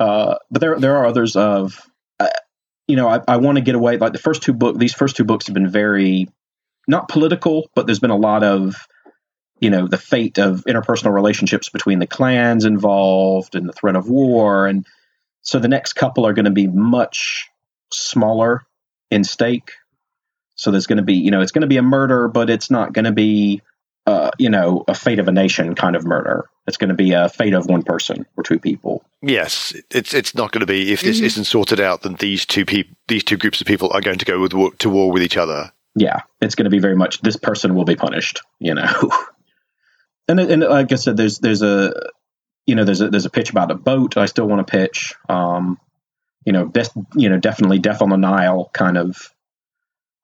Uh, 0.00 0.36
but 0.50 0.60
there 0.60 0.78
there 0.78 0.96
are 0.96 1.06
others 1.06 1.36
of, 1.36 1.80
uh, 2.18 2.28
you 2.88 2.96
know, 2.96 3.08
I, 3.08 3.20
I 3.28 3.36
want 3.36 3.56
to 3.56 3.62
get 3.62 3.74
away. 3.74 3.96
Like 3.96 4.12
the 4.12 4.18
first 4.18 4.42
two 4.42 4.52
book, 4.52 4.76
these 4.76 4.94
first 4.94 5.16
two 5.16 5.24
books 5.24 5.46
have 5.46 5.54
been 5.54 5.70
very 5.70 6.28
not 6.88 7.08
political, 7.08 7.70
but 7.74 7.86
there's 7.86 8.00
been 8.00 8.10
a 8.10 8.16
lot 8.16 8.42
of, 8.42 8.74
you 9.60 9.70
know, 9.70 9.86
the 9.86 9.98
fate 9.98 10.38
of 10.38 10.64
interpersonal 10.64 11.12
relationships 11.12 11.68
between 11.68 12.00
the 12.00 12.06
clans 12.06 12.64
involved 12.64 13.54
and 13.54 13.68
the 13.68 13.72
threat 13.72 13.96
of 13.96 14.08
war, 14.08 14.66
and 14.66 14.86
so 15.42 15.58
the 15.58 15.68
next 15.68 15.92
couple 15.92 16.26
are 16.26 16.32
going 16.32 16.46
to 16.46 16.50
be 16.50 16.66
much 16.66 17.48
smaller 17.92 18.62
in 19.10 19.24
stake. 19.24 19.72
So 20.54 20.70
there's 20.70 20.86
going 20.86 20.98
to 20.98 21.02
be, 21.02 21.14
you 21.14 21.30
know, 21.30 21.40
it's 21.40 21.52
going 21.52 21.62
to 21.62 21.68
be 21.68 21.76
a 21.76 21.82
murder, 21.82 22.28
but 22.28 22.50
it's 22.50 22.70
not 22.70 22.92
going 22.92 23.04
to 23.04 23.12
be 23.12 23.62
uh, 24.06 24.30
you 24.38 24.50
know, 24.50 24.84
a 24.88 24.94
fate 24.94 25.18
of 25.18 25.28
a 25.28 25.32
nation 25.32 25.74
kind 25.74 25.94
of 25.96 26.04
murder. 26.04 26.48
It's 26.66 26.76
going 26.76 26.88
to 26.90 26.94
be 26.94 27.12
a 27.12 27.28
fate 27.28 27.54
of 27.54 27.66
one 27.66 27.82
person 27.82 28.26
or 28.36 28.42
two 28.44 28.58
people. 28.58 29.04
Yes. 29.20 29.74
It's 29.90 30.12
it's 30.14 30.34
not 30.34 30.50
going 30.52 30.60
to 30.60 30.66
be 30.66 30.92
if 30.92 31.00
this 31.02 31.20
Mhm. 31.20 31.24
isn't 31.24 31.44
sorted 31.44 31.80
out, 31.80 32.02
then 32.02 32.14
these 32.14 32.44
two 32.46 32.64
people, 32.64 32.94
these 33.08 33.24
two 33.24 33.36
groups 33.36 33.60
of 33.60 33.66
people 33.66 33.90
are 33.92 34.00
going 34.00 34.18
to 34.18 34.24
go 34.24 34.40
with 34.40 34.54
war, 34.54 34.72
to 34.78 34.88
war 34.90 35.10
with 35.12 35.22
each 35.22 35.36
other. 35.36 35.72
Yeah, 35.94 36.20
it's 36.40 36.54
going 36.54 36.64
to 36.64 36.70
be 36.70 36.78
very 36.78 36.96
much 36.96 37.20
this 37.20 37.36
person 37.36 37.74
will 37.74 37.84
be 37.84 37.96
punished. 37.96 38.40
You 38.58 38.74
know, 38.74 38.92
and 40.28 40.40
and 40.40 40.62
like 40.62 40.90
I 40.92 40.94
said, 40.96 41.16
there's 41.16 41.38
there's 41.38 41.62
a 41.62 41.92
you 42.66 42.74
know 42.74 42.84
there's 42.84 43.00
a 43.00 43.10
there's 43.10 43.26
a 43.26 43.30
pitch 43.30 43.50
about 43.50 43.70
a 43.70 43.74
boat. 43.74 44.16
I 44.16 44.26
still 44.26 44.46
want 44.48 44.66
to 44.66 44.70
pitch. 44.70 45.14
Um, 45.28 45.78
you 46.46 46.52
know, 46.52 46.64
best 46.64 46.92
you 47.14 47.28
know 47.28 47.38
definitely 47.38 47.78
death 47.78 48.02
on 48.02 48.08
the 48.10 48.16
Nile 48.16 48.70
kind 48.72 48.96
of 48.96 49.32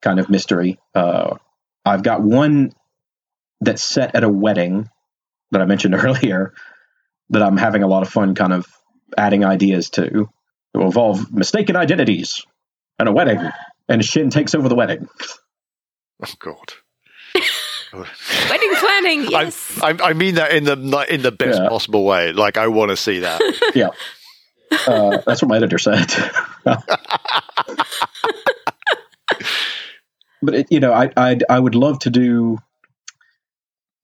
kind 0.02 0.18
of 0.20 0.30
mystery. 0.30 0.78
Uh, 0.94 1.36
I've 1.84 2.02
got 2.02 2.22
one 2.22 2.72
that's 3.60 3.82
set 3.82 4.14
at 4.14 4.24
a 4.24 4.28
wedding 4.28 4.88
that 5.50 5.60
I 5.60 5.64
mentioned 5.64 5.94
earlier 5.98 6.54
that 7.30 7.42
I'm 7.42 7.56
having 7.56 7.82
a 7.82 7.86
lot 7.88 8.02
of 8.02 8.08
fun 8.08 8.34
kind 8.34 8.52
of 8.52 8.66
adding 9.16 9.44
ideas 9.44 9.90
to. 9.90 10.28
It 10.74 10.78
will 10.78 10.86
involve 10.86 11.32
mistaken 11.32 11.76
identities 11.76 12.44
and 12.98 13.08
a 13.08 13.12
wedding, 13.12 13.40
and 13.88 14.04
Shin 14.04 14.30
takes 14.30 14.54
over 14.54 14.68
the 14.68 14.74
wedding. 14.74 15.08
Oh 16.22 16.32
God. 16.38 16.72
Wedding 18.50 18.74
planning, 18.74 19.20
I, 19.34 19.42
yes. 19.44 19.80
I, 19.82 19.96
I 20.02 20.12
mean 20.12 20.34
that 20.34 20.52
in 20.52 20.64
the 20.64 21.06
in 21.08 21.22
the 21.22 21.32
best 21.32 21.58
Yeah. 21.62 21.68
possible 21.70 22.04
way. 22.04 22.32
Like 22.32 22.58
I 22.58 22.66
want 22.68 22.90
to 22.90 22.96
see 22.96 23.20
that. 23.20 23.40
Yeah. 23.74 23.90
Uh, 24.86 25.22
that's 25.24 25.40
what 25.40 25.48
my 25.48 25.56
editor 25.56 25.78
said. 25.78 26.06
but 30.42 30.54
it, 30.54 30.66
you 30.70 30.80
know, 30.80 30.92
I 30.92 31.10
I'd, 31.16 31.44
I 31.48 31.58
would 31.58 31.74
love 31.74 31.98
to 32.00 32.10
do. 32.10 32.58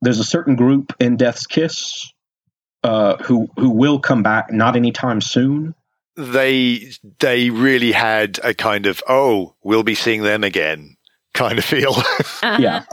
There's 0.04 0.20
a 0.20 0.24
certain 0.24 0.56
group 0.56 0.92
in 1.00 1.16
Death's 1.16 1.46
Kiss 1.46 2.12
uh, 2.82 3.16
who 3.16 3.48
who 3.56 3.70
will 3.70 3.98
come 3.98 4.22
back 4.22 4.52
not 4.52 4.76
anytime 4.76 5.20
soon. 5.20 5.74
they 6.16 6.92
they 7.18 7.50
really 7.50 7.92
had 7.92 8.38
a 8.44 8.54
kind 8.54 8.86
of 8.86 9.02
oh 9.08 9.54
we'll 9.62 9.82
be 9.82 9.94
seeing 9.94 10.22
them 10.22 10.44
again 10.44 10.96
kind 11.32 11.58
of 11.58 11.64
feel. 11.64 11.92
Uh-huh. 11.92 12.58
Yeah, 12.60 12.84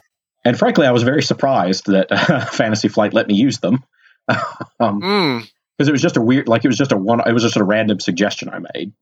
and 0.44 0.58
frankly, 0.58 0.88
I 0.88 0.92
was 0.92 1.04
very 1.04 1.22
surprised 1.22 1.86
that 1.88 2.12
uh, 2.12 2.46
Fantasy 2.52 2.88
Flight 2.88 3.14
let 3.14 3.28
me 3.28 3.36
use 3.36 3.60
them. 3.60 3.84
um, 4.80 5.02
mm. 5.02 5.52
because 5.78 5.88
it 5.88 5.92
was 5.92 6.02
just 6.02 6.18
a 6.18 6.22
weird 6.22 6.48
like 6.48 6.64
it 6.64 6.68
was 6.68 6.78
just 6.78 6.92
a 6.92 6.98
one 6.98 7.22
it 7.28 7.34
was 7.34 7.44
just 7.44 7.58
a 7.58 7.64
random 7.64 8.00
suggestion 8.00 8.50
i 8.50 8.60
made 8.74 8.94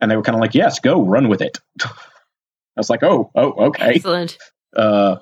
and 0.00 0.10
they 0.10 0.16
were 0.16 0.22
kind 0.22 0.34
of 0.34 0.40
like 0.40 0.54
yes 0.54 0.80
go 0.80 1.04
run 1.04 1.28
with 1.28 1.42
it 1.42 1.58
i 1.84 1.90
was 2.78 2.88
like 2.88 3.02
oh 3.02 3.30
oh 3.34 3.66
okay 3.66 3.92
Excellent. 3.96 4.38
uh 4.74 5.16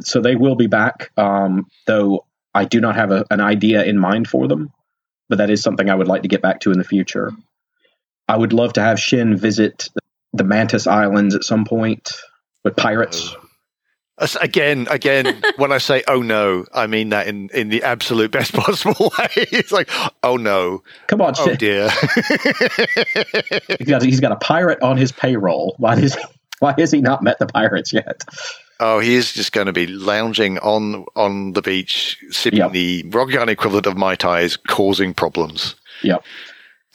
so 0.00 0.20
they 0.20 0.36
will 0.36 0.54
be 0.56 0.66
back 0.66 1.10
um 1.16 1.66
though 1.86 2.24
i 2.54 2.64
do 2.64 2.80
not 2.80 2.96
have 2.96 3.10
a, 3.10 3.24
an 3.30 3.40
idea 3.40 3.82
in 3.84 3.98
mind 3.98 4.26
for 4.28 4.48
them 4.48 4.70
but 5.28 5.38
that 5.38 5.50
is 5.50 5.62
something 5.62 5.88
i 5.90 5.94
would 5.94 6.08
like 6.08 6.22
to 6.22 6.28
get 6.28 6.42
back 6.42 6.60
to 6.60 6.72
in 6.72 6.78
the 6.78 6.84
future 6.84 7.32
i 8.28 8.36
would 8.36 8.52
love 8.52 8.72
to 8.72 8.80
have 8.80 8.98
shin 8.98 9.36
visit 9.36 9.88
the 10.32 10.44
mantis 10.44 10.86
islands 10.86 11.34
at 11.34 11.44
some 11.44 11.64
point 11.64 12.12
with 12.64 12.76
pirates 12.76 13.34
As- 14.18 14.36
Again, 14.36 14.86
again, 14.90 15.42
when 15.56 15.72
I 15.72 15.78
say 15.78 16.04
"oh 16.06 16.20
no," 16.20 16.66
I 16.72 16.86
mean 16.86 17.08
that 17.08 17.26
in, 17.26 17.48
in 17.54 17.70
the 17.70 17.82
absolute 17.82 18.30
best 18.30 18.52
possible 18.64 19.10
way. 19.18 19.28
It's 19.34 19.72
like, 19.72 19.88
"Oh 20.22 20.36
no, 20.36 20.82
come 21.06 21.22
on 21.22 21.32
oh 21.38 21.46
Shin. 21.46 21.56
dear." 21.56 21.88
he's 23.78 23.88
got, 23.88 24.02
he's 24.02 24.20
got 24.20 24.30
a 24.30 24.36
pirate 24.36 24.82
on 24.82 24.98
his 24.98 25.12
payroll 25.12 25.74
why 25.78 25.96
is 25.96 26.14
he 26.14 26.22
Why 26.60 26.74
has 26.78 26.92
he 26.92 27.00
not 27.00 27.22
met 27.22 27.38
the 27.38 27.46
pirates 27.46 27.92
yet? 27.92 28.22
Oh, 28.84 28.98
he 28.98 29.14
is 29.14 29.32
just 29.32 29.52
going 29.52 29.68
to 29.68 29.72
be 29.72 29.86
lounging 29.86 30.58
on 30.58 31.04
on 31.14 31.52
the 31.52 31.62
beach, 31.62 32.18
sipping 32.30 32.58
Yep. 32.58 32.72
the 32.72 33.04
Rokugani 33.04 33.50
equivalent 33.50 33.86
of 33.86 33.96
Mai 33.96 34.16
Tais, 34.16 34.56
causing 34.66 35.14
problems. 35.14 35.76
Yep. 36.02 36.24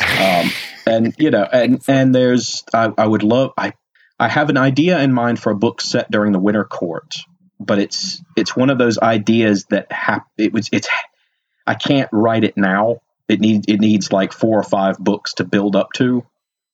Um, 0.02 0.50
and 0.86 1.16
you 1.18 1.32
know, 1.32 1.44
and 1.44 1.82
and 1.88 2.14
there's 2.14 2.64
I, 2.74 2.92
I 2.98 3.08
would 3.08 3.24
love 3.24 3.52
I 3.58 3.72
I 4.20 4.28
have 4.28 4.50
an 4.50 4.58
idea 4.58 5.00
in 5.00 5.14
mind 5.14 5.40
for 5.40 5.52
a 5.52 5.56
book 5.56 5.80
set 5.80 6.12
during 6.12 6.34
the 6.34 6.40
Winter 6.40 6.66
Court, 6.66 7.16
but 7.60 7.80
it's 7.80 8.22
it's 8.36 8.54
one 8.56 8.70
of 8.70 8.78
those 8.78 9.00
ideas 9.00 9.66
that 9.70 9.90
hap- 9.92 10.28
it 10.38 10.52
was 10.52 10.70
it's 10.74 10.90
I 11.66 11.76
can't 11.76 12.10
write 12.12 12.44
it 12.44 12.58
now. 12.58 12.98
It 13.30 13.40
needs 13.40 13.66
it 13.68 13.80
needs 13.80 14.12
like 14.12 14.34
four 14.34 14.60
or 14.60 14.64
five 14.64 14.98
books 15.00 15.36
to 15.36 15.46
build 15.46 15.76
up 15.78 15.94
to 15.96 16.26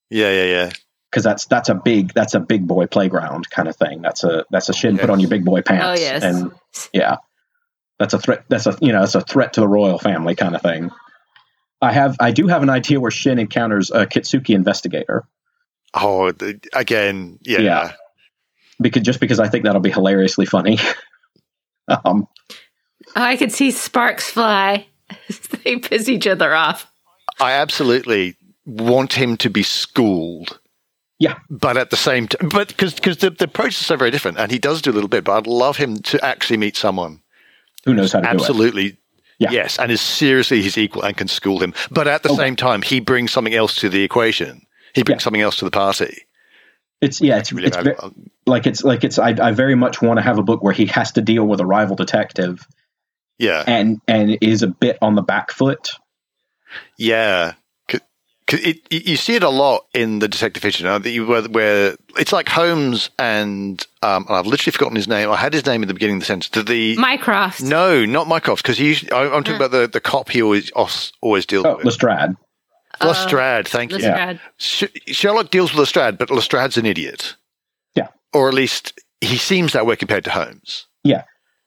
Yeah, 0.09 0.32
yeah, 0.32 0.45
yeah. 0.45 0.70
Because 1.14 1.24
that's 1.24 1.45
that's 1.45 1.70
a 1.70 1.76
big 1.76 2.11
that's 2.14 2.34
a 2.34 2.39
big 2.39 2.66
boy 2.66 2.88
playground 2.88 3.47
kind 3.51 3.68
of 3.68 3.76
thing. 3.76 4.01
That's 4.01 4.24
a 4.24 4.45
that's 4.49 4.70
a 4.70 4.74
shin 4.74 4.97
put 4.97 5.11
on 5.11 5.20
your 5.20 5.30
big 5.30 5.45
boy 5.45 5.61
pants. 5.61 5.86
Oh, 5.86 6.01
yes. 6.01 6.24
and 6.24 6.51
yeah, 6.91 7.18
that's 7.99 8.16
a 8.16 8.20
threat. 8.20 8.45
That's 8.49 8.66
a 8.66 8.76
you 8.82 8.91
know 8.91 9.01
that's 9.01 9.14
a 9.14 9.22
threat 9.22 9.53
to 9.53 9.61
the 9.61 9.68
royal 9.68 9.99
family 9.99 10.34
kind 10.34 10.55
of 10.55 10.64
thing. 10.64 10.89
I 11.82 11.91
have 11.91 12.18
I 12.20 12.32
do 12.32 12.47
have 12.47 12.64
an 12.64 12.72
idea 12.72 12.99
where 12.99 13.11
Shin 13.11 13.38
encounters 13.38 13.91
a 13.91 14.07
Kitsuki 14.07 14.55
investigator 14.55 15.26
Oh, 15.93 16.32
the, 16.32 16.59
again, 16.74 17.38
yeah. 17.43 17.59
Yeah. 17.59 17.91
because 18.82 19.03
just 19.03 19.20
because 19.20 19.39
I 19.39 19.47
think 19.49 19.66
that'll 19.66 19.82
be 19.82 19.91
hilariously 19.91 20.45
funny. 20.45 20.80
um, 21.88 22.28
Oh, 23.16 23.22
I 23.22 23.36
could 23.36 23.51
see 23.51 23.70
sparks 23.70 24.28
fly. 24.30 24.88
they 25.64 25.76
piss 25.78 26.09
each 26.09 26.26
other 26.26 26.55
off. 26.55 26.88
I 27.39 27.51
absolutely 27.51 28.38
want 28.66 29.14
him 29.14 29.38
to 29.38 29.49
be 29.49 29.61
schooled. 29.61 30.59
Yeah. 31.24 31.36
But 31.49 31.78
at 31.78 31.89
the 31.89 31.95
same 31.97 32.28
time, 32.28 32.49
but 32.49 32.67
because 32.67 32.93
because 32.95 33.17
the, 33.17 33.30
the 33.30 33.45
approach 33.45 33.80
is 33.80 33.86
so 33.86 33.95
very 33.95 34.11
different, 34.11 34.38
and 34.39 34.51
he 34.51 34.59
does 34.59 34.82
do 34.82 34.91
a 34.91 34.95
little 34.97 35.07
bit, 35.15 35.24
but 35.24 35.38
I'd 35.38 35.47
love 35.47 35.78
him 35.78 35.97
to 36.11 36.24
actually 36.24 36.57
meet 36.57 36.76
someone 36.76 37.21
who 37.86 37.93
knows 37.93 38.11
how 38.13 38.19
to 38.19 38.26
do 38.26 38.30
it? 38.32 38.39
absolutely 38.41 38.97
Yeah. 39.39 39.51
yes 39.51 39.80
and 39.80 39.91
is 39.91 40.01
seriously 40.01 40.61
his 40.61 40.78
equal 40.78 41.03
and 41.03 41.15
can 41.17 41.28
school 41.28 41.59
him 41.63 41.74
but 41.91 42.07
at 42.07 42.24
the 42.24 42.30
Okay. 42.30 42.43
same 42.43 42.55
time 42.55 42.82
he 42.82 42.99
brings 43.01 43.32
something 43.32 43.53
else 43.53 43.76
to 43.82 43.89
the 43.89 44.03
equation 44.03 44.61
he 44.95 45.03
brings 45.03 45.21
Yeah. 45.21 45.24
something 45.26 45.41
else 45.41 45.55
to 45.57 45.65
the 45.65 45.71
party 45.71 46.13
It's 47.01 47.19
yeah, 47.21 47.38
it's, 47.39 47.51
really 47.53 47.67
it's 47.67 47.78
ve- 47.78 47.95
like 48.45 48.65
it's 48.67 48.84
like 48.84 49.03
it's. 49.03 49.17
I, 49.19 49.30
I 49.47 49.51
very 49.51 49.76
much 49.76 50.01
want 50.01 50.17
to 50.17 50.21
have 50.24 50.38
a 50.39 50.43
book 50.43 50.61
where 50.63 50.74
he 50.82 50.86
has 50.97 51.11
to 51.13 51.21
deal 51.21 51.45
with 51.45 51.59
a 51.59 51.65
rival 51.65 51.95
detective 51.95 52.65
yeah 53.39 53.63
and 53.67 53.99
and 54.07 54.38
is 54.41 54.61
a 54.63 54.67
bit 54.67 54.97
on 55.01 55.15
the 55.15 55.21
back 55.34 55.51
foot. 55.51 55.89
yeah 56.97 57.53
'Cause- 58.45 58.59
'cause 58.59 58.67
it, 58.69 58.77
you 58.91 59.01
you 59.05 59.15
see 59.17 59.35
it 59.35 59.43
a 59.43 59.49
lot 59.49 59.85
in 59.93 60.19
the 60.19 60.27
detective 60.27 60.61
fiction 60.61 60.85
uh, 60.85 60.99
that 60.99 61.09
you- 61.09 61.25
where, 61.25 61.43
where 61.43 61.95
it's 62.17 62.31
like 62.33 62.49
Holmes 62.49 63.09
and 63.17 63.85
um, 64.01 64.25
and 64.27 64.35
I've 64.37 64.45
literally 64.47 64.71
forgotten 64.71 64.95
his 64.95 65.07
name. 65.07 65.29
I 65.29 65.35
had 65.37 65.53
his 65.53 65.65
name 65.65 65.81
in 65.81 65.87
the 65.87 65.93
beginning 65.93 66.17
of 66.17 66.21
the 66.21 66.25
sentence. 66.25 66.49
The, 66.49 66.63
the 66.63 66.95
Mycroft. 66.97 67.61
no, 67.61 68.05
not 68.05 68.27
Mycroft, 68.27 68.63
because 68.63 68.79
I, 69.11 69.23
I'm 69.33 69.43
talking 69.43 69.55
about 69.55 69.71
the, 69.71 69.87
the 69.87 70.01
cop 70.01 70.29
he 70.29 70.41
always 70.41 70.71
always 71.21 71.45
deals 71.45 71.65
Oh, 71.65 71.77
with. 71.77 71.85
Lestrade. 71.85 72.35
Lestrade, 73.01 73.67
thank 73.67 73.91
you. 73.91 73.97
Lestrade. 73.97 74.39
Sh- 74.57 74.83
Sherlock 75.07 75.49
deals 75.49 75.71
with 75.71 75.79
Lestrade, 75.79 76.17
but 76.17 76.29
Lestrade's 76.29 76.77
an 76.77 76.85
idiot. 76.85 77.35
Yeah. 77.95 78.07
Or 78.33 78.47
at 78.47 78.53
least 78.53 78.99
he 79.21 79.37
seems 79.37 79.73
that 79.73 79.85
way 79.85 79.95
compared 79.95 80.23
to 80.25 80.29
Holmes. 80.31 80.85
Yeah. 81.03 81.23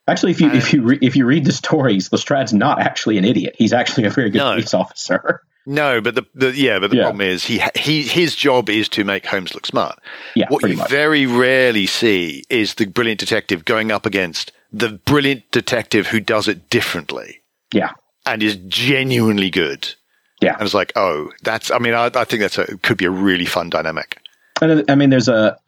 Actually, 0.08 0.32
if 0.32 0.40
you 0.40 0.50
if 0.52 0.72
you 0.72 0.82
re- 0.82 0.98
if 1.02 1.16
you 1.16 1.26
read 1.26 1.44
the 1.44 1.52
stories, 1.52 2.12
Lestrade's 2.12 2.52
not 2.52 2.80
actually 2.80 3.18
an 3.18 3.24
idiot. 3.24 3.56
He's 3.58 3.72
actually 3.72 4.04
a 4.04 4.10
very 4.10 4.30
good 4.30 4.38
No. 4.38 4.52
police 4.52 4.72
officer. 4.72 5.40
No, 5.68 6.00
but 6.00 6.14
the, 6.14 6.24
the 6.34 6.52
yeah, 6.56 6.78
but 6.78 6.90
the 6.90 6.96
Yeah. 6.96 7.02
problem 7.04 7.22
is 7.22 7.44
he 7.44 7.60
he 7.74 8.02
his 8.02 8.36
job 8.36 8.70
is 8.70 8.88
to 8.90 9.02
make 9.04 9.26
Holmes 9.26 9.52
look 9.54 9.66
smart. 9.66 9.98
Yeah, 10.36 10.46
What 10.48 10.62
you 10.68 10.76
much. 10.76 10.88
very 10.88 11.26
rarely 11.26 11.86
see 11.86 12.44
is 12.48 12.74
the 12.74 12.86
brilliant 12.86 13.18
detective 13.20 13.64
going 13.64 13.90
up 13.90 14.06
against 14.06 14.52
the 14.72 14.90
brilliant 14.90 15.50
detective 15.50 16.06
who 16.08 16.20
does 16.20 16.46
it 16.48 16.70
differently 16.70 17.40
yeah, 17.72 17.90
and 18.24 18.42
is 18.42 18.56
genuinely 18.68 19.50
good. 19.50 19.92
yeah. 20.40 20.52
And 20.54 20.62
it's 20.62 20.74
like, 20.74 20.92
oh, 20.96 21.30
that's. 21.42 21.70
I 21.70 21.78
mean, 21.78 21.94
I, 21.94 22.06
I 22.14 22.24
think 22.24 22.40
that's 22.42 22.58
a 22.58 22.76
could 22.78 22.98
be 22.98 23.06
a 23.06 23.10
really 23.10 23.46
fun 23.46 23.68
dynamic. 23.70 24.18
And 24.62 24.84
I 24.88 24.94
mean, 24.94 25.10
there's 25.10 25.28
a. 25.28 25.58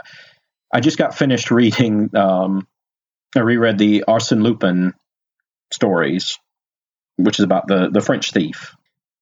I 0.73 0.81
just 0.81 0.99
got 0.99 1.17
finished 1.17 1.51
reading. 1.51 2.15
Um, 2.17 2.69
I 3.35 3.41
reread 3.41 3.79
the 3.79 4.05
Arsène 4.07 4.43
Lupin 4.43 4.95
stories, 5.73 6.39
which 7.17 7.39
is 7.39 7.45
about 7.45 7.67
the 7.67 7.89
the 7.91 8.01
French 8.01 8.31
thief. 8.33 8.75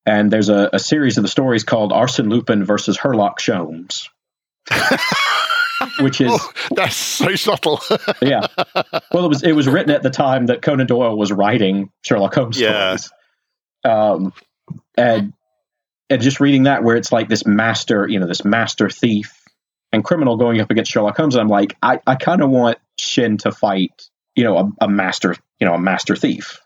And 0.07 0.31
there's 0.31 0.49
a, 0.49 0.71
a 0.73 0.79
series 0.79 1.19
of 1.19 1.23
the 1.23 1.29
stories 1.29 1.65
called 1.65 1.91
Arsène 1.91 2.31
Lupin 2.31 2.65
versus 2.65 2.97
Herlock 2.97 3.39
Sholmes, 3.41 4.09
which 6.01 6.21
is 6.21 6.31
Oh, 6.35 6.53
that's 6.75 6.97
so 6.97 7.35
subtle. 7.35 7.81
yeah. 8.23 8.47
Well, 9.13 9.25
it 9.25 9.29
was 9.29 9.43
it 9.43 9.53
was 9.53 9.67
written 9.69 9.91
at 9.93 10.03
the 10.03 10.11
time 10.11 10.47
that 10.47 10.63
Conan 10.63 10.87
Doyle 10.87 11.17
was 11.17 11.33
writing 11.33 11.91
Sherlock 12.05 12.35
Holmes 12.35 12.61
Yeah. 12.61 12.97
stories. 12.97 13.13
Um, 13.85 14.33
and 14.97 15.33
and 16.09 16.23
just 16.23 16.39
reading 16.41 16.65
that, 16.65 16.85
where 16.85 16.97
it's 16.97 17.11
like 17.11 17.29
this 17.29 17.45
master, 17.47 18.07
you 18.09 18.21
know, 18.21 18.27
this 18.29 18.45
master 18.45 18.89
thief 18.89 19.33
and 19.93 20.05
criminal 20.05 20.37
going 20.37 20.61
up 20.61 20.71
against 20.71 20.93
Sherlock 20.93 21.17
Holmes, 21.17 21.35
I'm 21.37 21.49
like, 21.49 21.77
I, 21.83 21.99
I 22.07 22.15
kind 22.15 22.43
of 22.43 22.51
want 22.51 22.79
Shin 22.99 23.39
to 23.39 23.51
fight, 23.51 24.09
you 24.37 24.45
know, 24.45 24.57
a, 24.57 24.85
a 24.85 24.89
master, 24.89 25.35
you 25.59 25.67
know, 25.67 25.75
a 25.75 25.79
master 25.81 26.15
thief. 26.15 26.61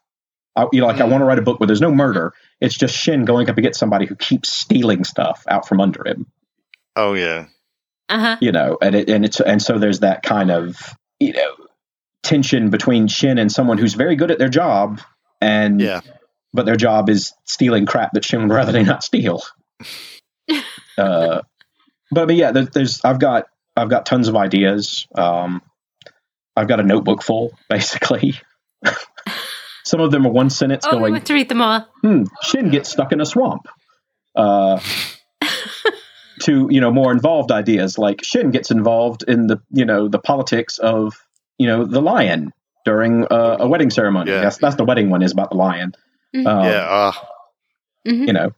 I, 0.56 0.66
you 0.72 0.80
know, 0.82 0.86
like 0.88 1.00
I 1.00 1.04
want 1.04 1.22
to 1.22 1.24
write 1.24 1.38
a 1.38 1.42
book 1.42 1.58
where 1.58 1.66
there's 1.66 1.80
no 1.80 1.90
murder. 1.90 2.34
It's 2.60 2.76
just 2.76 2.94
Shin 2.96 3.24
going 3.24 3.48
up 3.48 3.58
against 3.58 3.80
somebody 3.80 4.06
who 4.06 4.16
keeps 4.16 4.52
stealing 4.52 5.04
stuff 5.04 5.44
out 5.48 5.66
from 5.66 5.80
under 5.80 6.06
him 6.06 6.26
oh 6.96 7.14
yeah, 7.14 7.46
Uh 8.08 8.18
huh. 8.18 8.36
you 8.40 8.52
know, 8.52 8.78
and 8.80 8.94
it 8.94 9.08
and 9.08 9.24
it's 9.24 9.40
and 9.40 9.62
so 9.62 9.78
there's 9.78 10.00
that 10.00 10.22
kind 10.22 10.50
of 10.50 10.76
you 11.18 11.32
know 11.32 11.56
tension 12.22 12.70
between 12.70 13.08
Shin 13.08 13.38
and 13.38 13.50
someone 13.50 13.78
who's 13.78 13.94
very 13.94 14.16
good 14.16 14.30
at 14.30 14.38
their 14.38 14.48
job, 14.48 15.00
and 15.40 15.80
yeah. 15.80 16.00
but 16.52 16.66
their 16.66 16.76
job 16.76 17.08
is 17.08 17.32
stealing 17.44 17.86
crap 17.86 18.12
that 18.12 18.24
Shin 18.24 18.42
would 18.42 18.54
rather 18.54 18.72
they 18.76 18.82
not 18.82 19.02
steal. 19.02 19.42
uh, 20.98 21.42
but 22.10 22.26
but 22.26 22.34
yeah, 22.34 22.52
there, 22.52 22.66
there's 22.66 23.00
I've 23.04 23.18
got 23.20 23.46
I've 23.76 23.90
got 23.90 24.06
tons 24.06 24.28
of 24.28 24.36
ideas. 24.36 25.06
Um, 25.14 25.62
I've 26.56 26.68
got 26.68 26.80
a 26.80 26.84
notebook 26.84 27.22
full, 27.22 27.52
basically. 27.70 28.34
Some 29.84 30.00
of 30.00 30.10
them 30.10 30.26
are 30.26 30.30
one 30.30 30.50
sentence 30.50 30.84
Oh, 30.86 30.96
we 30.96 31.00
going, 31.00 31.12
went 31.14 31.26
to 31.26 31.34
read 31.34 31.48
them 31.48 31.62
all. 31.62 31.86
hmm, 32.02 32.24
Shin 32.42 32.70
gets 32.70 32.90
stuck 32.90 33.12
in 33.12 33.20
a 33.20 33.26
swamp. 33.26 33.66
Uh, 34.36 34.78
to 36.42 36.68
you 36.70 36.80
know 36.80 36.90
more 36.90 37.12
involved 37.12 37.50
ideas 37.52 37.98
like 37.98 38.24
Shin 38.24 38.50
gets 38.50 38.70
involved 38.70 39.24
in 39.28 39.46
the 39.46 39.60
you 39.70 39.84
know 39.84 40.08
the 40.08 40.18
politics 40.18 40.78
of 40.78 41.14
you 41.58 41.66
know 41.66 41.84
the 41.84 42.00
lion 42.00 42.52
during 42.84 43.24
uh, 43.30 43.56
a 43.60 43.68
wedding 43.68 43.90
ceremony. 43.90 44.30
Yeah. 44.30 44.40
That's 44.40 44.56
that's 44.58 44.76
the 44.76 44.84
wedding 44.84 45.10
one 45.10 45.22
is 45.22 45.32
about 45.32 45.50
the 45.50 45.56
lion. 45.56 45.94
Mhm. 46.34 46.46
Um, 46.46 46.64
yeah. 46.64 46.86
ah. 46.88 47.28
Mhm. 48.06 48.26
You 48.26 48.32
know, 48.32 48.52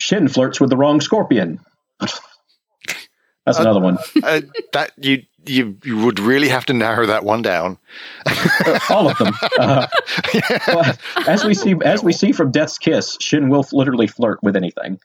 Shin 0.00 0.28
flirts 0.28 0.60
with 0.60 0.68
the 0.70 0.76
wrong 0.76 1.00
scorpion. 1.00 1.60
That's 2.00 3.58
Uh, 3.58 3.62
another 3.62 3.80
one. 3.80 3.98
uh, 4.22 4.40
that 4.72 4.92
you 4.98 5.22
you 5.46 5.76
you 5.84 5.98
would 5.98 6.18
really 6.20 6.48
have 6.48 6.64
to 6.66 6.72
narrow 6.72 7.06
that 7.06 7.24
one 7.24 7.42
down. 7.42 7.78
All 8.90 9.08
of 9.10 9.18
them. 9.18 9.34
Uh, 9.58 9.86
well, 10.68 10.96
as 11.26 11.44
we 11.44 11.54
see, 11.54 11.74
as 11.84 12.02
we 12.02 12.12
see 12.12 12.32
from 12.32 12.50
Death's 12.50 12.78
Kiss, 12.78 13.16
Shin 13.20 13.48
will 13.48 13.66
literally 13.72 14.06
flirt 14.06 14.42
with 14.42 14.56
anything. 14.56 14.98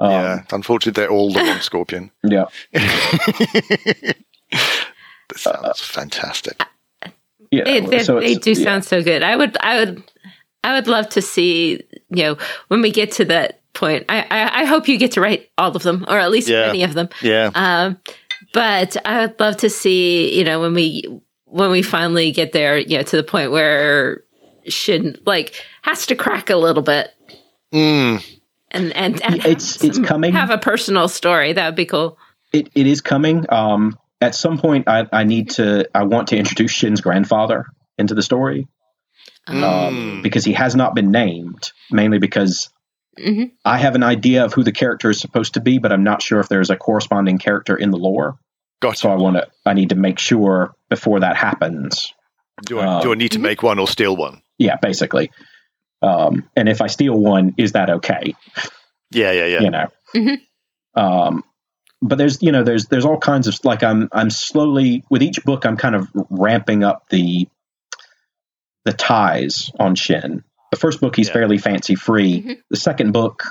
Um, 0.00 0.10
yeah, 0.10 0.42
unfortunately, 0.52 1.00
they're 1.00 1.10
all 1.10 1.32
the 1.32 1.40
wrong 1.40 1.60
scorpion. 1.60 2.10
yeah. 2.22 2.44
that 2.72 4.16
sounds 5.36 5.80
fantastic. 5.80 6.62
Yeah. 7.50 7.64
They, 7.64 7.80
they, 7.80 7.98
so 8.00 8.20
they 8.20 8.34
do 8.34 8.52
yeah. 8.52 8.64
sound 8.64 8.84
so 8.84 9.02
good. 9.02 9.22
I 9.22 9.34
would, 9.36 9.56
I 9.60 9.78
would, 9.78 10.02
I 10.62 10.74
would 10.74 10.86
love 10.88 11.08
to 11.10 11.22
see. 11.22 11.82
You 12.10 12.22
know, 12.22 12.38
when 12.68 12.82
we 12.82 12.90
get 12.90 13.12
to 13.12 13.24
that 13.26 13.60
point, 13.72 14.04
I, 14.08 14.20
I, 14.30 14.62
I 14.62 14.64
hope 14.66 14.88
you 14.88 14.98
get 14.98 15.12
to 15.12 15.20
write 15.20 15.48
all 15.56 15.74
of 15.74 15.82
them, 15.82 16.04
or 16.08 16.18
at 16.18 16.30
least 16.30 16.48
Yeah. 16.48 16.66
many 16.66 16.82
of 16.82 16.94
them. 16.94 17.08
Yeah, 17.22 17.50
Um, 17.54 17.98
but 18.52 18.96
I 19.06 19.20
would 19.26 19.38
love 19.40 19.56
to 19.58 19.70
see, 19.70 20.36
you 20.36 20.44
know, 20.44 20.60
when 20.60 20.74
we 20.74 21.04
when 21.44 21.70
we 21.70 21.82
finally 21.82 22.30
get 22.32 22.52
there, 22.52 22.78
you 22.78 22.96
know, 22.98 23.02
to 23.02 23.16
the 23.16 23.22
point 23.22 23.50
where 23.50 24.24
should 24.66 25.20
like 25.26 25.54
has 25.82 26.06
to 26.06 26.14
crack 26.14 26.50
a 26.50 26.56
little 26.56 26.82
bit 26.82 27.10
mm, 27.72 28.22
and 28.70 28.92
and, 28.94 29.22
and 29.22 29.36
it's- 29.46 29.80
have 29.80 29.84
it's 29.90 29.98
coming. 29.98 30.32
Have 30.32 30.50
a 30.50 30.58
personal 30.58 31.08
story 31.08 31.52
that 31.54 31.66
would 31.66 31.76
be 31.76 31.86
cool. 31.86 32.18
It, 32.52 32.68
it 32.74 32.86
is 32.86 33.00
coming. 33.02 33.44
Um, 33.50 33.98
at 34.20 34.34
some 34.34 34.58
point, 34.58 34.88
I, 34.88 35.06
I 35.12 35.24
need 35.24 35.50
to. 35.50 35.88
I 35.94 36.02
want 36.04 36.28
to 36.28 36.36
introduce 36.36 36.70
Shin's 36.70 37.00
grandfather 37.00 37.66
into 37.98 38.14
the 38.14 38.22
story 38.22 38.66
Um, 39.46 39.62
um, 39.64 40.20
because 40.22 40.44
he 40.44 40.52
has 40.54 40.74
not 40.74 40.94
been 40.94 41.10
named. 41.10 41.72
Mainly 41.90 42.18
because 42.18 42.70
Mhm. 43.18 43.52
I 43.64 43.78
have 43.78 43.94
an 43.94 44.02
idea 44.02 44.44
of 44.44 44.52
who 44.54 44.62
the 44.62 44.72
character 44.72 45.10
is 45.10 45.18
supposed 45.20 45.54
to 45.54 45.60
be, 45.60 45.78
but 45.78 45.92
I'm 45.92 46.04
not 46.04 46.22
sure 46.22 46.40
if 46.40 46.48
there's 46.48 46.70
a 46.70 46.76
corresponding 46.76 47.38
character 47.38 47.76
in 47.76 47.90
the 47.90 47.98
lore. 47.98 48.38
gotcha. 48.80 48.98
So 48.98 49.10
I 49.10 49.16
want 49.16 49.36
to. 49.36 49.48
I 49.66 49.74
need 49.74 49.88
to 49.90 49.96
make 49.96 50.18
sure 50.20 50.72
before 50.88 51.20
that 51.20 51.36
happens. 51.36 52.12
Do 52.64 52.78
I, 52.80 53.02
do 53.02 53.12
I 53.12 53.16
need 53.16 53.32
to 53.32 53.38
make 53.40 53.62
one 53.62 53.78
or 53.78 53.88
steal 53.88 54.16
one? 54.16 54.40
Yeah, 54.58 54.76
basically. 54.80 55.30
Um, 56.00 56.48
and 56.56 56.68
if 56.68 56.80
I 56.80 56.86
steal 56.86 57.18
one, 57.18 57.54
is 57.58 57.72
that 57.72 57.90
okay? 57.90 58.34
Yeah, 59.10 59.32
yeah, 59.32 59.46
yeah. 59.46 59.60
You 59.60 59.70
know. 59.70 59.88
Mhm. 60.14 60.36
Um, 60.94 61.44
but 62.00 62.18
there's 62.18 62.40
you 62.42 62.52
know 62.52 62.62
there's 62.62 62.86
there's 62.86 63.04
all 63.04 63.18
kinds 63.18 63.48
of 63.48 63.58
like 63.64 63.82
I'm 63.82 64.08
I'm 64.12 64.30
slowly 64.30 65.02
with 65.10 65.22
each 65.22 65.42
book 65.44 65.64
I'm 65.66 65.76
kind 65.76 65.96
of 65.96 66.08
ramping 66.30 66.84
up 66.84 67.08
the 67.10 67.48
the 68.84 68.92
ties 68.92 69.70
on 69.80 69.94
Shin. 69.96 70.44
The 70.70 70.76
first 70.76 71.00
book 71.00 71.16
he's 71.16 71.28
Yeah. 71.28 71.34
fairly 71.34 71.58
fancy 71.58 71.94
free. 71.94 72.42
Mhm. 72.42 72.56
The 72.70 72.76
second 72.76 73.12
book 73.12 73.42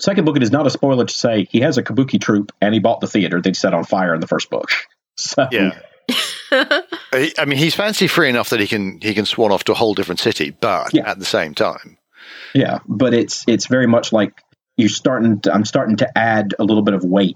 second 0.00 0.24
book 0.24 0.36
it 0.36 0.42
is 0.44 0.52
not 0.52 0.66
a 0.66 0.70
spoiler 0.70 1.04
to 1.04 1.12
say 1.14 1.48
he 1.50 1.60
has 1.60 1.76
a 1.76 1.82
kabuki 1.82 2.20
troupe 2.20 2.52
and 2.60 2.72
he 2.72 2.78
bought 2.80 3.00
the 3.00 3.08
theater 3.08 3.40
that 3.40 3.48
he 3.48 3.54
set 3.54 3.74
on 3.74 3.82
fire 3.84 4.14
in 4.14 4.20
the 4.20 4.26
first 4.28 4.50
book. 4.50 4.70
So 5.16 5.48
Yeah. 5.50 5.76
I 6.52 7.32
I 7.38 7.44
mean, 7.44 7.58
he's 7.58 7.74
fancy 7.74 8.06
free 8.06 8.28
enough 8.28 8.50
that 8.50 8.60
he 8.60 8.66
can 8.68 9.00
he 9.00 9.12
can 9.14 9.26
swan 9.26 9.50
off 9.52 9.64
to 9.64 9.72
a 9.72 9.74
whole 9.74 9.94
different 9.94 10.20
city, 10.20 10.50
but 10.50 10.94
Yeah. 10.94 11.10
at 11.10 11.18
the 11.18 11.24
same 11.24 11.54
time, 11.54 11.98
Yeah, 12.54 12.78
but 12.86 13.12
it's 13.14 13.44
it's 13.48 13.66
very 13.66 13.86
much 13.88 14.12
like 14.12 14.32
you're 14.76 14.88
starting. 14.88 15.40
To, 15.40 15.52
I'm 15.52 15.64
starting 15.64 15.96
to 15.96 16.18
add 16.18 16.54
a 16.60 16.64
little 16.64 16.82
bit 16.84 16.94
of 16.94 17.02
weight 17.02 17.34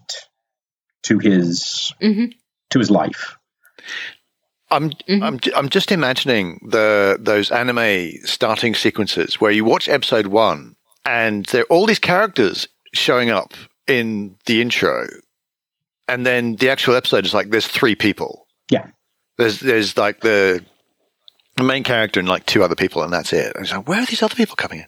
to 1.04 1.18
his 1.18 1.92
Mhm. 2.00 2.32
to 2.70 2.78
his 2.78 2.90
life. 2.90 3.36
I'm 4.72 4.90
Mhm. 5.08 5.22
I'm 5.22 5.40
I'm 5.54 5.68
just 5.68 5.92
imagining 5.92 6.66
the 6.68 7.16
those 7.20 7.50
anime 7.50 8.12
starting 8.24 8.74
sequences 8.74 9.40
where 9.40 9.52
you 9.52 9.64
watch 9.64 9.88
episode 9.88 10.26
one 10.26 10.74
and 11.04 11.44
there 11.46 11.62
are 11.62 11.66
all 11.66 11.86
these 11.86 11.98
characters 11.98 12.66
showing 12.94 13.30
up 13.30 13.52
in 13.86 14.36
the 14.46 14.60
intro, 14.60 15.06
and 16.08 16.24
then 16.26 16.56
the 16.56 16.70
actual 16.70 16.94
episode 16.94 17.24
is 17.26 17.34
like 17.34 17.50
there's 17.50 17.66
three 17.66 17.94
people. 17.94 18.46
Yeah. 18.70 18.86
There's 19.38 19.60
there's 19.60 19.96
like 19.96 20.20
the 20.20 20.64
the 21.56 21.64
main 21.64 21.82
character 21.84 22.20
and 22.20 22.28
like 22.28 22.46
two 22.46 22.62
other 22.62 22.74
people, 22.76 23.02
and 23.02 23.12
that's 23.12 23.32
it. 23.32 23.54
And 23.54 23.64
it's 23.64 23.72
like, 23.72 23.86
where 23.88 24.00
are 24.00 24.06
these 24.06 24.22
other 24.22 24.34
people 24.34 24.56
coming 24.56 24.80
in? 24.80 24.86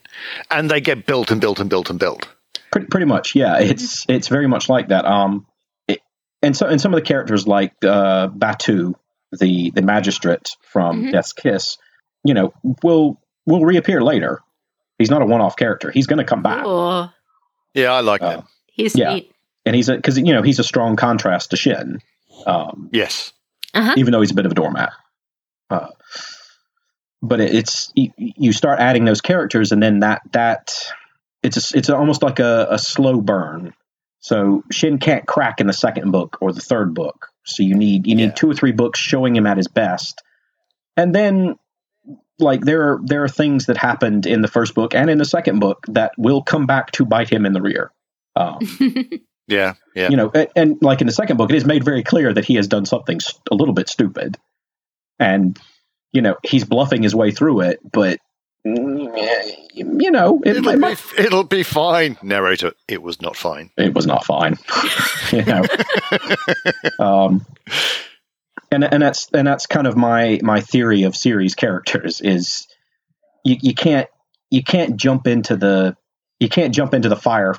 And 0.49 0.69
they 0.71 0.81
get 0.81 1.05
built 1.05 1.29
and 1.31 1.39
built 1.39 1.59
and 1.59 1.69
built 1.69 1.89
and 1.89 1.99
built. 1.99 2.27
Pretty 2.71 2.87
pretty 2.87 3.05
much, 3.05 3.35
yeah. 3.35 3.59
It's 3.59 4.05
it's 4.09 4.27
very 4.27 4.47
much 4.47 4.69
like 4.69 4.87
that. 4.89 5.05
Um, 5.05 5.45
it, 5.87 5.99
and 6.41 6.55
so 6.55 6.65
and 6.67 6.79
some 6.81 6.93
of 6.93 6.97
the 6.97 7.05
characters 7.05 7.47
like 7.47 7.73
uh, 7.83 8.27
Batu, 8.27 8.95
the 9.31 9.71
the 9.71 9.81
magistrate 9.81 10.47
from 10.71 11.03
Mhm. 11.05 11.11
Death's 11.11 11.33
Kiss, 11.33 11.77
you 12.23 12.33
know, 12.33 12.53
will 12.83 13.19
will 13.45 13.65
reappear 13.65 14.01
later. 14.01 14.41
He's 14.97 15.09
not 15.09 15.21
a 15.21 15.25
one 15.25 15.41
off 15.41 15.55
character. 15.57 15.91
He's 15.91 16.07
going 16.07 16.19
to 16.19 16.23
come 16.25 16.41
back, 16.41 16.63
Oh, 16.65 17.09
Yeah, 17.73 17.91
I 17.91 17.99
like 18.01 18.21
Uh, 18.21 18.29
them. 18.37 18.47
he's 18.71 18.95
Yeah. 18.97 19.13
neat. 19.15 19.31
and 19.65 19.75
he's 19.75 19.89
a 19.89 19.95
because 19.95 20.17
you 20.17 20.31
know 20.33 20.41
he's 20.43 20.59
a 20.59 20.63
strong 20.63 20.95
contrast 20.95 21.49
to 21.51 21.57
Shin. 21.57 21.99
Um, 22.45 22.89
Yes. 22.93 23.33
Uh-huh. 23.73 23.93
even 23.97 24.11
though 24.13 24.21
he's 24.21 24.31
a 24.31 24.35
bit 24.35 24.45
of 24.45 24.51
a 24.51 24.55
doormat. 24.55 24.93
Uh, 25.69 25.87
but 27.21 27.41
it, 27.41 27.53
it's 27.55 27.91
you, 27.95 28.11
you 28.17 28.53
start 28.53 28.79
adding 28.79 29.05
those 29.05 29.21
characters, 29.21 29.71
and 29.71 29.81
then 29.81 29.99
that 30.01 30.21
that 30.31 30.77
it's 31.43 31.73
a, 31.73 31.77
it's 31.77 31.89
almost 31.89 32.23
like 32.23 32.39
a, 32.39 32.67
a 32.69 32.77
slow 32.79 33.19
burn. 33.21 33.73
So 34.19 34.63
Shin 34.71 34.97
can't 34.97 35.25
crack 35.27 35.59
in 35.59 35.67
the 35.67 35.73
second 35.73 36.11
book 36.11 36.37
or 36.41 36.51
the 36.53 36.61
third 36.61 36.93
book. 36.93 37.27
So 37.45 37.63
you 37.63 37.75
need 37.75 38.07
you 38.07 38.15
need 38.15 38.23
Yeah. 38.25 38.31
two 38.31 38.49
or 38.49 38.53
three 38.53 38.71
books 38.71 38.99
showing 38.99 39.35
him 39.35 39.45
at 39.47 39.57
his 39.57 39.67
best, 39.67 40.21
and 40.97 41.13
then 41.13 41.55
like 42.39 42.61
there 42.61 42.81
are 42.83 42.99
there 43.03 43.23
are 43.23 43.29
things 43.29 43.67
that 43.67 43.77
happened 43.77 44.25
in 44.25 44.41
the 44.41 44.47
first 44.47 44.75
book 44.75 44.93
and 44.93 45.09
in 45.09 45.17
the 45.17 45.25
second 45.25 45.59
book 45.59 45.85
that 45.87 46.11
will 46.17 46.41
come 46.41 46.65
back 46.65 46.91
to 46.91 47.05
bite 47.05 47.29
him 47.31 47.45
in 47.45 47.53
the 47.53 47.61
rear. 47.61 47.91
Um, 48.35 48.59
Yeah. 49.47 49.75
Yeah. 49.95 50.09
you 50.09 50.17
know, 50.17 50.31
and, 50.33 50.47
and 50.55 50.77
like 50.81 51.01
in 51.01 51.07
the 51.07 51.13
second 51.13 51.37
book, 51.37 51.51
it 51.51 51.55
is 51.55 51.65
made 51.65 51.85
very 51.85 52.01
clear 52.01 52.33
that 52.33 52.45
he 52.45 52.55
has 52.55 52.67
done 52.67 52.83
something 52.87 53.19
st- 53.19 53.39
a 53.51 53.53
little 53.53 53.75
bit 53.75 53.87
stupid, 53.87 54.37
and 55.19 55.59
you 56.13 56.21
know 56.23 56.35
he's 56.43 56.63
bluffing 56.63 57.03
his 57.03 57.13
way 57.13 57.29
through 57.29 57.61
it. 57.61 57.79
But 57.89 58.17
you 58.65 60.09
know, 60.09 60.41
it, 60.43 60.57
It'll 60.57 60.69
it, 60.69 60.73
be, 60.73 60.79
might, 60.79 61.03
it'll 61.19 61.43
be 61.43 61.61
fine. 61.61 62.17
Narrator, 62.23 62.73
it 62.87 63.03
was 63.03 63.21
not 63.21 63.35
fine. 63.35 63.69
it 63.77 63.93
was 63.93 64.07
not 64.07 64.25
fine. 64.25 64.57
you 65.31 65.43
know, 65.45 65.63
um, 66.99 67.45
and 68.71 68.83
and 68.83 69.03
that's 69.03 69.29
and 69.33 69.47
that's 69.47 69.67
kind 69.67 69.85
of 69.85 69.95
my 69.95 70.39
my 70.41 70.61
theory 70.61 71.03
of 71.03 71.15
series 71.15 71.53
characters 71.53 72.21
is 72.21 72.67
you 73.43 73.57
you 73.61 73.75
can't 73.75 74.09
you 74.49 74.63
can't 74.63 74.97
jump 74.97 75.27
into 75.27 75.55
the 75.55 75.95
you 76.39 76.49
can't 76.49 76.73
jump 76.73 76.93
into 76.93 77.09
the 77.09 77.15
fire 77.15 77.55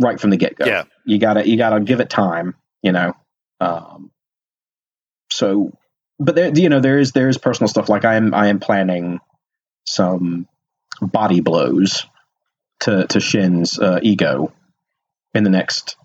right 0.00 0.20
from 0.20 0.30
the 0.30 0.36
get 0.36 0.56
go. 0.56 0.66
Yeah. 0.66 0.84
you 1.04 1.18
gotta 1.18 1.48
you 1.48 1.56
gotta 1.56 1.80
give 1.80 2.00
it 2.00 2.10
time 2.10 2.54
you 2.82 2.92
know 2.92 3.14
um 3.60 4.10
so 5.30 5.72
but 6.18 6.34
there 6.34 6.50
you 6.54 6.68
know 6.68 6.80
there 6.80 6.98
is 6.98 7.12
there 7.12 7.28
is 7.28 7.38
personal 7.38 7.68
stuff 7.68 7.88
like 7.88 8.04
i 8.04 8.14
am 8.14 8.34
i 8.34 8.48
am 8.48 8.60
planning 8.60 9.20
some 9.88 10.46
body 11.00 11.40
blows 11.40 12.06
to 12.80 13.06
to 13.06 13.20
shin's 13.20 13.78
uh, 13.78 13.98
ego 14.02 14.52
in 15.34 15.44
the 15.44 15.50
next 15.50 15.96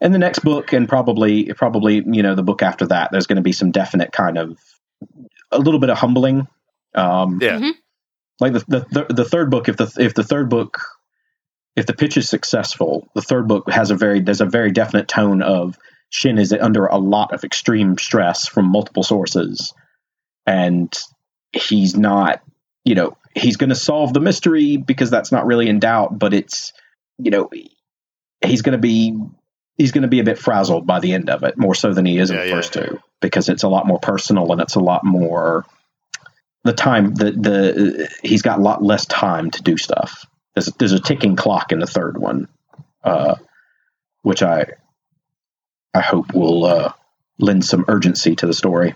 in 0.00 0.12
the 0.12 0.18
next 0.18 0.40
book 0.40 0.72
and 0.72 0.88
probably 0.88 1.52
probably 1.54 1.96
you 2.06 2.22
know 2.22 2.34
the 2.34 2.42
book 2.42 2.62
after 2.62 2.86
that 2.86 3.10
there's 3.10 3.26
going 3.26 3.36
to 3.36 3.42
be 3.42 3.52
some 3.52 3.70
definite 3.70 4.12
kind 4.12 4.36
of 4.38 4.58
a 5.50 5.58
little 5.58 5.80
bit 5.80 5.90
of 5.90 5.98
humbling 5.98 6.46
um 6.94 7.38
Yeah. 7.40 7.58
Mhm. 7.58 7.72
like 8.40 8.52
the, 8.52 8.64
the 8.68 8.86
the 8.90 9.14
the 9.14 9.24
third 9.24 9.50
book 9.50 9.68
if 9.68 9.76
the 9.76 9.92
if 9.98 10.14
the 10.14 10.24
third 10.24 10.48
book 10.50 10.78
if 11.76 11.84
the 11.84 11.92
pitch 11.92 12.16
is 12.16 12.26
successful, 12.26 13.06
the 13.14 13.20
third 13.20 13.46
book 13.46 13.70
has 13.70 13.90
a 13.90 13.94
very 13.94 14.20
there's 14.20 14.40
a 14.40 14.46
very 14.46 14.70
definite 14.70 15.08
tone 15.08 15.42
of 15.42 15.78
Shin 16.08 16.38
is 16.38 16.50
under 16.52 16.86
a 16.86 16.96
lot 16.96 17.34
of 17.34 17.44
extreme 17.44 17.98
stress 17.98 18.46
from 18.48 18.64
multiple 18.72 19.02
sources, 19.02 19.74
and 20.46 20.90
he's 21.56 21.96
not, 21.96 22.42
you 22.84 22.94
know, 22.94 23.16
he's 23.34 23.56
going 23.56 23.70
to 23.70 23.76
solve 23.76 24.12
the 24.12 24.20
mystery 24.20 24.76
because 24.76 25.10
that's 25.10 25.32
not 25.32 25.46
really 25.46 25.68
in 25.68 25.78
doubt, 25.78 26.18
but 26.18 26.34
it's, 26.34 26.72
you 27.18 27.30
know, 27.30 27.50
he's 28.44 28.62
going 28.62 28.72
to 28.72 28.78
be 28.78 29.18
he's 29.76 29.92
going 29.92 30.02
to 30.02 30.08
be 30.08 30.20
a 30.20 30.24
bit 30.24 30.38
frazzled 30.38 30.86
by 30.86 31.00
the 31.00 31.12
end 31.12 31.28
of 31.28 31.42
it, 31.42 31.58
more 31.58 31.74
so 31.74 31.92
than 31.92 32.06
he 32.06 32.18
is 32.18 32.30
in 32.30 32.36
the 32.36 32.46
yeah, 32.48 32.54
first 32.54 32.74
yeah. 32.74 32.86
two, 32.86 33.00
because 33.20 33.48
it's 33.48 33.62
a 33.62 33.68
lot 33.68 33.86
more 33.86 33.98
personal 33.98 34.50
and 34.52 34.60
it's 34.60 34.74
a 34.74 34.80
lot 34.80 35.04
more 35.04 35.66
the 36.64 36.72
time 36.72 37.14
the 37.14 37.30
the 37.30 38.08
he's 38.22 38.42
got 38.42 38.58
a 38.58 38.62
lot 38.62 38.82
less 38.82 39.06
time 39.06 39.50
to 39.52 39.62
do 39.62 39.76
stuff. 39.76 40.26
There's 40.54 40.66
there's 40.78 40.92
a 40.92 41.00
ticking 41.00 41.36
clock 41.36 41.72
in 41.72 41.78
the 41.78 41.86
third 41.86 42.18
one, 42.18 42.48
uh, 43.04 43.36
which 44.22 44.42
I 44.42 44.66
I 45.94 46.00
hope 46.00 46.34
will 46.34 46.64
uh, 46.64 46.92
lend 47.38 47.64
some 47.64 47.84
urgency 47.88 48.36
to 48.36 48.46
the 48.46 48.52
story. 48.52 48.94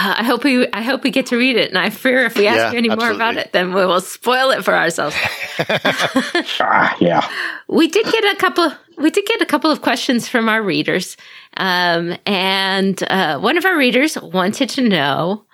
I 0.00 0.22
hope 0.22 0.44
we 0.44 0.68
I 0.72 0.82
hope 0.82 1.02
we 1.02 1.10
get 1.10 1.26
to 1.26 1.36
read 1.36 1.56
it, 1.56 1.70
and 1.70 1.78
I 1.78 1.90
fear 1.90 2.24
if 2.24 2.36
we 2.36 2.46
ask 2.46 2.56
Yeah, 2.56 2.70
you 2.70 2.78
any 2.78 2.88
more 2.88 3.10
about 3.10 3.36
it, 3.36 3.52
then 3.52 3.74
we 3.74 3.84
will 3.84 4.00
spoil 4.00 4.50
it 4.50 4.64
for 4.64 4.72
ourselves. 4.74 5.16
Ah, 6.60 6.96
yeah, 7.00 7.28
we 7.68 7.88
did 7.88 8.06
get 8.06 8.24
a 8.32 8.36
couple. 8.36 8.72
We 8.96 9.10
did 9.10 9.26
get 9.26 9.40
a 9.40 9.46
couple 9.46 9.70
of 9.72 9.82
questions 9.82 10.28
from 10.28 10.48
our 10.48 10.62
readers, 10.62 11.16
um, 11.56 12.16
and 12.26 13.02
uh, 13.10 13.38
one 13.40 13.56
of 13.56 13.64
our 13.64 13.76
readers 13.76 14.16
wanted 14.20 14.68
to 14.70 14.88
know 14.88 15.44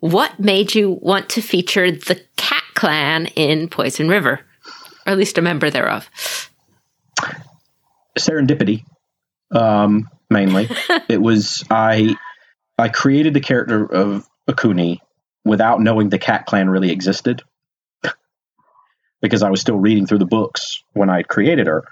what 0.00 0.38
made 0.38 0.74
you 0.74 0.98
want 1.00 1.30
to 1.30 1.40
feature 1.40 1.90
the 1.90 2.20
Cat 2.36 2.62
Clan 2.74 3.26
in 3.34 3.68
Poison 3.68 4.08
River, 4.08 4.40
or 5.06 5.12
at 5.12 5.18
least 5.18 5.38
a 5.38 5.42
member 5.42 5.70
thereof. 5.70 6.10
serendipity, 8.18 8.84
um, 9.52 10.08
mainly. 10.30 10.68
it 11.08 11.22
was 11.22 11.64
I 11.70 12.16
I 12.78 12.88
created 12.88 13.34
the 13.34 13.40
character 13.40 13.84
of 13.84 14.28
Akuni 14.48 14.98
without 15.44 15.80
knowing 15.80 16.08
the 16.08 16.18
Cat 16.18 16.46
Clan 16.46 16.68
really 16.68 16.90
existed, 16.90 17.42
because 19.22 19.42
I 19.42 19.50
was 19.50 19.60
still 19.60 19.78
reading 19.78 20.06
through 20.06 20.18
the 20.18 20.26
books 20.26 20.82
when 20.92 21.08
I 21.08 21.22
created 21.22 21.66
her, 21.66 21.84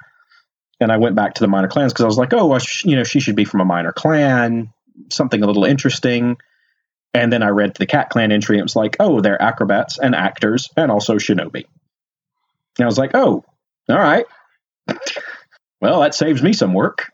and 0.80 0.92
I 0.92 0.98
went 0.98 1.16
back 1.16 1.34
to 1.34 1.40
the 1.40 1.48
minor 1.48 1.68
clans 1.68 1.92
because 1.92 2.04
I 2.04 2.08
was 2.08 2.18
like, 2.18 2.32
oh, 2.32 2.46
well, 2.46 2.58
sh- 2.58 2.84
you 2.84 2.96
know, 2.96 3.04
she 3.04 3.20
should 3.20 3.36
be 3.36 3.44
from 3.44 3.60
a 3.60 3.64
minor 3.64 3.92
clan, 3.92 4.72
something 5.10 5.42
a 5.42 5.46
little 5.46 5.64
interesting. 5.64 6.36
And 7.14 7.32
then 7.32 7.42
I 7.44 7.48
read 7.48 7.76
the 7.76 7.86
Cat 7.86 8.10
Clan 8.10 8.32
entry, 8.32 8.56
and 8.56 8.60
it 8.60 8.64
was 8.64 8.76
like, 8.76 8.96
oh, 8.98 9.20
they're 9.20 9.40
acrobats 9.40 9.98
and 9.98 10.14
actors 10.14 10.68
and 10.76 10.90
also 10.90 11.14
shinobi. 11.14 11.64
And 12.76 12.84
I 12.84 12.86
was 12.86 12.98
like, 12.98 13.12
oh, 13.14 13.44
all 13.88 13.96
right. 13.96 14.26
well, 15.80 16.00
that 16.00 16.14
saves 16.14 16.42
me 16.42 16.52
some 16.52 16.74
work. 16.74 17.12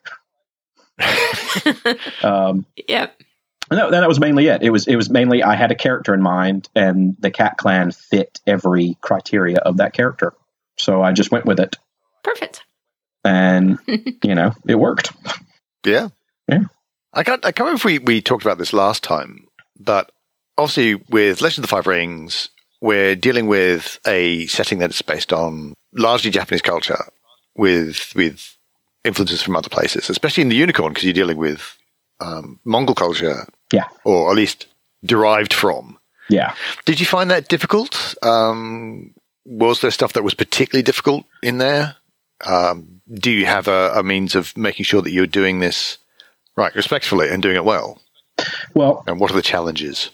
um, 2.23 2.64
Yep. 2.89 3.23
And 3.71 3.79
that, 3.79 3.91
that 3.93 4.09
was 4.09 4.21
mainly 4.21 4.49
it. 4.49 4.62
It 4.62 4.71
was 4.71 4.87
it 4.87 4.97
was 4.97 5.09
mainly 5.11 5.43
I 5.43 5.55
had 5.55 5.71
a 5.71 5.77
character 5.77 6.12
in 6.14 6.23
mind, 6.23 6.68
and 6.75 7.16
the 7.21 7.31
Cat 7.31 7.57
Clan 7.57 7.93
fit 7.93 8.41
every 8.47 8.97
criteria 9.01 9.59
of 9.59 9.79
that 9.79 9.93
character. 9.93 10.35
So 10.79 11.03
I 11.03 11.12
just 11.12 11.31
went 11.31 11.45
with 11.47 11.61
it, 11.61 11.77
Perfect. 12.23 12.62
and 13.25 13.79
you 13.87 14.35
know, 14.35 14.53
it 14.66 14.77
worked. 14.77 15.12
Yeah. 15.85 16.09
Yeah. 16.49 16.64
I 17.12 17.23
can't, 17.25 17.45
I 17.45 17.53
can't 17.53 17.66
remember 17.66 17.77
if 17.77 17.85
we, 17.85 17.99
we 17.99 18.21
talked 18.23 18.45
about 18.45 18.59
this 18.59 18.73
last 18.73 19.03
time, 19.03 19.47
but 19.79 20.12
obviously 20.57 20.95
with 21.11 21.41
Legend 21.41 21.64
of 21.64 21.68
the 21.68 21.75
Five 21.75 21.87
Rings, 21.87 22.51
we're 22.81 23.16
dealing 23.16 23.47
with 23.47 23.99
a 24.07 24.47
setting 24.47 24.79
that's 24.79 25.03
based 25.03 25.33
on 25.33 25.75
largely 25.93 26.31
Japanese 26.31 26.62
culture 26.62 27.05
with, 27.57 28.12
with 28.14 28.57
influences 29.05 29.43
from 29.43 29.57
other 29.57 29.68
places, 29.68 30.09
especially 30.09 30.43
in 30.43 30.49
the 30.51 30.57
unicorn, 30.57 30.93
because 30.93 31.05
you're 31.05 31.12
dealing 31.12 31.37
with 31.37 31.77
um, 32.21 32.61
Mongol 32.64 32.95
culture. 32.95 33.47
Yeah. 33.73 33.89
Or 34.05 34.31
at 34.31 34.37
least 34.37 34.66
derived 35.05 35.53
from. 35.53 35.99
Yeah. 36.29 36.55
Did 36.85 37.01
you 37.01 37.07
find 37.07 37.31
that 37.31 37.49
difficult? 37.49 38.14
Um, 38.23 39.14
was 39.45 39.81
there 39.81 39.91
stuff 39.91 40.12
that 40.14 40.23
was 40.23 40.35
particularly 40.35 40.83
difficult 40.83 41.25
in 41.43 41.59
there? 41.59 41.97
Um, 42.47 43.01
do 43.12 43.31
you 43.31 43.47
have 43.47 43.68
a, 43.68 43.93
a 43.97 44.03
means 44.03 44.35
of 44.35 44.57
making 44.57 44.85
sure 44.85 45.03
that 45.03 45.11
you're 45.11 45.27
doing 45.27 45.59
this 45.61 45.99
right 46.57 46.75
respectfully 46.75 47.29
and 47.29 47.43
doing 47.43 47.57
it 47.57 47.64
well? 47.64 48.01
Well, 48.75 49.05
And 49.07 49.18
what 49.21 49.31
are 49.31 49.35
the 49.35 49.43
challenges? 49.43 50.11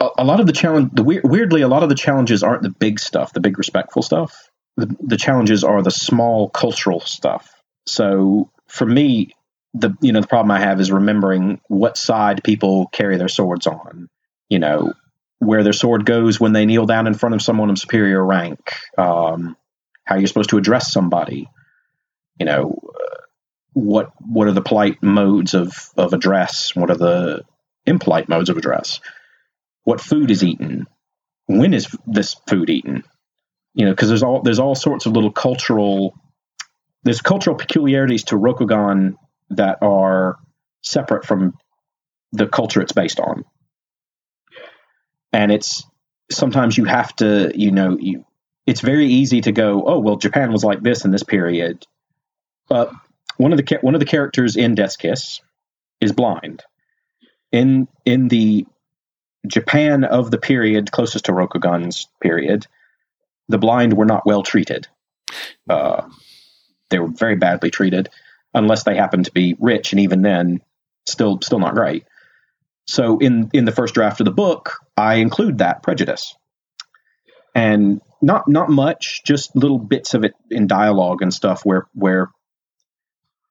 a, 0.00 0.08
a 0.18 0.24
lot 0.24 0.40
of 0.40 0.46
the 0.46 0.52
challenge, 0.52 0.90
the 0.92 1.02
weir- 1.02 1.22
weirdly, 1.24 1.62
a 1.62 1.68
lot 1.68 1.82
of 1.82 1.88
the 1.88 1.94
challenges 1.94 2.42
aren't 2.42 2.62
the 2.62 2.70
big 2.70 3.00
stuff, 3.00 3.32
the 3.32 3.40
big 3.40 3.58
respectful 3.58 4.02
stuff. 4.02 4.48
The, 4.76 4.94
the 5.00 5.16
challenges 5.16 5.64
are 5.64 5.82
the 5.82 5.90
small 5.90 6.48
cultural 6.50 7.00
stuff. 7.00 7.50
So 7.86 8.50
for 8.68 8.86
me, 8.86 9.32
the 9.74 9.94
you 10.00 10.12
know 10.12 10.20
the 10.20 10.26
problem 10.26 10.50
I 10.50 10.60
have 10.60 10.80
is 10.80 10.90
remembering 10.90 11.60
what 11.68 11.96
side 11.96 12.42
people 12.44 12.86
carry 12.86 13.16
their 13.16 13.28
swords 13.28 13.66
on. 13.66 14.08
You 14.48 14.58
know 14.58 14.94
where 15.38 15.62
their 15.62 15.72
sword 15.72 16.04
goes 16.04 16.40
when 16.40 16.52
they 16.52 16.66
kneel 16.66 16.86
down 16.86 17.06
in 17.06 17.14
front 17.14 17.34
of 17.34 17.42
someone 17.42 17.70
of 17.70 17.78
superior 17.78 18.24
rank. 18.24 18.72
Um, 18.96 19.56
how 20.04 20.16
you're 20.16 20.26
supposed 20.26 20.50
to 20.50 20.58
address 20.58 20.92
somebody. 20.92 21.48
You 22.38 22.46
know 22.46 22.80
uh, 22.94 23.16
what 23.72 24.12
what 24.18 24.48
are 24.48 24.52
the 24.52 24.62
polite 24.62 25.02
modes 25.02 25.54
of 25.54 25.90
of 25.96 26.12
address? 26.12 26.74
What 26.74 26.90
are 26.90 26.96
the 26.96 27.44
impolite 27.86 28.28
modes 28.28 28.50
of 28.50 28.56
address? 28.56 29.00
what 29.88 30.02
food 30.02 30.30
is 30.30 30.44
eaten, 30.44 30.86
when 31.46 31.72
is 31.72 31.88
this 32.06 32.36
food 32.46 32.68
eaten? 32.68 33.04
You 33.72 33.86
know, 33.86 33.92
because 33.92 34.08
there's 34.08 34.22
all 34.22 34.42
there's 34.42 34.58
all 34.58 34.74
sorts 34.74 35.06
of 35.06 35.14
little 35.14 35.32
cultural 35.32 36.14
there's 37.04 37.22
cultural 37.22 37.56
peculiarities 37.56 38.24
to 38.24 38.34
Rokugan 38.34 39.14
that 39.50 39.78
are 39.82 40.38
separate 40.82 41.24
from 41.24 41.54
the 42.32 42.46
culture 42.46 42.80
it's 42.80 42.92
based 42.92 43.20
on, 43.20 43.44
and 45.32 45.50
it's 45.50 45.84
sometimes 46.30 46.76
you 46.76 46.84
have 46.84 47.14
to 47.16 47.50
you 47.54 47.70
know 47.70 47.96
you 47.98 48.24
it's 48.66 48.80
very 48.80 49.06
easy 49.06 49.40
to 49.40 49.52
go 49.52 49.82
oh 49.86 49.98
well 49.98 50.16
Japan 50.16 50.52
was 50.52 50.64
like 50.64 50.82
this 50.82 51.04
in 51.04 51.10
this 51.10 51.22
period, 51.22 51.86
but 52.68 52.92
one 53.36 53.52
of 53.52 53.58
the 53.58 53.78
one 53.80 53.94
of 53.94 54.00
the 54.00 54.06
characters 54.06 54.56
in 54.56 54.74
Death's 54.74 54.96
Kiss 54.96 55.40
is 56.00 56.12
blind. 56.12 56.62
In 57.50 57.88
in 58.04 58.28
the 58.28 58.66
Japan 59.46 60.04
of 60.04 60.30
the 60.30 60.38
period 60.38 60.92
closest 60.92 61.26
to 61.26 61.32
Rokugan's 61.32 62.08
period, 62.20 62.66
the 63.48 63.58
blind 63.58 63.94
were 63.94 64.04
not 64.04 64.26
well 64.26 64.42
treated. 64.42 64.86
Uh, 65.68 66.08
they 66.90 66.98
were 66.98 67.08
very 67.08 67.36
badly 67.36 67.70
treated, 67.70 68.10
unless 68.58 68.84
they 68.84 68.96
happen 68.96 69.24
to 69.24 69.32
be 69.32 69.56
rich, 69.58 69.92
and 69.92 70.00
even 70.00 70.22
then, 70.22 70.60
still 71.06 71.40
still 71.42 71.58
not 71.58 71.74
great. 71.74 72.04
So 72.86 73.18
in 73.18 73.50
in 73.52 73.64
the 73.64 73.72
first 73.72 73.94
draft 73.94 74.20
of 74.20 74.24
the 74.24 74.32
book, 74.32 74.78
I 74.96 75.16
include 75.16 75.58
that 75.58 75.82
prejudice, 75.82 76.34
and 77.54 78.00
not 78.20 78.48
not 78.48 78.68
much, 78.68 79.22
just 79.24 79.54
little 79.56 79.78
bits 79.78 80.14
of 80.14 80.24
it 80.24 80.34
in 80.50 80.66
dialogue 80.66 81.22
and 81.22 81.32
stuff 81.32 81.64
where 81.64 81.86
where 81.94 82.30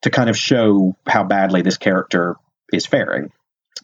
to 0.01 0.09
kind 0.09 0.29
of 0.29 0.37
show 0.37 0.95
how 1.07 1.23
badly 1.23 1.61
this 1.61 1.77
character 1.77 2.35
is 2.71 2.85
faring. 2.85 3.31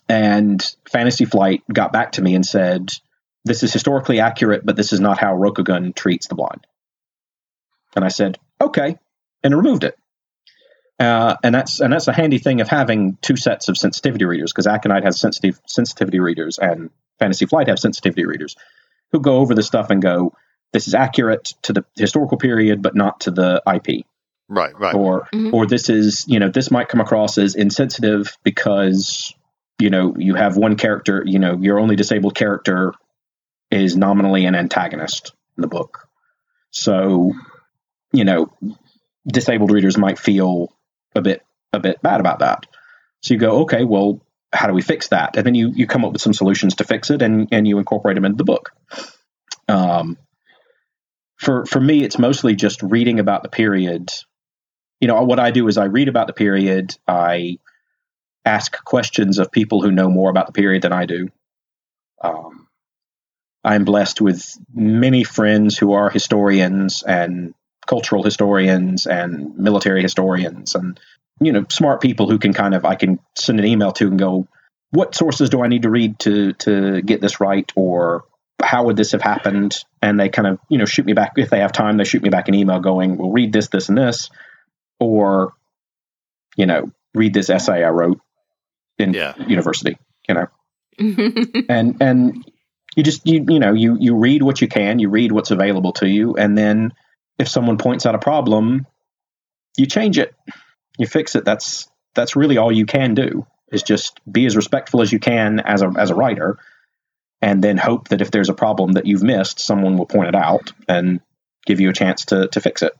And 0.10 0.64
Fantasy 0.90 1.26
Flight 1.26 1.64
got 1.72 1.94
back 1.94 2.14
to 2.14 2.22
me 2.22 2.36
and 2.36 2.46
said, 2.46 2.94
This 3.46 3.64
is 3.64 3.74
historically 3.74 4.20
accurate, 4.20 4.66
but 4.66 4.76
this 4.76 4.94
is 4.94 5.00
not 5.00 5.18
how 5.18 5.36
Rokugan 5.36 5.96
treats 5.96 6.28
the 6.28 6.36
blind. 6.36 6.66
And 7.96 8.04
I 8.04 8.10
said, 8.10 8.38
Okay, 8.60 8.98
and 9.44 9.56
removed 9.56 9.84
it. 9.84 9.98
Uh, 11.00 11.36
and 11.44 11.54
that's 11.56 11.80
and 11.80 11.92
that's 11.92 12.08
a 12.08 12.14
handy 12.14 12.38
thing 12.38 12.62
of 12.62 12.68
having 12.68 13.18
two 13.22 13.36
sets 13.36 13.68
of 13.68 13.78
sensitivity 13.78 14.26
readers 14.26 14.52
because 14.54 14.68
Aconyte 14.68 15.04
has 15.04 15.20
sensitive 15.20 15.60
sensitivity 15.68 16.20
readers 16.20 16.60
and 16.60 16.92
Fantasy 17.20 17.46
Flight 17.46 17.68
have 17.68 17.80
sensitivity 17.80 18.26
readers 18.26 18.56
who 19.12 19.20
go 19.20 19.38
over 19.38 19.56
the 19.56 19.64
stuff 19.64 19.90
and 19.90 20.02
go, 20.02 20.34
"This 20.72 20.88
is 20.88 20.94
accurate 20.94 21.54
to 21.64 21.74
the 21.74 21.86
historical 21.96 22.38
period, 22.38 22.82
but 22.82 22.96
not 22.96 23.22
to 23.22 23.32
the 23.32 23.62
IP." 23.66 24.06
Right, 24.50 24.78
right. 24.80 24.94
or 24.94 25.28
Mhm. 25.34 25.52
or 25.54 25.66
this 25.66 25.90
is 25.90 26.26
you 26.28 26.40
know 26.40 26.50
this 26.50 26.70
might 26.70 26.90
come 26.90 27.02
across 27.02 27.38
as 27.38 27.56
insensitive 27.56 28.38
because 28.44 29.34
you 29.80 29.90
know 29.90 30.14
you 30.18 30.36
have 30.36 30.58
one 30.58 30.76
character 30.76 31.24
you 31.26 31.40
know 31.40 31.58
your 31.60 31.80
only 31.80 31.96
disabled 31.96 32.36
character 32.36 32.94
is 33.72 33.96
nominally 33.98 34.46
an 34.46 34.54
antagonist 34.54 35.34
in 35.58 35.62
the 35.62 35.68
book 35.68 36.08
so 36.70 37.32
you 38.12 38.26
know 38.26 38.52
disabled 39.26 39.72
readers 39.72 39.98
might 39.98 40.20
feel 40.20 40.70
a 41.16 41.22
bit 41.22 41.44
a 41.72 41.80
bit 41.80 42.02
bad 42.02 42.20
about 42.20 42.40
that. 42.40 42.66
So 43.22 43.34
you 43.34 43.40
go 43.40 43.62
okay 43.62 43.84
well 43.84 44.22
how 44.52 44.68
do 44.68 44.74
we 44.74 44.82
fix 44.82 45.08
that? 45.10 45.36
And 45.36 45.46
then 45.46 45.56
you 45.56 45.72
you 45.74 45.88
come 45.88 46.06
up 46.06 46.14
with 46.14 46.22
some 46.22 46.34
solutions 46.34 46.76
to 46.76 46.84
fix 46.84 47.10
it 47.10 47.22
and 47.22 47.48
and 47.52 47.68
you 47.68 47.80
incorporate 47.80 48.16
them 48.16 48.26
into 48.26 48.38
the 48.38 48.44
book. 48.44 48.72
Um 49.68 50.18
for 51.38 51.66
for 51.66 51.82
me 51.82 52.04
it's 52.04 52.20
mostly 52.20 52.56
just 52.56 52.84
reading 52.84 53.20
about 53.20 53.44
the 53.44 53.50
period. 53.50 54.10
You 55.00 55.08
know 55.08 55.22
what 55.24 55.40
i 55.40 55.52
do 55.52 55.68
is 55.68 55.78
i 55.78 55.86
read 55.86 56.08
about 56.08 56.28
the 56.28 56.34
period. 56.34 56.96
I 57.08 57.58
ask 58.46 58.84
questions 58.84 59.40
of 59.40 59.52
people 59.52 59.82
who 59.82 59.92
know 59.92 60.10
more 60.10 60.30
about 60.30 60.48
the 60.48 60.54
period 60.54 60.84
than 60.84 60.94
i 60.94 61.06
do. 61.06 61.30
Um, 62.24 62.68
i'm 63.64 63.86
blessed 63.86 64.22
with 64.22 64.58
many 64.74 65.24
friends 65.24 65.78
who 65.78 65.94
are 65.94 66.10
historians 66.10 67.04
and 67.04 67.54
cultural 67.88 68.24
historians 68.24 69.06
and 69.08 69.58
military 69.58 70.02
historians 70.02 70.76
and 70.76 71.00
you 71.42 71.52
know 71.52 71.66
smart 71.70 72.02
people 72.02 72.30
who 72.30 72.38
can 72.40 72.54
kind 72.54 72.74
of 72.74 72.86
i 72.86 72.96
can 72.96 73.20
send 73.36 73.60
an 73.60 73.66
email 73.66 73.92
to 73.92 74.08
and 74.08 74.20
go 74.20 74.48
what 74.92 75.16
sources 75.16 75.50
do 75.50 75.64
i 75.64 75.68
need 75.68 75.82
to 75.84 75.90
read 75.90 76.20
to 76.20 76.54
to 76.54 77.02
get 77.02 77.20
this 77.20 77.40
right? 77.40 77.72
Or 77.76 78.26
how 78.62 78.86
would 78.86 78.96
this 78.96 79.12
have 79.14 79.22
happened? 79.24 79.76
And 80.04 80.20
they 80.20 80.30
kind 80.30 80.48
of 80.48 80.60
you 80.70 80.78
know 80.78 80.86
shoot 80.86 81.06
me 81.06 81.14
back 81.14 81.32
if 81.36 81.50
they 81.50 81.60
have 81.60 81.72
time 81.72 81.98
they 81.98 82.04
shoot 82.04 82.22
me 82.22 82.30
back 82.30 82.48
an 82.48 82.54
email 82.54 82.80
going 82.80 83.18
well 83.18 83.32
read 83.32 83.52
this 83.52 83.70
this 83.70 83.90
and 83.90 83.98
this 83.98 84.30
or 85.00 85.54
you 86.56 86.68
know 86.68 86.92
read 87.16 87.34
this 87.34 87.50
essay 87.50 87.84
i 87.84 87.90
wrote 87.90 88.20
in 89.00 89.14
Yeah. 89.14 89.34
university 89.48 89.98
you 90.30 90.36
know? 90.36 90.48
And 91.70 92.02
and 92.02 92.46
you 92.96 93.04
just 93.04 93.26
you 93.26 93.44
you 93.50 93.60
know 93.60 93.74
you 93.74 93.98
you 94.00 94.16
read 94.16 94.44
what 94.44 94.62
you 94.62 94.68
can 94.68 95.00
you 95.00 95.10
read 95.10 95.32
what's 95.32 95.50
available 95.52 95.94
to 95.94 96.08
you 96.08 96.36
and 96.36 96.56
then 96.58 96.94
if 97.40 97.48
someone 97.48 97.78
points 97.78 98.06
out 98.06 98.16
a 98.16 98.20
problem 98.20 98.86
you 99.78 99.86
change 99.86 100.18
it. 100.18 100.36
You 100.98 101.08
fix 101.08 101.36
it. 101.36 101.46
That's 101.46 101.90
that's 102.16 102.36
really 102.36 102.58
all 102.58 102.72
you 102.72 102.86
can 102.86 103.16
do 103.16 103.46
is 103.72 103.82
just 103.82 104.20
be 104.32 104.46
as 104.46 104.56
respectful 104.56 105.02
as 105.02 105.12
you 105.12 105.20
can 105.20 105.60
as 105.60 105.82
a 105.82 105.92
as 105.98 106.12
a 106.12 106.16
writer 106.16 106.60
and 107.42 107.64
then 107.64 107.78
hope 107.78 108.10
that 108.10 108.22
if 108.22 108.30
there's 108.30 108.50
a 108.50 108.54
problem 108.54 108.94
that 108.94 109.08
you've 109.08 109.24
missed 109.24 109.60
someone 109.60 109.98
will 109.98 110.06
point 110.06 110.30
it 110.30 110.36
out 110.36 110.72
and 110.88 111.20
give 111.66 111.80
you 111.80 111.90
a 111.90 111.94
chance 111.94 112.26
to 112.26 112.48
to 112.50 112.62
fix 112.62 112.84
it. 112.84 112.94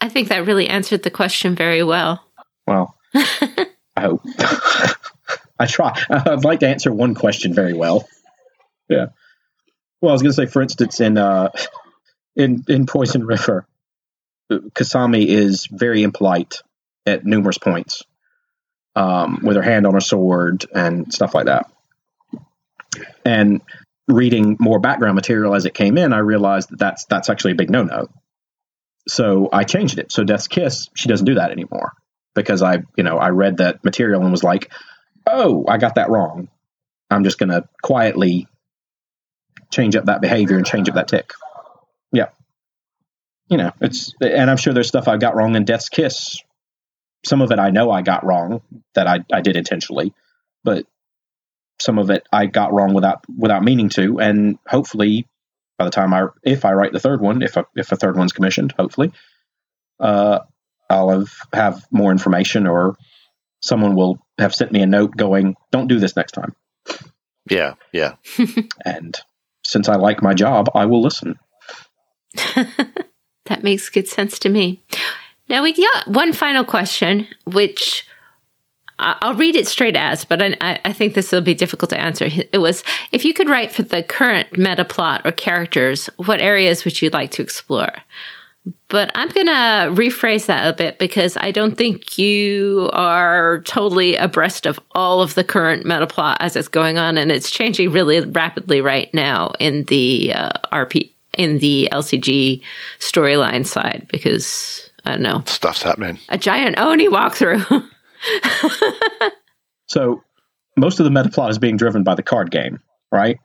I 0.00 0.08
think 0.08 0.28
that 0.28 0.46
really 0.46 0.68
answered 0.68 1.04
the 1.04 1.10
question 1.10 1.54
very 1.54 1.84
well. 1.84 2.24
well 2.66 2.96
i 3.14 4.00
hope. 4.00 4.22
I 5.60 5.66
try. 5.66 5.96
I'd 6.10 6.44
like 6.44 6.60
to 6.60 6.68
answer 6.68 6.92
one 6.92 7.14
question 7.14 7.54
very 7.54 7.72
well. 7.72 8.08
Yeah. 8.88 9.06
Well 10.00 10.10
i 10.10 10.12
was 10.12 10.22
going 10.22 10.32
to 10.32 10.36
say 10.36 10.46
for 10.46 10.60
instance 10.60 10.98
in 11.00 11.16
uh 11.18 11.50
in 12.36 12.64
in 12.68 12.86
poison 12.86 13.24
river 13.24 13.66
kasami 14.50 15.26
is 15.26 15.66
very 15.70 16.02
impolite 16.02 16.62
at 17.06 17.24
numerous 17.24 17.58
points 17.58 18.02
um, 18.94 19.40
with 19.42 19.56
her 19.56 19.62
hand 19.62 19.86
on 19.86 19.94
her 19.94 20.00
sword 20.00 20.66
and 20.74 21.12
stuff 21.12 21.34
like 21.34 21.46
that. 21.46 21.70
And 23.24 23.62
reading 24.08 24.56
more 24.60 24.78
background 24.78 25.14
material 25.14 25.54
as 25.54 25.64
it 25.64 25.72
came 25.72 25.96
in 25.96 26.12
i 26.12 26.18
realized 26.18 26.70
that 26.70 26.78
that's 26.78 27.04
that's 27.06 27.30
actually 27.30 27.52
a 27.52 27.56
big 27.56 27.70
no-no. 27.70 28.08
So 29.08 29.48
i 29.52 29.64
changed 29.64 29.98
it. 29.98 30.12
So 30.12 30.24
death's 30.24 30.48
kiss 30.48 30.88
she 30.94 31.08
doesn't 31.08 31.24
do 31.24 31.36
that 31.36 31.52
anymore 31.52 31.92
because 32.34 32.62
i 32.62 32.82
you 32.96 33.04
know 33.04 33.16
i 33.18 33.28
read 33.28 33.58
that 33.58 33.84
material 33.84 34.22
and 34.22 34.30
was 34.30 34.44
like 34.44 34.72
oh 35.26 35.64
i 35.68 35.78
got 35.78 35.94
that 35.94 36.10
wrong. 36.10 36.48
I'm 37.10 37.24
just 37.24 37.38
going 37.38 37.50
to 37.50 37.68
quietly 37.82 38.48
change 39.70 39.96
up 39.96 40.06
that 40.06 40.22
behavior 40.22 40.56
and 40.56 40.66
change 40.66 40.88
up 40.88 40.94
that 40.94 41.08
tick 41.08 41.32
you 43.52 43.58
know 43.58 43.70
it's 43.82 44.14
and 44.22 44.50
i'm 44.50 44.56
sure 44.56 44.72
there's 44.72 44.88
stuff 44.88 45.08
i 45.08 45.18
got 45.18 45.36
wrong 45.36 45.54
in 45.54 45.64
death's 45.64 45.90
kiss. 45.90 46.42
Some 47.24 47.42
of 47.42 47.52
it 47.52 47.58
i 47.58 47.70
know 47.70 47.90
i 47.90 48.00
got 48.00 48.24
wrong 48.24 48.62
that 48.94 49.06
i, 49.06 49.20
I 49.30 49.42
did 49.42 49.56
intentionally 49.56 50.14
but 50.64 50.86
some 51.78 51.98
of 51.98 52.10
it 52.10 52.26
i 52.32 52.46
got 52.46 52.72
wrong 52.72 52.94
without 52.94 53.22
without 53.28 53.62
meaning 53.62 53.90
to. 53.90 54.18
And 54.18 54.58
hopefully 54.66 55.28
by 55.78 55.84
the 55.84 55.90
time 55.90 56.14
i 56.14 56.26
if 56.42 56.64
i 56.64 56.72
write 56.72 56.92
the 56.92 57.00
third 57.00 57.20
one 57.20 57.42
if 57.42 57.56
a, 57.56 57.66
if 57.76 57.92
a 57.92 57.96
third 57.96 58.16
one's 58.16 58.32
commissioned 58.32 58.72
hopefully 58.72 59.12
uh, 60.00 60.40
i'll 60.88 61.10
have 61.10 61.32
have 61.52 61.86
more 61.90 62.10
information 62.10 62.66
or 62.66 62.96
someone 63.60 63.94
will 63.94 64.18
have 64.38 64.54
sent 64.54 64.72
me 64.72 64.80
a 64.80 64.86
note 64.86 65.14
going 65.14 65.56
don't 65.70 65.88
do 65.88 66.00
this 66.00 66.16
next 66.16 66.32
time. 66.32 66.54
Yeah, 67.50 67.74
yeah. 67.92 68.14
and 68.84 69.14
since 69.64 69.88
i 69.88 69.96
like 69.96 70.22
my 70.22 70.32
job 70.32 70.70
i 70.74 70.86
will 70.86 71.02
listen 71.02 71.38
That 73.52 73.62
makes 73.62 73.90
good 73.90 74.08
sense 74.08 74.38
to 74.38 74.48
me. 74.48 74.80
Now 75.50 75.62
we 75.62 75.74
got 75.74 76.08
one 76.08 76.32
final 76.32 76.64
question, 76.64 77.28
which 77.44 78.06
I'll 78.98 79.34
read 79.34 79.56
it 79.56 79.66
straight 79.68 79.94
as, 79.94 80.24
but 80.24 80.40
I, 80.40 80.56
I- 80.62 80.80
I 80.86 80.92
think 80.94 81.12
this 81.12 81.30
will 81.32 81.42
be 81.42 81.52
difficult 81.52 81.90
to 81.90 82.00
answer. 82.00 82.28
It 82.30 82.56
was 82.62 82.82
if 83.12 83.26
you 83.26 83.34
could 83.34 83.50
write 83.50 83.70
for 83.70 83.82
the 83.82 84.02
current 84.02 84.56
meta 84.56 84.86
plot 84.86 85.20
or 85.26 85.32
characters, 85.32 86.08
what 86.16 86.40
areas 86.40 86.86
would 86.86 87.02
you 87.02 87.10
like 87.10 87.30
to 87.32 87.42
explore? 87.42 87.92
But 88.88 89.10
I'm 89.14 89.28
going 89.28 89.48
to 89.48 89.92
rephrase 90.02 90.46
that 90.46 90.66
a 90.72 90.74
bit 90.74 90.98
because 90.98 91.36
I 91.36 91.50
don't 91.50 91.76
think 91.76 92.16
you 92.16 92.88
are 92.94 93.60
totally 93.66 94.16
abreast 94.16 94.64
of 94.64 94.80
all 94.92 95.20
of 95.20 95.34
the 95.34 95.44
current 95.44 95.84
meta 95.84 96.06
plot 96.06 96.38
as 96.40 96.56
it's 96.56 96.68
going 96.68 96.96
on, 96.96 97.18
and 97.18 97.30
it's 97.30 97.50
changing 97.50 97.90
really 97.90 98.20
rapidly 98.20 98.80
right 98.80 99.12
now 99.12 99.52
in 99.60 99.84
the 99.84 100.32
uh, 100.32 100.50
RP 100.72 101.10
in 101.38 101.58
the 101.58 101.88
LCG 101.92 102.62
storyline 102.98 103.66
side 103.66 104.06
because 104.10 104.90
I 105.04 105.12
don't 105.12 105.22
know 105.22 105.42
Stuff's 105.46 105.82
happening. 105.82 106.18
a 106.28 106.38
giant 106.38 106.78
Oni 106.78 107.08
walkthrough. 107.08 107.88
So 109.86 110.22
most 110.76 111.00
of 111.00 111.04
the 111.04 111.10
meta 111.10 111.28
plot 111.28 111.50
is 111.50 111.58
being 111.58 111.76
driven 111.76 112.02
by 112.02 112.14
the 112.14 112.22
card 112.22 112.50
game, 112.50 112.80
right? 113.10 113.38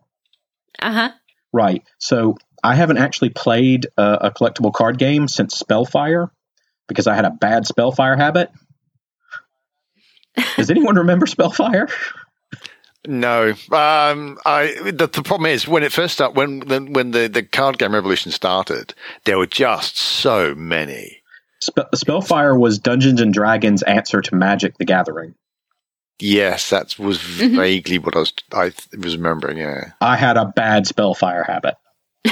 uh 0.81 0.91
huh. 0.93 1.11
Right. 1.51 1.83
So 1.97 2.37
I 2.63 2.75
haven't 2.75 2.97
actually 2.99 3.29
played 3.31 3.87
a, 3.97 4.27
a 4.27 4.31
collectible 4.31 4.71
card 4.71 4.97
game 4.97 5.27
since 5.27 5.55
Spellfire 5.55 6.31
because 6.87 7.05
I 7.05 7.15
had 7.15 7.25
a 7.25 7.31
bad 7.31 7.65
Spellfire 7.67 8.15
habit. 8.15 8.49
Does 10.55 10.69
anyone 10.69 10.95
remember 10.97 11.25
Spellfire? 11.25 11.89
No, 13.05 13.49
um, 13.71 14.37
I. 14.45 14.73
The, 14.83 15.09
the 15.11 15.21
problem 15.23 15.45
is 15.51 15.67
when 15.67 15.83
it 15.83 15.91
first 15.91 16.15
started, 16.15 16.35
when 16.37 16.59
the, 16.59 16.79
when 16.81 17.11
the, 17.11 17.27
the 17.27 17.43
card 17.43 17.77
game 17.77 17.93
revolution 17.93 18.31
started, 18.31 18.93
there 19.25 19.37
were 19.37 19.45
just 19.47 19.97
so 19.97 20.53
many. 20.55 21.21
Spe- 21.61 21.95
Spellfire 21.95 22.57
was 22.57 22.79
Dungeons 22.79 23.21
and 23.21 23.33
Dragons' 23.33 23.81
answer 23.83 24.21
to 24.21 24.35
Magic: 24.35 24.77
The 24.77 24.85
Gathering. 24.85 25.35
Yes, 26.19 26.71
that 26.71 26.97
was 26.97 27.21
vaguely 27.21 27.99
what 27.99 28.15
I 28.15 28.19
was 28.19 28.33
I 28.51 28.71
was 28.97 29.15
remembering. 29.15 29.57
Yeah, 29.57 29.91
I 30.01 30.15
had 30.17 30.35
a 30.35 30.45
bad 30.45 30.87
Spellfire 30.87 31.43
habit. 31.43 31.75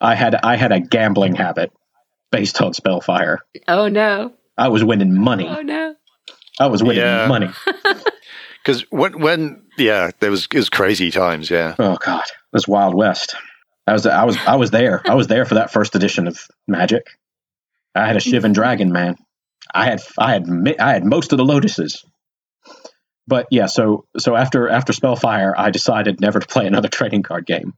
I 0.00 0.14
had 0.14 0.34
I 0.34 0.56
had 0.56 0.72
a 0.72 0.80
gambling 0.80 1.36
habit 1.36 1.72
based 2.30 2.60
on 2.60 2.74
Spellfire. 2.74 3.40
Oh 3.68 3.88
no. 3.88 4.32
I 4.58 4.68
was 4.68 4.82
winning 4.84 5.14
money. 5.14 5.46
Oh 5.48 5.62
no. 5.62 5.94
I 6.60 6.66
was 6.66 6.82
winning 6.82 6.98
Yeah. 7.02 7.26
money. 7.28 7.48
because 8.62 8.82
when 8.90 9.20
when 9.20 9.62
yeah, 9.78 10.10
there 10.20 10.30
was 10.30 10.46
it 10.52 10.56
was 10.56 10.70
crazy 10.70 11.10
times. 11.10 11.50
Yeah, 11.50 11.74
Oh 11.78 11.96
God, 11.96 12.24
this 12.52 12.68
Wild 12.68 12.94
West. 12.94 13.34
I 13.86 13.92
was 13.92 14.06
I 14.06 14.24
was 14.24 14.36
I 14.46 14.56
was 14.56 14.70
there. 14.70 15.02
I 15.06 15.14
was 15.14 15.26
there 15.26 15.44
for 15.44 15.54
that 15.54 15.72
first 15.72 15.94
edition 15.94 16.26
of 16.28 16.40
Magic. 16.68 17.06
I 17.94 18.06
had 18.06 18.16
a 18.16 18.20
Shivan 18.20 18.54
Dragon, 18.54 18.92
man. 18.92 19.16
I 19.74 19.86
had 19.86 20.00
I 20.18 20.32
had 20.32 20.46
I 20.78 20.92
had 20.92 21.04
most 21.04 21.32
of 21.32 21.38
the 21.38 21.44
lotuses. 21.44 22.04
But 23.26 23.46
yeah, 23.50 23.66
so 23.66 24.06
so 24.18 24.36
after 24.36 24.68
after 24.68 24.92
Spellfire, 24.92 25.54
I 25.56 25.70
decided 25.70 26.20
never 26.20 26.40
to 26.40 26.46
play 26.46 26.66
another 26.66 26.88
trading 26.92 27.22
card 27.22 27.46
game. 27.46 27.74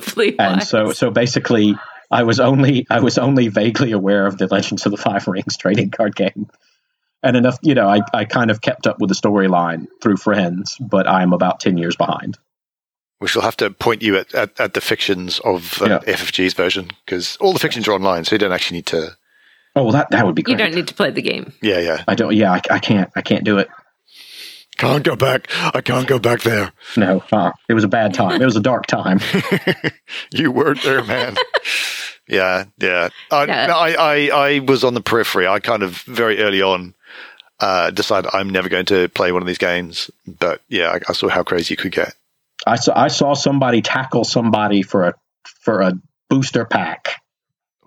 Fleet 0.00 0.36
And 0.38 0.62
so 0.62 0.92
so 0.92 1.10
basically 1.10 1.74
I 2.10 2.22
was 2.22 2.40
only 2.40 2.86
I 2.88 3.00
was 3.00 3.18
only 3.18 3.48
vaguely 3.48 3.92
aware 3.92 4.26
of 4.26 4.38
the 4.38 4.46
Legends 4.46 4.86
of 4.86 4.92
the 4.92 4.98
Five 4.98 5.26
Rings 5.26 5.56
trading 5.56 5.90
card 5.90 6.14
game. 6.14 6.48
And 7.22 7.36
enough, 7.36 7.58
you 7.62 7.74
know, 7.74 7.88
I, 7.88 8.00
I 8.14 8.24
kind 8.24 8.50
of 8.50 8.60
kept 8.60 8.86
up 8.86 9.00
with 9.00 9.08
the 9.08 9.14
storyline 9.14 9.86
through 10.00 10.18
friends, 10.18 10.76
but 10.80 11.08
I'm 11.08 11.32
about 11.32 11.58
ten 11.60 11.76
years 11.76 11.96
behind. 11.96 12.38
we 13.20 13.26
shall 13.26 13.42
have 13.42 13.56
to 13.56 13.70
point 13.70 14.02
you 14.02 14.16
at, 14.18 14.32
at, 14.34 14.60
at 14.60 14.74
the 14.74 14.80
fictions 14.80 15.40
of 15.40 15.82
uh, 15.82 15.86
Yeah. 15.86 15.98
FFG's 16.14 16.54
version 16.54 16.90
because 17.04 17.36
all 17.40 17.52
the 17.52 17.58
fictions 17.58 17.88
are 17.88 17.92
online, 17.92 18.24
so 18.24 18.34
you 18.36 18.38
don't 18.38 18.52
actually 18.52 18.78
need 18.78 18.86
to. 18.86 19.16
Oh 19.74 19.82
well 19.84 19.92
that 19.92 20.10
that 20.12 20.24
would 20.26 20.34
be 20.36 20.42
Great. 20.42 20.52
you 20.52 20.58
don't 20.58 20.74
need 20.74 20.88
to 20.88 20.94
play 20.94 21.10
the 21.10 21.22
game. 21.22 21.52
Yeah, 21.60 21.78
yeah. 21.80 22.04
I 22.06 22.14
don't. 22.14 22.34
Yeah, 22.34 22.52
I, 22.52 22.60
I 22.70 22.78
can't. 22.78 23.10
I 23.16 23.22
can't 23.22 23.42
do 23.44 23.58
it. 23.58 23.68
Can't 24.76 25.02
go 25.02 25.16
back. 25.16 25.48
I 25.74 25.80
can't 25.80 26.06
go 26.06 26.20
back 26.20 26.42
there. 26.42 26.70
No, 26.96 27.22
uh, 27.32 27.50
it 27.68 27.74
was 27.74 27.82
a 27.82 27.88
bad 27.88 28.14
time. 28.14 28.40
It 28.40 28.44
was 28.44 28.54
a 28.54 28.60
dark 28.60 28.86
time. 28.86 29.18
you 30.32 30.52
weren't 30.52 30.82
there, 30.84 31.02
man. 31.02 31.36
yeah, 32.28 32.64
yeah. 32.78 33.08
I, 33.32 33.44
Yeah. 33.44 33.74
I, 33.74 33.92
I, 33.94 34.46
I 34.54 34.58
was 34.60 34.84
on 34.84 34.94
the 34.94 35.00
periphery. 35.00 35.48
I 35.48 35.58
kind 35.58 35.82
of 35.82 35.98
very 36.02 36.38
early 36.40 36.62
on 36.62 36.94
uh, 37.60 37.90
decided 37.90 38.30
I'm 38.32 38.50
never 38.50 38.68
going 38.68 38.86
to 38.86 39.08
play 39.08 39.32
one 39.32 39.42
of 39.42 39.48
these 39.48 39.58
games. 39.58 40.10
But 40.26 40.62
yeah, 40.68 40.90
I, 40.90 41.00
I 41.08 41.12
saw 41.12 41.28
how 41.28 41.42
crazy 41.42 41.74
it 41.74 41.78
could 41.78 41.92
get. 41.92 42.14
I 42.66 42.76
saw. 42.76 42.98
I 42.98 43.08
saw 43.08 43.34
somebody 43.34 43.82
tackle 43.82 44.24
somebody 44.24 44.82
for 44.82 45.08
a 45.08 45.14
for 45.44 45.80
a 45.80 45.92
booster 46.28 46.64
pack. 46.64 47.22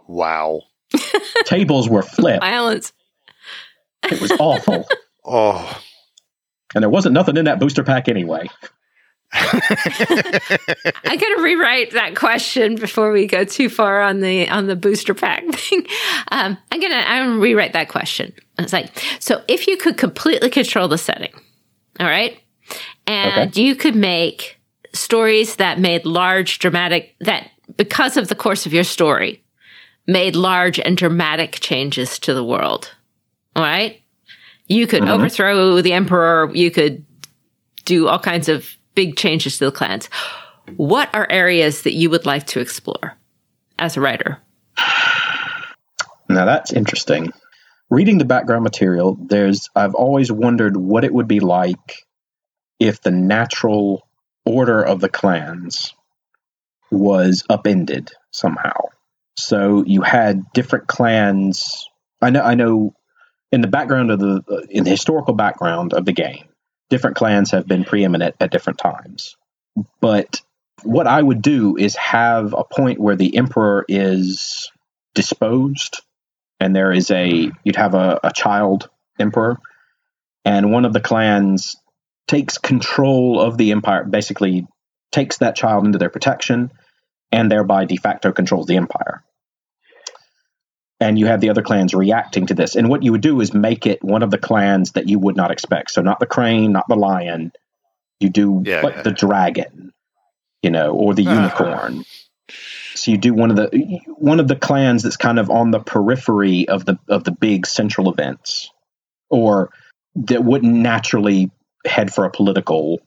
Wow. 0.08 0.62
Tables 1.46 1.90
were 1.90 2.02
flipped. 2.02 2.42
Violence. 2.44 2.94
It 4.04 4.20
was 4.20 4.32
awful, 4.40 4.88
Oh, 5.26 5.82
and 6.74 6.82
there 6.82 6.90
wasn't 6.90 7.14
nothing 7.14 7.38
in 7.38 7.46
that 7.46 7.60
booster 7.60 7.84
pack 7.84 8.10
anyway. 8.10 8.48
I'm 9.34 11.18
gonna 11.18 11.42
rewrite 11.42 11.92
that 11.92 12.16
question 12.16 12.76
before 12.76 13.12
we 13.12 13.28
go 13.28 13.44
too 13.44 13.70
far 13.70 14.02
on 14.02 14.20
the 14.20 14.48
on 14.50 14.68
the 14.68 14.76
booster 14.76 15.14
pack 15.14 15.44
thing. 15.54 15.86
Um, 16.32 16.58
I'm 16.72 16.80
gonna 16.80 16.96
I'm 17.08 17.28
gonna 17.30 17.40
rewrite 17.40 17.74
that 17.74 17.90
question. 17.90 18.34
It's 18.60 18.74
like 18.74 18.92
so 19.20 19.44
if 19.48 19.68
you 19.68 19.78
could 19.78 19.98
completely 19.98 20.50
control 20.50 20.88
the 20.88 20.98
setting, 20.98 21.34
all 22.00 22.08
right, 22.08 22.40
and 23.08 23.50
Okay. 23.52 23.62
you 23.62 23.76
could 23.76 23.96
make 23.96 24.60
stories 24.94 25.56
that 25.58 25.80
made 25.80 26.06
large 26.06 26.60
dramatic 26.60 27.16
that 27.22 27.50
because 27.78 28.18
of 28.18 28.28
the 28.28 28.36
course 28.36 28.66
of 28.66 28.74
your 28.74 28.84
story 28.84 29.44
made 30.08 30.36
large 30.36 30.80
and 30.80 30.98
dramatic 30.98 31.54
changes 31.62 32.20
to 32.20 32.34
the 32.34 32.44
world. 32.44 32.94
All 33.56 33.64
right, 33.64 34.02
you 34.68 34.88
could 34.88 35.08
overthrow 35.08 35.82
the 35.82 35.94
emperor. 35.94 36.52
You 36.54 36.72
could 36.72 37.06
do 37.86 38.08
all 38.08 38.20
kinds 38.20 38.48
of 38.50 38.68
big 38.96 39.16
changes 39.16 39.58
to 39.58 39.66
the 39.66 39.72
clans. 39.72 40.10
What 40.78 41.14
are 41.14 41.28
areas 41.30 41.84
that 41.84 41.94
you 41.94 42.10
would 42.10 42.26
like 42.26 42.48
to 42.48 42.60
explore 42.60 43.16
as 43.80 43.98
a 43.98 44.02
writer? 44.02 44.40
Now 46.30 46.46
that's 46.46 46.72
interesting. 46.72 47.34
Reading 47.90 48.18
the 48.18 48.26
background 48.26 48.64
material, 48.64 49.18
there's 49.20 49.70
I've 49.76 49.96
always 49.96 50.32
wondered 50.32 50.78
what 50.78 51.04
it 51.04 51.14
would 51.14 51.28
be 51.28 51.42
like 51.42 52.06
if 52.80 53.02
the 53.02 53.12
natural 53.12 54.08
order 54.46 54.82
of 54.82 55.02
the 55.02 55.10
clans 55.10 55.94
was 56.90 57.44
upended 57.50 58.12
somehow. 58.32 58.90
So 59.36 59.84
you 59.86 60.02
had 60.02 60.44
different 60.54 60.88
clans. 60.88 61.88
I 62.22 62.30
know 62.30 62.42
I 62.42 62.56
know 62.56 62.94
in 63.52 63.62
the 63.62 63.68
background 63.68 64.12
of 64.12 64.20
the 64.20 64.68
in 64.70 64.84
the 64.84 64.90
historical 64.90 65.34
background 65.34 65.94
of 65.94 66.06
the 66.06 66.14
game, 66.14 66.46
different 66.92 67.16
clans 67.16 67.52
have 67.52 67.66
been 67.66 67.86
preeminent 67.86 68.36
at 68.40 68.52
different 68.52 68.78
times. 68.78 69.38
But 70.02 70.42
what 70.84 71.08
I 71.08 71.22
would 71.22 71.42
do 71.42 71.78
is 71.78 71.96
have 71.96 72.54
a 72.54 72.66
point 72.66 73.00
where 73.00 73.16
the 73.16 73.38
emperor 73.38 73.86
is 73.88 74.70
disposed 75.16 76.02
and 76.60 76.76
there 76.76 76.92
is 76.92 77.10
a 77.10 77.50
you'd 77.64 77.76
have 77.78 77.96
a, 77.96 78.20
a 78.24 78.32
child 78.32 78.90
emperor 79.20 79.58
and 80.44 80.72
one 80.72 80.86
of 80.86 80.94
the 80.94 81.00
clans 81.00 81.76
takes 82.28 82.58
control 82.58 83.40
of 83.40 83.58
the 83.58 83.72
empire 83.72 84.04
basically 84.04 84.68
takes 85.12 85.38
that 85.40 85.56
child 85.56 85.86
into 85.86 85.98
their 85.98 86.10
protection 86.10 86.72
and 87.32 87.52
thereby 87.52 87.86
de 87.86 87.98
facto 87.98 88.32
controls 88.32 88.68
the 88.68 88.78
empire 88.78 89.24
and 91.02 91.18
you 91.20 91.26
have 91.26 91.42
the 91.42 91.50
other 91.50 91.64
clans 91.64 91.94
reacting 91.94 92.46
to 92.46 92.54
this. 92.54 92.76
And 92.76 92.88
what 92.88 93.04
you 93.04 93.12
would 93.12 93.22
do 93.22 93.42
is 93.42 93.54
make 93.54 93.88
it 93.88 94.04
one 94.04 94.22
of 94.24 94.30
the 94.32 94.38
clans 94.38 94.92
that 94.92 95.10
you 95.10 95.20
would 95.20 95.36
not 95.36 95.52
expect. 95.52 95.92
So 95.92 96.02
not 96.02 96.20
the 96.20 96.28
crane 96.28 96.72
not 96.72 96.88
the 96.88 96.96
lion. 96.96 97.52
You 98.20 98.30
do 98.30 98.62
Yeah, 98.64 98.82
like 98.82 98.96
yeah. 98.98 99.02
the 99.02 99.12
dragon 99.12 99.92
you 100.62 100.70
know 100.70 100.92
or 100.92 101.16
the 101.16 101.26
Ah. 101.28 101.34
unicorn. 101.34 102.06
So 102.94 103.10
you 103.12 103.18
do 103.18 103.34
one 103.34 103.50
of 103.50 103.58
the 103.58 104.00
one 104.18 104.40
of 104.40 104.48
the 104.48 104.56
clans 104.56 105.02
that's 105.04 105.18
kind 105.18 105.40
of 105.40 105.50
on 105.50 105.72
the 105.72 105.80
periphery 105.80 106.68
of 106.68 106.86
the 106.86 107.00
of 107.10 107.24
the 107.24 107.32
big 107.32 107.66
central 107.66 108.10
events 108.12 108.70
or 109.30 109.72
that 110.16 110.44
wouldn't 110.44 110.74
naturally 110.74 111.50
head 111.86 112.14
for 112.14 112.26
a 112.26 112.30
political 112.30 113.00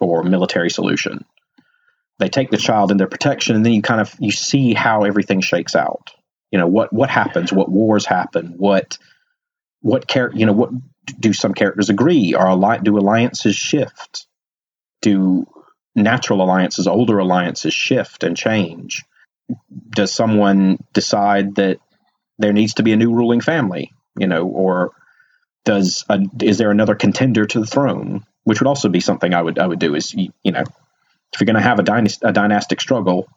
or 0.00 0.24
military 0.24 0.70
solution. 0.70 1.24
They 2.18 2.28
take 2.28 2.50
the 2.50 2.56
child 2.56 2.90
in 2.90 2.96
their 2.96 3.06
protection 3.06 3.54
and 3.54 3.64
then 3.64 3.72
you 3.72 3.82
kind 3.82 4.00
of 4.00 4.12
you 4.18 4.32
see 4.32 4.74
how 4.74 5.04
everything 5.04 5.42
shakes 5.42 5.76
out 5.76 6.10
you 6.50 6.58
know 6.58 6.66
what 6.66 6.92
what 6.92 7.10
happens 7.10 7.52
what 7.52 7.70
wars 7.70 8.06
happen 8.06 8.54
what 8.56 8.98
what 9.82 10.08
char- 10.08 10.32
you 10.34 10.46
know 10.46 10.52
what 10.52 10.70
do 11.18 11.32
some 11.32 11.54
characters 11.54 11.88
agree? 11.88 12.34
Are 12.34 12.48
alli- 12.48 12.80
do 12.82 12.98
alliances 12.98 13.56
shift? 13.56 14.26
Do 15.02 15.46
natural 15.94 16.42
alliances 16.42 16.86
older 16.86 17.18
alliances 17.18 17.74
shift 17.74 18.22
and 18.22 18.36
change? 18.36 19.04
Does 19.90 20.12
someone 20.12 20.78
decide 20.92 21.56
that 21.56 21.78
there 22.38 22.52
needs 22.52 22.74
to 22.74 22.82
be 22.82 22.92
a 22.92 22.96
new 22.96 23.12
ruling 23.12 23.40
family 23.40 23.92
you 24.18 24.26
know 24.26 24.46
or 24.46 24.92
does 25.64 26.04
a, 26.08 26.20
is 26.42 26.58
there 26.58 26.70
another 26.70 26.94
contender 26.94 27.44
to 27.46 27.60
the 27.60 27.66
throne? 27.66 28.24
Which 28.44 28.60
would 28.60 28.68
also 28.68 28.88
be 28.88 29.00
something 29.00 29.34
i 29.34 29.42
would 29.42 29.58
i 29.58 29.66
would 29.66 29.78
do 29.78 29.94
is 29.94 30.14
you, 30.14 30.32
you 30.42 30.52
know 30.52 30.64
if 31.32 31.40
you're 31.40 31.46
going 31.46 31.54
to 31.54 31.62
have 31.62 31.78
a, 31.78 31.84
dynast- 31.84 32.28
a 32.28 32.32
dynastic 32.32 32.80
struggle 32.80 33.28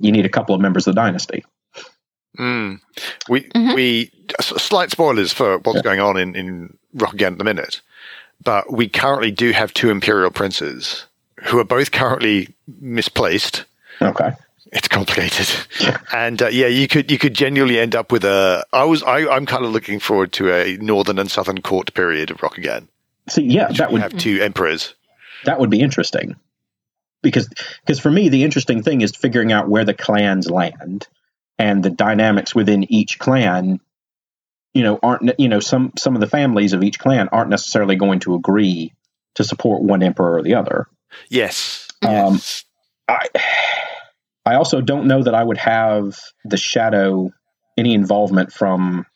you 0.00 0.10
need 0.10 0.26
a 0.26 0.30
couple 0.30 0.54
of 0.54 0.60
members 0.60 0.86
of 0.86 0.94
the 0.94 1.00
dynasty 1.00 1.44
Mm. 2.38 2.80
We 3.28 3.42
Mhm. 3.42 3.74
we 3.74 4.10
slight 4.40 4.90
spoilers 4.90 5.32
for 5.32 5.58
what's 5.58 5.82
going 5.82 6.00
on 6.00 6.16
in 6.16 6.34
in 6.34 6.76
Rokugan 6.96 7.32
at 7.32 7.38
the 7.38 7.44
minute, 7.44 7.80
but 8.42 8.72
we 8.72 8.88
currently 8.88 9.30
do 9.30 9.52
have 9.52 9.74
two 9.74 9.90
imperial 9.90 10.30
princes 10.30 11.04
who 11.44 11.58
are 11.58 11.64
both 11.64 11.90
currently 11.92 12.48
misplaced. 12.80 13.64
okay 14.00 14.30
It's 14.72 14.88
complicated, 14.88 15.48
and 16.12 16.40
uh, 16.40 16.46
yeah, 16.48 16.68
you 16.68 16.88
could 16.88 17.10
you 17.10 17.18
could 17.18 17.34
genuinely 17.34 17.78
end 17.78 17.94
up 17.94 18.10
with 18.10 18.24
a. 18.24 18.64
I 18.72 18.84
was 18.84 19.02
I, 19.02 19.28
I'm 19.28 19.44
kind 19.44 19.64
of 19.66 19.70
looking 19.72 20.00
forward 20.00 20.32
to 20.32 20.50
a 20.52 20.78
northern 20.78 21.18
and 21.18 21.30
southern 21.30 21.60
court 21.60 21.92
period 21.92 22.30
of 22.30 22.38
Rokugan. 22.38 22.88
See, 23.28 23.42
yeah, 23.44 23.68
that 23.72 23.92
would 23.92 24.00
have 24.00 24.16
two 24.16 24.40
emperors. 24.40 24.94
that 25.44 25.58
would 25.60 25.68
be 25.70 25.80
interesting 25.80 26.34
because 27.22 27.48
because 27.84 28.00
for 28.00 28.10
me 28.10 28.28
the 28.30 28.42
interesting 28.44 28.82
thing 28.82 29.02
is 29.02 29.14
figuring 29.14 29.52
out 29.52 29.68
where 29.68 29.84
the 29.84 29.94
clans 29.94 30.48
land 30.50 31.06
and 31.58 31.82
the 31.82 31.90
dynamics 31.90 32.54
within 32.54 32.90
each 32.92 33.18
clan 33.18 33.78
you 34.74 34.82
know 34.82 34.98
aren't 35.02 35.38
you 35.38 35.48
know 35.48 35.60
some 35.60 35.92
some 35.98 36.14
of 36.14 36.20
the 36.20 36.26
families 36.26 36.72
of 36.72 36.82
each 36.82 36.98
clan 36.98 37.28
aren't 37.28 37.50
necessarily 37.50 37.96
going 37.96 38.20
to 38.20 38.34
agree 38.34 38.92
to 39.34 39.44
support 39.44 39.82
one 39.82 40.02
emperor 40.02 40.36
or 40.36 40.42
the 40.42 40.54
other 40.54 40.86
Yes. 41.28 41.86
Um, 42.02 42.34
yes. 42.34 42.64
i 43.08 43.26
i 44.46 44.54
also 44.54 44.80
don't 44.80 45.06
know 45.06 45.22
that 45.22 45.34
i 45.34 45.42
would 45.44 45.58
have 45.58 46.18
the 46.44 46.56
shadow 46.56 47.30
any 47.76 47.94
involvement 47.94 48.52
from 48.52 49.06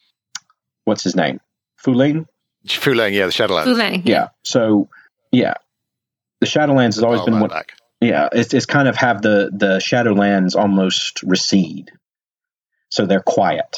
what's 0.84 1.02
his 1.04 1.16
name 1.16 1.40
Fu 1.76 1.92
Leng 1.94 2.26
Fulang, 2.66 3.12
yeah, 3.12 3.26
the 3.26 3.32
Shadowlands. 3.32 3.64
Fu 3.64 3.74
Leng. 3.74 4.02
yeah 4.04 4.28
so 4.44 4.88
yeah 5.32 5.54
the 6.40 6.46
shadowlands 6.46 6.96
has 6.96 7.02
always 7.02 7.20
Oh, 7.22 7.24
been 7.24 7.34
right 7.34 7.40
one 7.42 7.50
back. 7.50 7.72
Yeah, 7.98 8.28
it's, 8.30 8.52
it's 8.52 8.66
kind 8.66 8.88
of 8.88 8.96
have 8.96 9.22
the 9.22 9.50
the 9.54 9.78
Shadowlands 9.78 10.54
almost 10.54 11.22
recede, 11.22 11.90
so 12.90 13.06
they're 13.06 13.20
quiet. 13.20 13.76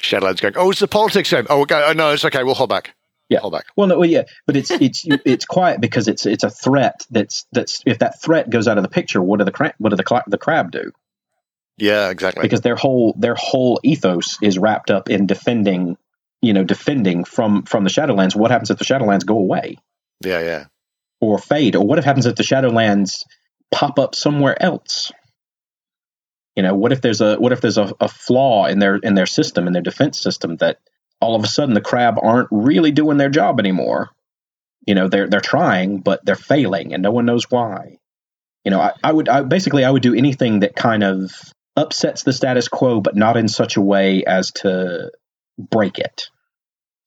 Shadowlands 0.00 0.40
going. 0.40 0.54
Oh, 0.56 0.70
it's 0.70 0.80
the 0.80 0.88
politics 0.88 1.30
game. 1.30 1.46
Oh, 1.50 1.64
go. 1.64 1.84
Oh, 1.88 1.92
no, 1.92 2.10
it's 2.12 2.24
okay. 2.24 2.42
We'll 2.42 2.54
hold 2.54 2.70
back. 2.70 2.94
Yeah. 3.28 3.38
hold 3.38 3.52
back. 3.52 3.66
Well, 3.76 3.86
no, 3.86 3.98
well, 3.98 4.08
yeah, 4.08 4.24
but 4.46 4.56
it's 4.56 4.70
it's 4.72 5.06
it's 5.06 5.44
quiet 5.44 5.80
because 5.80 6.08
it's 6.08 6.26
it's 6.26 6.42
a 6.42 6.50
threat. 6.50 7.06
That's 7.10 7.46
that's 7.52 7.80
if 7.86 8.00
that 8.00 8.20
threat 8.20 8.50
goes 8.50 8.66
out 8.66 8.76
of 8.76 8.82
the 8.82 8.88
picture, 8.88 9.22
what 9.22 9.38
do 9.38 9.44
the 9.44 9.52
cra- 9.52 9.74
what 9.78 9.90
do 9.90 9.96
the 9.96 10.02
cla- 10.02 10.24
the 10.26 10.38
crab 10.38 10.72
do? 10.72 10.90
Yeah, 11.78 12.10
exactly. 12.10 12.42
Because 12.42 12.60
their 12.60 12.74
whole 12.74 13.14
their 13.16 13.36
whole 13.36 13.80
ethos 13.84 14.36
is 14.42 14.58
wrapped 14.58 14.90
up 14.90 15.08
in 15.08 15.26
defending, 15.26 15.96
you 16.42 16.52
know, 16.52 16.64
defending 16.64 17.22
from 17.24 17.62
from 17.62 17.84
the 17.84 17.90
Shadowlands. 17.90 18.34
What 18.34 18.50
happens 18.50 18.70
if 18.70 18.78
the 18.78 18.84
Shadowlands 18.84 19.24
go 19.24 19.38
away 19.38 19.78
yeah, 20.24 20.40
yeah. 20.40 20.64
or 21.20 21.38
fade, 21.38 21.76
or 21.76 21.86
what 21.86 21.98
if 21.98 22.04
happens 22.04 22.26
if 22.26 22.34
the 22.34 22.42
Shadowlands 22.42 23.24
pop 23.70 23.98
up 23.98 24.14
somewhere 24.14 24.60
else? 24.60 25.12
You 26.60 26.66
know, 26.66 26.74
what 26.74 26.92
if 26.92 27.00
there's 27.00 27.22
a 27.22 27.36
what 27.36 27.52
if 27.52 27.62
there's 27.62 27.78
a, 27.78 27.90
a 28.00 28.08
flaw 28.08 28.66
in 28.66 28.80
their 28.80 28.96
in 28.96 29.14
their 29.14 29.24
system 29.24 29.66
in 29.66 29.72
their 29.72 29.80
defense 29.80 30.20
system 30.20 30.56
that 30.56 30.76
all 31.18 31.34
of 31.34 31.42
a 31.42 31.46
sudden 31.46 31.72
the 31.72 31.80
crab 31.80 32.18
aren't 32.20 32.48
really 32.50 32.90
doing 32.90 33.16
their 33.16 33.30
job 33.30 33.58
anymore? 33.58 34.10
You 34.86 34.94
know, 34.94 35.08
they're 35.08 35.26
they're 35.26 35.40
trying, 35.40 36.00
but 36.00 36.22
they're 36.22 36.36
failing, 36.36 36.92
and 36.92 37.02
no 37.02 37.12
one 37.12 37.24
knows 37.24 37.50
why. 37.50 37.96
You 38.62 38.72
know, 38.72 38.78
I, 38.78 38.92
I 39.02 39.10
would 39.10 39.26
I, 39.26 39.40
basically 39.40 39.86
I 39.86 39.90
would 39.90 40.02
do 40.02 40.14
anything 40.14 40.60
that 40.60 40.76
kind 40.76 41.02
of 41.02 41.32
upsets 41.78 42.24
the 42.24 42.32
status 42.34 42.68
quo, 42.68 43.00
but 43.00 43.16
not 43.16 43.38
in 43.38 43.48
such 43.48 43.78
a 43.78 43.80
way 43.80 44.22
as 44.24 44.50
to 44.56 45.10
break 45.56 45.98
it. 45.98 46.28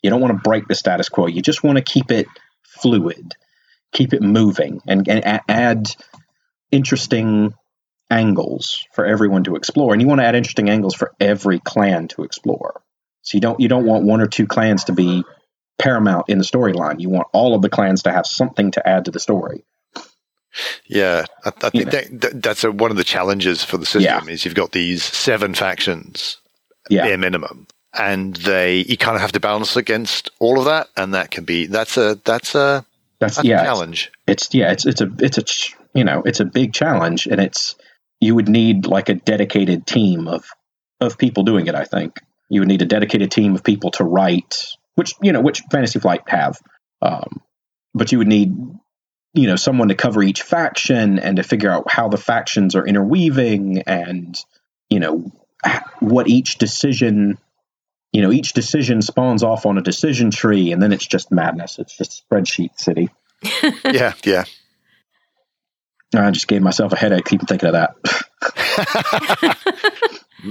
You 0.01 0.09
don't 0.09 0.19
want 0.19 0.35
to 0.35 0.41
break 0.41 0.67
the 0.67 0.73
status 0.73 1.09
quo. 1.09 1.27
You 1.27 1.43
just 1.43 1.63
want 1.63 1.77
to 1.77 1.83
keep 1.83 2.09
it 2.09 2.25
fluid, 2.63 3.33
keep 3.91 4.15
it 4.15 4.23
moving, 4.23 4.81
and, 4.87 5.07
and 5.07 5.41
add 5.47 5.95
interesting 6.71 7.53
angles 8.13 8.85
for 8.93 9.05
everyone 9.05 9.43
to 9.45 9.55
explore. 9.55 9.93
And 9.93 10.01
you 10.01 10.07
want 10.07 10.21
to 10.21 10.25
add 10.25 10.35
interesting 10.35 10.69
angles 10.69 10.93
for 10.95 11.11
every 11.19 11.59
clan 11.59 12.07
to 12.09 12.23
explore. 12.23 12.81
So 13.23 13.37
you 13.37 13.41
don't 13.41 13.59
you 13.59 13.67
don't 13.67 13.85
want 13.85 14.05
one 14.05 14.21
or 14.21 14.27
two 14.27 14.47
clans 14.47 14.85
to 14.85 14.93
be 14.93 15.23
paramount 15.79 16.29
in 16.29 16.37
the 16.37 16.43
storyline. 16.43 16.99
You 16.99 17.09
want 17.09 17.27
all 17.33 17.55
of 17.55 17.61
the 17.61 17.69
clans 17.69 18.03
to 18.03 18.11
have 18.11 18.25
something 18.27 18.71
to 18.71 18.87
add 18.87 19.05
to 19.05 19.11
the 19.11 19.19
story. 19.19 19.63
Yeah, 20.85 21.25
I, 21.45 21.49
I 21.63 21.71
You 21.73 21.85
think 21.85 21.91
that, 21.91 22.21
that, 22.21 22.41
that's 22.43 22.63
a, 22.63 22.71
one 22.71 22.91
of 22.91 22.97
the 22.97 23.03
challenges 23.03 23.63
for 23.63 23.77
the 23.77 23.85
system 23.85 24.27
Yeah. 24.27 24.31
is 24.33 24.45
you've 24.45 24.53
got 24.53 24.71
these 24.71 25.03
seven 25.03 25.55
factions, 25.55 26.37
Yeah. 26.89 27.05
bare 27.07 27.17
minimum, 27.17 27.65
and 27.97 28.35
they 28.35 28.81
you 28.81 28.97
kind 28.97 29.15
of 29.15 29.21
have 29.21 29.31
to 29.31 29.39
balance 29.39 29.75
against 29.75 30.29
all 30.39 30.59
of 30.59 30.65
that, 30.65 30.89
and 30.95 31.13
that 31.15 31.31
can 31.31 31.43
be 31.43 31.65
that's 31.65 31.97
a 31.97 32.19
that's 32.23 32.53
a 32.53 32.85
That's, 33.19 33.37
that's 33.37 33.47
yeah. 33.47 33.61
a 33.61 33.65
challenge. 33.65 34.11
it's 34.27 34.53
yeah 34.53 34.71
it's 34.71 34.85
it's 34.85 35.01
a 35.01 35.09
it's 35.19 35.37
a 35.39 35.43
you 35.97 36.03
know 36.03 36.21
it's 36.23 36.39
a 36.39 36.45
big 36.45 36.73
challenge 36.73 37.25
and 37.25 37.39
it's 37.41 37.75
you 38.19 38.35
would 38.35 38.49
need 38.49 38.85
like 38.85 39.09
a 39.09 39.15
dedicated 39.15 39.85
team 39.85 40.27
of 40.27 40.45
of 40.99 41.17
people 41.17 41.43
doing 41.43 41.67
it 41.67 41.75
i 41.75 41.83
think. 41.83 42.19
You 42.49 42.61
would 42.61 42.67
need 42.67 42.83
a 42.83 42.85
dedicated 42.85 43.31
team 43.31 43.55
of 43.55 43.63
people 43.63 43.91
to 43.91 44.03
write 44.03 44.67
which 44.95 45.13
you 45.21 45.31
know 45.31 45.41
which 45.41 45.63
fantasy 45.71 45.99
flight 45.99 46.21
have 46.27 46.59
um, 47.01 47.41
but 47.93 48.11
you 48.11 48.19
would 48.19 48.27
need 48.27 48.55
you 49.33 49.47
know 49.47 49.55
someone 49.55 49.87
to 49.87 49.95
cover 49.95 50.21
each 50.21 50.43
faction 50.43 51.19
and 51.19 51.37
to 51.37 51.43
figure 51.43 51.71
out 51.71 51.91
how 51.91 52.09
the 52.09 52.17
factions 52.17 52.75
are 52.75 52.85
interweaving 52.85 53.83
and 53.87 54.37
you 54.89 54.99
know 54.99 55.31
what 55.99 56.27
each 56.27 56.57
decision 56.57 57.37
you 58.11 58.21
know 58.21 58.31
each 58.31 58.53
decision 58.53 59.01
spawns 59.01 59.43
off 59.43 59.65
on 59.65 59.77
a 59.77 59.81
decision 59.81 60.31
tree 60.31 60.71
and 60.71 60.81
then 60.81 60.93
it's 60.93 61.05
just 61.05 61.31
madness. 61.31 61.79
It's 61.79 61.97
just 61.97 62.23
spreadsheet 62.29 62.79
city. 62.79 63.09
Yeah, 63.85 64.13
yeah. 64.23 64.45
I 66.21 66.31
just 66.31 66.47
gave 66.47 66.61
myself 66.61 66.91
a 66.93 66.97
headache 66.97 67.31
even 67.33 67.45
thinking 67.45 67.69
of 67.69 67.73
that. 67.73 69.57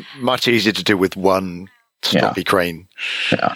Much 0.19 0.49
easier 0.49 0.73
to 0.73 0.83
do 0.85 0.97
with 0.97 1.17
one 1.17 1.69
sloppy 2.03 2.45
crane. 2.45 2.89
Yeah. 3.31 3.55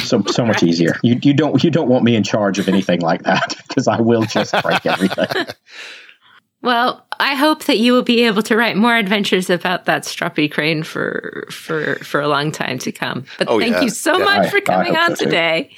so 0.00 0.22
so 0.26 0.44
much 0.44 0.62
easier. 0.62 0.96
You 1.02 1.18
you 1.22 1.34
don't 1.34 1.62
you 1.62 1.70
don't 1.70 1.88
want 1.88 2.04
me 2.04 2.16
in 2.16 2.22
charge 2.24 2.58
of 2.58 2.68
anything 2.68 3.00
like 3.00 3.22
that 3.24 3.54
because 3.68 3.86
I 3.88 4.00
will 4.00 4.22
just 4.24 4.54
break 4.62 4.84
everything. 4.86 5.46
Well, 6.60 7.06
I 7.20 7.36
hope 7.36 7.66
that 7.66 7.78
you 7.78 7.92
will 7.92 8.02
be 8.02 8.24
able 8.24 8.42
to 8.42 8.56
write 8.56 8.76
more 8.76 8.96
adventures 8.96 9.48
about 9.48 9.84
that 9.84 10.02
stroppy 10.02 10.50
crane 10.50 10.82
for 10.82 11.46
for 11.52 11.94
for 12.02 12.20
a 12.20 12.26
long 12.26 12.50
time 12.50 12.80
to 12.80 12.90
come. 12.90 13.26
But 13.38 13.46
Oh, 13.48 13.60
thank 13.60 13.74
yeah. 13.76 13.82
you 13.82 13.90
so 13.90 14.18
Yeah, 14.18 14.24
much 14.24 14.46
I- 14.46 14.50
for 14.50 14.60
coming 14.62 14.96
on 14.96 15.14
so, 15.14 15.24
today. 15.24 15.70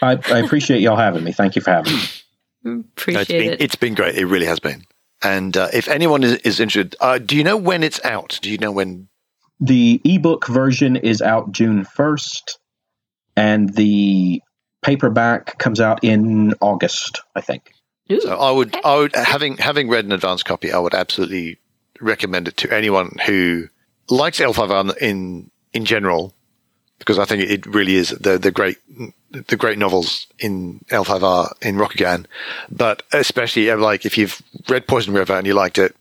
I, 0.00 0.12
I 0.32 0.38
appreciate 0.38 0.80
y'all 0.80 0.96
having 0.96 1.24
me. 1.24 1.32
Thank 1.32 1.56
you 1.56 1.60
for 1.62 1.72
having 1.72 1.92
me. 1.92 2.00
No, 2.62 2.80
it's 2.80 3.02
Appreciate 3.02 3.28
been 3.28 3.52
it. 3.52 3.60
it's 3.62 3.76
been 3.76 3.94
great. 3.94 4.16
It 4.16 4.26
really 4.26 4.46
has 4.46 4.60
been. 4.60 4.84
And 5.22 5.56
uh, 5.56 5.68
if 5.72 5.88
anyone 5.88 6.22
is, 6.24 6.34
is 6.38 6.60
interested, 6.60 6.96
uh, 7.00 7.18
do 7.18 7.36
you 7.36 7.44
know 7.44 7.56
when 7.56 7.82
it's 7.82 8.02
out? 8.04 8.38
Do 8.42 8.50
you 8.50 8.58
know 8.58 8.72
when? 8.72 9.08
The 9.60 10.00
ebook 10.04 10.46
version 10.46 10.96
is 10.96 11.20
out 11.20 11.52
June 11.52 11.84
first, 11.84 12.58
and 13.36 13.74
the 13.74 14.40
paperback 14.82 15.58
comes 15.58 15.80
out 15.80 16.02
in 16.02 16.54
August, 16.62 17.20
I 17.36 17.42
think. 17.42 17.70
Ooh, 18.10 18.20
So 18.22 18.36
I 18.38 18.50
would, 18.50 18.74
okay. 18.74 18.80
I 18.82 18.96
would 18.96 19.14
having 19.14 19.56
having 19.58 19.88
read 19.90 20.06
an 20.06 20.12
advance 20.12 20.42
copy, 20.42 20.72
I 20.72 20.78
would 20.78 20.94
absolutely 20.94 21.58
recommend 22.00 22.48
it 22.48 22.56
to 22.58 22.74
anyone 22.74 23.16
who 23.26 23.68
likes 24.08 24.40
L5R 24.40 24.96
in 24.98 25.50
in 25.74 25.84
general, 25.84 26.34
because 27.00 27.18
I 27.18 27.24
think 27.24 27.42
it 27.42 27.66
really 27.66 27.96
is 27.96 28.10
the 28.10 28.38
the 28.38 28.52
great 28.52 28.78
the 29.32 29.56
great 29.56 29.78
novels 29.78 30.28
in 30.38 30.84
L5R 30.90 31.52
in 31.62 31.76
Rokugan, 31.76 32.26
but 32.70 33.02
especially 33.12 33.70
uh, 33.70 33.76
like 33.76 34.06
if 34.06 34.16
you've 34.16 34.40
read 34.68 34.86
Poison 34.86 35.12
River 35.12 35.32
and 35.32 35.46
you 35.46 35.54
liked 35.54 35.78
it, 35.78 35.96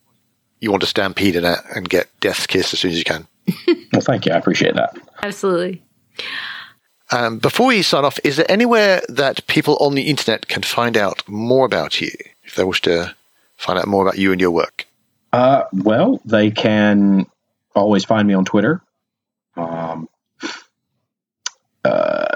you 0.60 0.70
want 0.70 0.82
to 0.82 0.88
stampede 0.88 1.36
in 1.36 1.46
it 1.46 1.60
and 1.76 1.90
get 1.90 2.08
Death's 2.20 2.46
Kiss 2.46 2.74
as 2.74 2.80
soon 2.80 2.92
as 2.92 2.98
you 2.98 3.04
can. 3.04 3.28
Well, 3.92 4.02
thank 4.02 4.28
you. 4.28 4.34
I 4.34 4.38
appreciate 4.38 4.76
that. 4.76 4.96
Absolutely. 5.24 5.82
Um, 7.10 7.40
before 7.40 7.66
we 7.66 7.82
sign 7.82 8.06
off, 8.06 8.20
is 8.24 8.38
there 8.38 8.46
anywhere 8.50 9.02
that 9.10 9.48
people 9.48 9.78
on 9.78 9.96
the 9.96 10.04
internet 10.04 10.48
can 10.48 10.62
find 10.62 10.96
out 10.96 11.28
more 11.28 11.66
about 11.66 12.00
you 12.00 12.12
if 12.44 12.54
they 12.54 12.64
wish 12.64 12.82
to 12.84 13.16
find 13.58 13.80
out 13.80 13.88
more 13.88 14.04
about 14.04 14.20
you 14.20 14.32
and 14.32 14.40
your 14.40 14.52
work? 14.52 14.86
Uh, 15.34 15.64
well, 15.74 16.22
they 16.24 16.52
can 16.52 17.26
always 17.76 18.06
find 18.06 18.28
me 18.28 18.36
on 18.36 18.46
Twitter. 18.46 18.82
Um, 19.58 20.08
uh, 21.86 22.28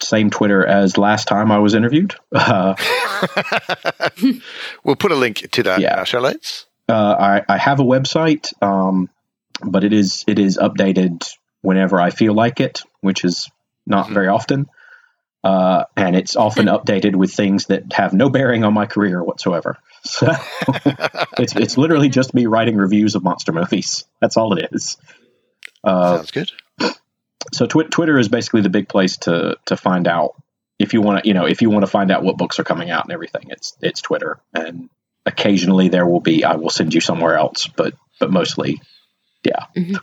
same 0.00 0.30
Twitter 0.30 0.64
as 0.64 0.96
last 0.96 1.26
time 1.28 1.50
I 1.50 1.58
was 1.58 1.74
interviewed. 1.74 2.14
Uh, 2.32 2.74
We'll 4.84 4.96
put 4.96 5.12
a 5.12 5.16
link 5.16 5.50
to 5.52 5.62
that 5.64 5.80
Yeah. 5.80 5.94
in 5.94 5.98
our 6.00 6.06
show 6.06 6.20
notes. 6.20 6.66
uh, 6.88 6.92
I, 7.48 7.54
I 7.54 7.58
have 7.58 7.80
a 7.80 7.84
website, 7.84 8.52
um, 8.62 9.10
but 9.62 9.82
it 9.84 9.92
is 9.92 10.24
it 10.28 10.38
is 10.38 10.56
updated 10.56 11.28
whenever 11.62 12.00
I 12.00 12.10
feel 12.10 12.32
like 12.34 12.60
it, 12.60 12.80
which 13.00 13.24
is 13.24 13.50
not 13.86 14.10
very 14.10 14.28
often. 14.28 14.66
Uh, 15.42 15.84
and 15.96 16.14
it's 16.16 16.36
often 16.36 16.66
updated 16.66 17.14
with 17.16 17.32
things 17.32 17.66
that 17.66 17.92
have 17.92 18.12
no 18.12 18.28
bearing 18.28 18.64
on 18.64 18.72
my 18.74 18.86
career 18.86 19.22
whatsoever. 19.22 19.78
So 20.04 20.28
it's 21.38 21.56
it's 21.56 21.76
literally 21.76 22.08
just 22.08 22.32
me 22.32 22.46
writing 22.46 22.76
reviews 22.76 23.16
of 23.16 23.24
monster 23.24 23.50
movies. 23.52 24.04
That's 24.20 24.36
all 24.36 24.56
it 24.56 24.68
is. 24.70 24.96
Uh, 25.82 26.18
Sounds 26.18 26.30
good. 26.30 26.52
So 27.52 27.66
tw- 27.66 27.90
Twitter 27.90 28.18
is 28.18 28.28
basically 28.28 28.62
the 28.62 28.68
big 28.70 28.88
place 28.88 29.16
to 29.18 29.56
to 29.66 29.76
find 29.76 30.06
out 30.08 30.34
if 30.78 30.92
you 30.92 31.00
want 31.00 31.22
to 31.22 31.28
you 31.28 31.34
know 31.34 31.46
if 31.46 31.62
you 31.62 31.70
want 31.70 31.82
to 31.84 31.90
find 31.90 32.10
out 32.10 32.22
what 32.22 32.36
books 32.36 32.58
are 32.58 32.64
coming 32.64 32.90
out 32.90 33.04
and 33.04 33.12
everything. 33.12 33.46
It's 33.50 33.76
it's 33.80 34.00
Twitter, 34.00 34.40
and 34.54 34.88
occasionally 35.26 35.88
there 35.88 36.06
will 36.06 36.20
be 36.20 36.44
I 36.44 36.56
will 36.56 36.70
send 36.70 36.94
you 36.94 37.00
somewhere 37.00 37.36
else, 37.36 37.66
but 37.68 37.94
but 38.20 38.30
mostly, 38.30 38.80
yeah. 39.44 39.66
Mhm. 39.76 39.96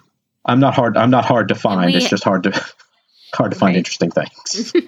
I'm 0.46 0.60
not 0.60 0.76
hard. 0.76 0.96
I'm 0.98 1.10
not 1.10 1.26
hard 1.26 1.48
to 1.50 1.56
find. 1.56 1.86
we- 1.92 1.96
it's 1.98 2.10
just 2.10 2.24
hard 2.24 2.44
to 2.44 2.52
hard 3.34 3.52
to 3.52 3.58
find 3.58 3.74
Right. 3.76 3.78
interesting 3.78 4.12
things. 4.12 4.74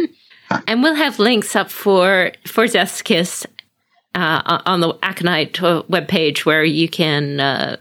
And 0.66 0.82
we'll 0.82 0.96
have 0.96 1.20
links 1.20 1.58
up 1.58 1.70
for 1.70 2.32
for 2.48 2.68
Death's 2.68 3.02
Kiss 3.02 3.46
uh, 4.16 4.62
on 4.66 4.80
the 4.80 4.94
Aconyte 5.04 5.62
uh, 5.62 5.84
webpage 5.84 6.46
where 6.46 6.64
you 6.64 6.88
can 6.88 7.42
uh, 7.42 7.76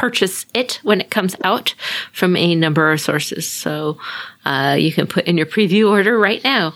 purchase 0.00 0.46
it 0.54 0.80
when 0.82 0.98
it 0.98 1.10
comes 1.10 1.36
out 1.44 1.74
from 2.10 2.34
a 2.34 2.54
number 2.54 2.90
of 2.90 2.98
sources. 3.02 3.46
So 3.46 3.98
uh, 4.46 4.76
you 4.78 4.92
can 4.92 5.06
put 5.06 5.26
in 5.26 5.36
your 5.36 5.44
preview 5.44 5.90
order 5.90 6.18
right 6.18 6.42
now. 6.42 6.74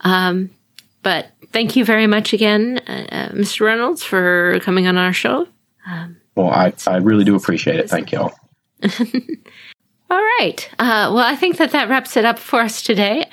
Um, 0.00 0.48
but 1.02 1.32
thank 1.52 1.76
you 1.76 1.84
very 1.84 2.06
much 2.06 2.32
again, 2.32 2.80
uh, 2.86 3.28
Mr. 3.34 3.66
Reynolds, 3.66 4.02
for 4.02 4.58
coming 4.62 4.86
on 4.86 4.96
our 4.96 5.12
show. 5.12 5.46
Um, 5.86 6.16
well, 6.34 6.48
I, 6.48 6.72
I 6.86 6.96
really 6.96 7.24
do 7.24 7.36
appreciate 7.36 7.78
it. 7.78 7.90
Thank 7.90 8.10
you 8.10 8.20
all. 8.20 8.32
All 10.12 10.20
right. 10.38 10.68
Uh, 10.78 11.08
well, 11.14 11.24
I 11.24 11.36
think 11.36 11.56
that 11.56 11.70
that 11.70 11.88
wraps 11.88 12.18
it 12.18 12.26
up 12.26 12.38
for 12.38 12.60
us 12.60 12.82
today. 12.82 13.24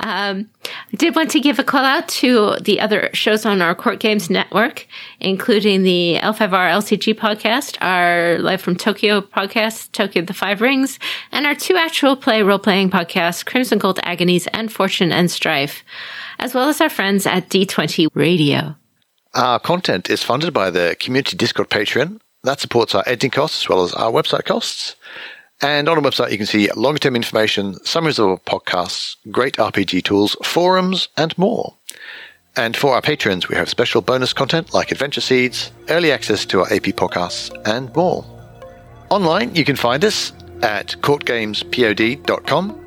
Um, 0.00 0.50
I 0.92 0.96
did 0.96 1.14
want 1.14 1.30
to 1.30 1.40
give 1.40 1.60
a 1.60 1.62
call 1.62 1.84
out 1.84 2.08
to 2.08 2.56
the 2.60 2.80
other 2.80 3.10
shows 3.12 3.46
on 3.46 3.62
our 3.62 3.76
Court 3.76 4.00
Games 4.00 4.28
Network, 4.28 4.88
including 5.20 5.84
the 5.84 6.18
L5R 6.20 6.50
LCG 6.50 7.14
podcast, 7.14 7.76
our 7.80 8.38
Live 8.40 8.60
from 8.60 8.74
Tokyo 8.74 9.20
podcast, 9.20 9.92
Tokyo 9.92 10.24
the 10.24 10.34
Five 10.34 10.60
Rings, 10.60 10.98
and 11.30 11.46
our 11.46 11.54
two 11.54 11.76
actual 11.76 12.16
play 12.16 12.42
role 12.42 12.58
playing 12.58 12.90
podcasts, 12.90 13.46
Crimson 13.46 13.78
Gold 13.78 14.00
Agonies 14.02 14.48
and 14.48 14.72
Fortune 14.72 15.12
and 15.12 15.30
Strife, 15.30 15.84
as 16.40 16.54
well 16.54 16.68
as 16.68 16.80
our 16.80 16.90
friends 16.90 17.24
at 17.24 17.50
D20 17.50 18.08
Radio. 18.14 18.74
Our 19.34 19.60
content 19.60 20.10
is 20.10 20.24
funded 20.24 20.52
by 20.52 20.70
the 20.70 20.96
Community 20.98 21.36
Discord 21.36 21.70
Patreon. 21.70 22.18
That 22.42 22.58
supports 22.58 22.96
our 22.96 23.04
editing 23.06 23.30
costs 23.30 23.62
as 23.62 23.68
well 23.68 23.84
as 23.84 23.94
our 23.94 24.10
website 24.10 24.44
costs. 24.44 24.96
And 25.62 25.88
on 25.88 25.96
our 25.96 26.02
website, 26.02 26.32
you 26.32 26.36
can 26.36 26.46
see 26.46 26.70
longer 26.72 26.98
term 26.98 27.16
information, 27.16 27.74
summaries 27.84 28.18
of 28.18 28.28
our 28.28 28.38
podcasts, 28.38 29.16
great 29.30 29.56
RPG 29.56 30.04
tools, 30.04 30.36
forums, 30.42 31.08
and 31.16 31.36
more. 31.38 31.74
And 32.56 32.76
for 32.76 32.94
our 32.94 33.02
patrons, 33.02 33.48
we 33.48 33.56
have 33.56 33.68
special 33.68 34.00
bonus 34.00 34.32
content 34.32 34.72
like 34.72 34.90
Adventure 34.92 35.20
Seeds, 35.20 35.72
early 35.90 36.10
access 36.10 36.44
to 36.46 36.60
our 36.60 36.66
AP 36.72 36.94
podcasts, 36.94 37.50
and 37.66 37.94
more. 37.94 38.24
Online, 39.10 39.54
you 39.54 39.64
can 39.64 39.76
find 39.76 40.04
us 40.04 40.32
at 40.62 40.88
courtgamespod.com. 41.00 42.82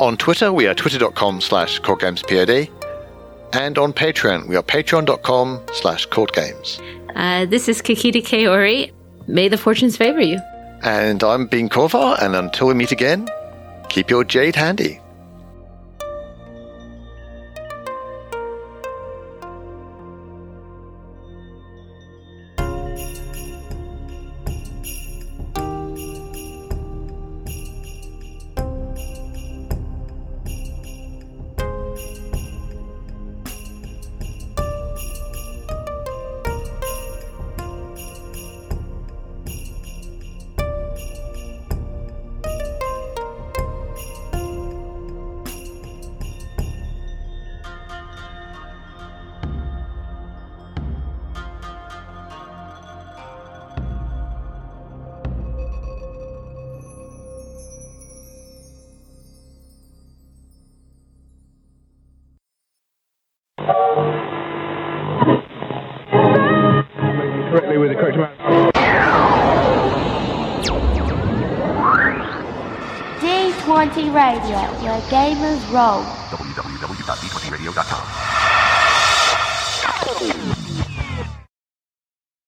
On 0.00 0.16
Twitter, 0.16 0.52
we 0.52 0.66
are 0.66 0.74
twitter.com 0.74 1.40
slash 1.40 1.80
courtgamespod. 1.80 2.70
And 3.52 3.78
on 3.78 3.92
Patreon, 3.92 4.48
we 4.48 4.56
are 4.56 4.62
patreon.com 4.62 5.62
slash 5.72 6.08
courtgames. 6.08 6.80
Uh, 7.14 7.46
this 7.46 7.68
is 7.68 7.80
Kakita 7.80 8.20
Kaori. 8.20 8.92
May 9.28 9.48
the 9.48 9.56
fortunes 9.56 9.96
favor 9.96 10.20
you. 10.20 10.40
And 10.82 11.22
I'm 11.22 11.46
Bean 11.46 11.68
Korvar, 11.68 12.20
and 12.22 12.34
until 12.34 12.68
we 12.68 12.74
meet 12.74 12.92
again, 12.92 13.28
keep 13.88 14.10
your 14.10 14.24
jade 14.24 14.56
handy. 14.56 15.00